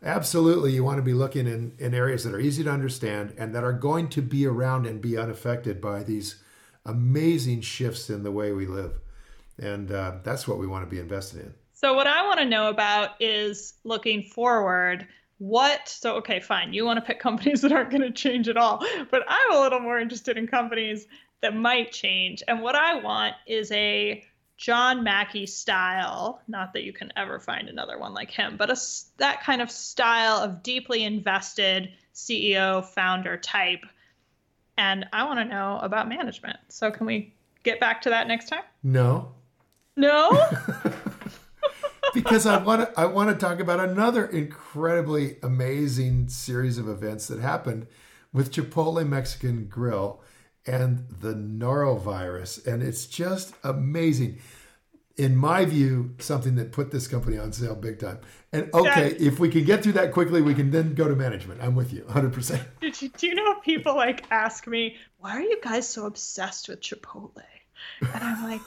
absolutely 0.03 0.73
you 0.73 0.85
want 0.85 0.99
to 0.99 1.03
be 1.03 1.15
looking 1.15 1.47
in, 1.47 1.75
in 1.79 1.95
areas 1.95 2.25
that 2.25 2.35
are 2.35 2.41
easy 2.41 2.65
to 2.65 2.71
understand 2.71 3.35
and 3.39 3.55
that 3.55 3.65
are 3.65 3.73
going 3.73 4.09
to 4.11 4.23
be 4.23 4.47
around 4.47 4.87
and 4.87 5.01
be 5.01 5.17
unaffected 5.17 5.81
by 5.81 6.03
these 6.03 6.43
amazing 6.85 7.61
shifts 7.61 8.11
in 8.11 8.23
the 8.23 8.33
way 8.33 8.53
we 8.53 8.67
live. 8.67 8.99
And 9.59 9.93
uh, 9.93 10.17
that's 10.23 10.49
what 10.49 10.59
we 10.59 10.67
want 10.67 10.85
to 10.85 10.91
be 10.91 10.99
invested 10.99 11.41
in. 11.41 11.55
So 11.73 11.95
what 11.95 12.07
I 12.07 12.27
want 12.27 12.39
to 12.41 12.45
know 12.45 12.69
about 12.69 13.11
is 13.21 13.75
looking 13.85 14.23
forward. 14.23 15.07
What 15.39 15.89
so 15.89 16.15
okay, 16.17 16.41
fine. 16.41 16.73
You 16.73 16.85
want 16.85 16.99
to 16.99 17.05
pick 17.05 17.19
companies 17.21 17.61
that 17.63 17.73
aren't 17.73 17.91
going 17.91 18.03
to 18.03 18.13
change 18.13 18.49
at 18.49 18.57
all, 18.57 18.85
but 19.11 19.23
I'm 19.29 19.53
a 19.53 19.61
little 19.61 19.81
more 19.81 19.99
interested 19.99 20.37
in 20.39 20.47
companies 20.47 21.07
that 21.41 21.57
might 21.57 21.91
change. 21.93 22.43
And 22.47 22.63
what 22.63 22.77
I 22.77 22.95
want 22.95 23.35
is 23.47 23.71
a 23.73 24.25
John 24.63 25.03
Mackey 25.03 25.45
style, 25.45 26.41
not 26.47 26.73
that 26.73 26.85
you 26.85 26.93
can 26.93 27.13
ever 27.17 27.41
find 27.41 27.69
another 27.69 27.99
one 27.99 28.15
like 28.15 28.31
him, 28.31 28.57
but 28.57 28.71
a, 28.71 28.77
that 29.17 29.43
kind 29.43 29.61
of 29.61 29.73
style 29.73 30.37
of 30.37 30.63
deeply 30.63 31.03
invested 31.03 31.91
CEO 32.15 32.85
founder 32.85 33.37
type. 33.37 33.85
And 34.79 35.05
I 35.13 35.25
want 35.25 35.41
to 35.41 35.45
know 35.45 35.81
about 35.83 36.09
management. 36.09 36.59
So 36.69 36.93
can 36.93 37.07
we 37.07 37.35
get 37.65 37.81
back 37.81 38.03
to 38.03 38.11
that 38.11 38.29
next 38.29 38.51
time? 38.51 38.63
No. 38.85 39.33
No? 39.97 40.31
because 42.15 42.47
I 42.47 42.63
want 42.63 42.83
to 42.83 43.01
I 43.01 43.07
want 43.07 43.31
to 43.31 43.35
talk 43.35 43.59
about 43.59 43.81
another 43.81 44.27
incredibly 44.27 45.39
amazing 45.43 46.29
series 46.29 46.79
of 46.79 46.89
events 46.89 47.27
that 47.27 47.41
happened 47.41 47.89
with 48.33 48.53
Chipotle 48.53 49.05
Mexican 49.09 49.67
Grill 49.67 50.21
and 50.67 51.07
the 51.21 51.35
norovirus 51.35 52.67
and 52.67 52.83
it's 52.83 53.07
just 53.07 53.55
amazing. 53.65 54.39
In 55.17 55.37
my 55.37 55.67
view 55.67 56.15
something 56.19 56.55
that 56.55 56.73
put 56.73 56.91
this 56.91 57.07
company 57.07 57.37
on 57.37 57.53
sale 57.53 57.75
big 57.75 57.99
time. 57.99 58.19
And 58.53 58.73
okay 58.73 59.17
if 59.19 59.39
we 59.39 59.49
can 59.49 59.65
get 59.65 59.83
through 59.83 59.93
that 59.93 60.13
quickly 60.13 60.43
we 60.43 60.55
can 60.55 60.71
then 60.71 60.95
go 60.95 61.09
to 61.09 61.17
management. 61.17 61.61
I'm 61.63 61.75
with 61.75 61.93
you 61.93 62.03
100% 62.03 62.65
Did 62.81 63.03
you, 63.03 63.09
do 63.11 63.27
you 63.27 63.35
know 63.35 63.55
people 63.61 63.95
like 63.95 64.25
ask 64.31 64.67
me 64.67 64.97
why 65.19 65.37
are 65.37 65.43
you 65.43 65.61
guys 65.63 65.89
so 65.89 66.07
obsessed 66.07 66.69
with 66.69 66.81
chipotle? 66.81 67.43
And 68.01 68.23
i'm 68.23 68.45
like 68.45 68.61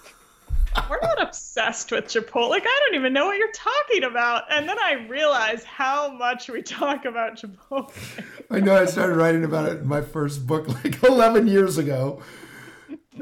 we're 0.89 0.99
not 1.01 1.21
obsessed 1.21 1.91
with 1.91 2.05
Chipotle. 2.05 2.49
Like, 2.49 2.63
I 2.65 2.81
don't 2.85 2.99
even 2.99 3.13
know 3.13 3.25
what 3.27 3.37
you're 3.37 3.51
talking 3.51 4.03
about. 4.03 4.43
And 4.51 4.67
then 4.67 4.77
I 4.79 5.05
realize 5.07 5.63
how 5.63 6.11
much 6.11 6.49
we 6.49 6.61
talk 6.61 7.05
about 7.05 7.37
Chipotle. 7.37 7.91
I 8.49 8.59
know 8.59 8.75
I 8.75 8.85
started 8.85 9.15
writing 9.15 9.43
about 9.43 9.69
it 9.69 9.81
in 9.81 9.87
my 9.87 10.01
first 10.01 10.45
book 10.45 10.67
like 10.67 11.01
11 11.07 11.47
years 11.47 11.77
ago. 11.77 12.21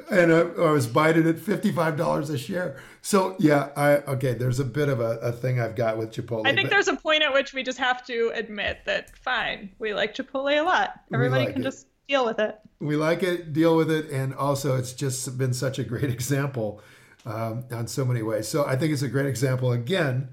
And 0.10 0.34
I, 0.34 0.40
I 0.40 0.72
was 0.72 0.88
buying 0.88 1.18
it 1.18 1.26
at 1.28 1.36
$55 1.36 2.30
a 2.30 2.38
share. 2.38 2.82
So, 3.02 3.36
yeah, 3.38 3.70
I 3.76 3.98
okay, 3.98 4.34
there's 4.34 4.60
a 4.60 4.66
bit 4.66 4.90
of 4.90 5.00
a, 5.00 5.20
a 5.20 5.32
thing 5.32 5.60
I've 5.60 5.76
got 5.76 5.98
with 5.98 6.12
Chipotle. 6.12 6.48
I 6.48 6.56
think 6.56 6.70
there's 6.70 6.88
a 6.88 6.96
point 6.96 7.22
at 7.22 7.32
which 7.32 7.54
we 7.54 7.62
just 7.62 7.78
have 7.78 8.04
to 8.08 8.32
admit 8.34 8.80
that, 8.86 9.16
fine, 9.18 9.70
we 9.78 9.94
like 9.94 10.16
Chipotle 10.16 10.60
a 10.60 10.64
lot. 10.64 11.02
Everybody 11.14 11.46
like 11.46 11.54
can 11.54 11.62
it. 11.62 11.66
just 11.66 11.86
deal 12.08 12.26
with 12.26 12.40
it. 12.40 12.58
We 12.80 12.96
like 12.96 13.22
it, 13.22 13.54
deal 13.54 13.78
with 13.78 13.92
it. 13.92 14.10
And 14.10 14.34
also, 14.34 14.78
it's 14.78 14.94
just 14.94 15.38
been 15.38 15.54
such 15.54 15.78
a 15.78 15.84
great 15.84 16.10
example 16.10 16.82
um, 17.26 17.66
on 17.72 17.88
so 17.88 18.06
many 18.06 18.22
ways. 18.22 18.48
So 18.48 18.66
I 18.66 18.76
think 18.76 18.94
it's 18.94 19.02
a 19.02 19.08
great 19.08 19.26
example, 19.26 19.72
again, 19.72 20.30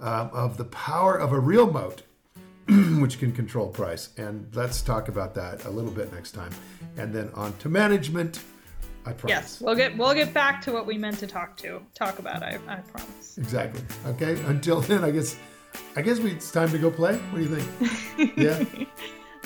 um, 0.00 0.30
of 0.32 0.56
the 0.56 0.64
power 0.64 1.16
of 1.16 1.32
a 1.32 1.38
real 1.38 1.70
moat, 1.70 2.02
which 2.68 3.18
can 3.18 3.32
control 3.32 3.68
price. 3.68 4.10
And 4.16 4.48
let's 4.54 4.82
talk 4.82 5.08
about 5.08 5.34
that 5.34 5.64
a 5.64 5.70
little 5.70 5.90
bit 5.90 6.12
next 6.12 6.32
time. 6.32 6.52
And 6.96 7.12
then 7.14 7.30
on 7.34 7.56
to 7.58 7.68
management. 7.68 8.40
I 9.04 9.12
promise. 9.12 9.30
Yes, 9.30 9.60
we'll 9.60 9.74
get 9.74 9.96
we'll 9.96 10.14
get 10.14 10.32
back 10.32 10.62
to 10.62 10.72
what 10.72 10.86
we 10.86 10.96
meant 10.96 11.18
to 11.18 11.26
talk 11.26 11.56
to 11.56 11.82
talk 11.92 12.20
about. 12.20 12.44
I, 12.44 12.58
I 12.68 12.76
promise. 12.76 13.36
Exactly. 13.36 13.82
Okay. 14.06 14.40
Until 14.44 14.80
then, 14.90 15.02
I 15.02 15.10
guess 15.10 15.36
I 15.96 16.02
guess 16.02 16.20
we, 16.20 16.32
it's 16.32 16.50
time 16.52 16.70
to 16.70 16.78
go 16.78 16.90
play. 16.90 17.16
What 17.16 17.38
do 17.38 17.42
you 17.42 17.56
think? 17.56 18.36
Yeah. 18.36 18.64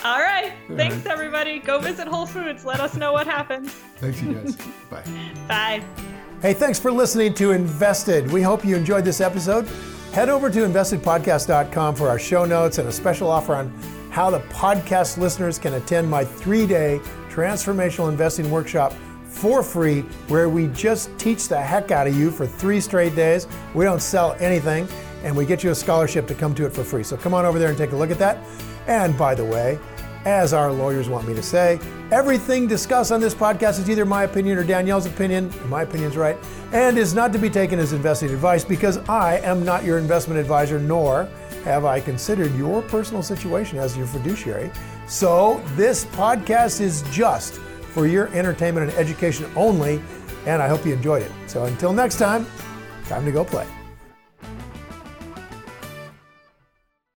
All 0.04 0.20
right. 0.20 0.52
All 0.68 0.76
Thanks, 0.76 0.96
right. 0.96 1.06
everybody. 1.06 1.58
Go 1.58 1.78
visit 1.78 2.06
Whole 2.06 2.26
Foods. 2.26 2.64
Let 2.66 2.80
us 2.80 2.96
know 2.96 3.12
what 3.12 3.26
happens. 3.26 3.72
Thanks, 3.96 4.20
you 4.22 4.34
guys. 4.34 4.56
Bye. 4.90 5.02
Bye. 5.48 6.22
Hey, 6.42 6.52
thanks 6.52 6.78
for 6.78 6.92
listening 6.92 7.32
to 7.34 7.52
Invested. 7.52 8.30
We 8.30 8.42
hope 8.42 8.62
you 8.62 8.76
enjoyed 8.76 9.06
this 9.06 9.22
episode. 9.22 9.66
Head 10.12 10.28
over 10.28 10.50
to 10.50 10.58
investedpodcast.com 10.58 11.94
for 11.94 12.10
our 12.10 12.18
show 12.18 12.44
notes 12.44 12.76
and 12.76 12.86
a 12.88 12.92
special 12.92 13.30
offer 13.30 13.54
on 13.54 13.70
how 14.10 14.28
the 14.28 14.40
podcast 14.40 15.16
listeners 15.16 15.58
can 15.58 15.74
attend 15.74 16.10
my 16.10 16.26
three 16.26 16.66
day 16.66 17.00
transformational 17.30 18.10
investing 18.10 18.50
workshop 18.50 18.92
for 19.24 19.62
free, 19.62 20.02
where 20.28 20.50
we 20.50 20.66
just 20.68 21.10
teach 21.18 21.48
the 21.48 21.60
heck 21.60 21.90
out 21.90 22.06
of 22.06 22.14
you 22.14 22.30
for 22.30 22.46
three 22.46 22.82
straight 22.82 23.16
days. 23.16 23.46
We 23.74 23.86
don't 23.86 24.02
sell 24.02 24.36
anything, 24.38 24.86
and 25.24 25.34
we 25.34 25.46
get 25.46 25.64
you 25.64 25.70
a 25.70 25.74
scholarship 25.74 26.26
to 26.28 26.34
come 26.34 26.54
to 26.56 26.66
it 26.66 26.72
for 26.72 26.84
free. 26.84 27.02
So 27.02 27.16
come 27.16 27.32
on 27.32 27.46
over 27.46 27.58
there 27.58 27.70
and 27.70 27.78
take 27.78 27.92
a 27.92 27.96
look 27.96 28.10
at 28.10 28.18
that. 28.18 28.38
And 28.86 29.16
by 29.16 29.34
the 29.34 29.44
way, 29.44 29.78
as 30.26 30.52
our 30.52 30.72
lawyers 30.72 31.08
want 31.08 31.26
me 31.26 31.34
to 31.34 31.42
say, 31.42 31.78
everything 32.10 32.66
discussed 32.66 33.12
on 33.12 33.20
this 33.20 33.34
podcast 33.34 33.78
is 33.78 33.88
either 33.88 34.04
my 34.04 34.24
opinion 34.24 34.58
or 34.58 34.64
Danielle's 34.64 35.06
opinion, 35.06 35.52
my 35.68 35.82
opinion's 35.82 36.16
right, 36.16 36.36
and 36.72 36.98
is 36.98 37.14
not 37.14 37.32
to 37.32 37.38
be 37.38 37.48
taken 37.48 37.78
as 37.78 37.92
investing 37.92 38.30
advice 38.30 38.64
because 38.64 38.98
I 39.08 39.38
am 39.38 39.64
not 39.64 39.84
your 39.84 39.98
investment 39.98 40.40
advisor, 40.40 40.80
nor 40.80 41.28
have 41.64 41.84
I 41.84 42.00
considered 42.00 42.52
your 42.56 42.82
personal 42.82 43.22
situation 43.22 43.78
as 43.78 43.96
your 43.96 44.06
fiduciary. 44.06 44.70
So 45.06 45.62
this 45.76 46.04
podcast 46.06 46.80
is 46.80 47.02
just 47.12 47.54
for 47.94 48.08
your 48.08 48.26
entertainment 48.34 48.90
and 48.90 48.98
education 48.98 49.46
only, 49.54 50.02
and 50.44 50.60
I 50.60 50.66
hope 50.66 50.84
you 50.84 50.92
enjoyed 50.92 51.22
it. 51.22 51.32
So 51.46 51.64
until 51.64 51.92
next 51.92 52.18
time, 52.18 52.46
time 53.04 53.24
to 53.24 53.30
go 53.32 53.44
play. 53.44 53.66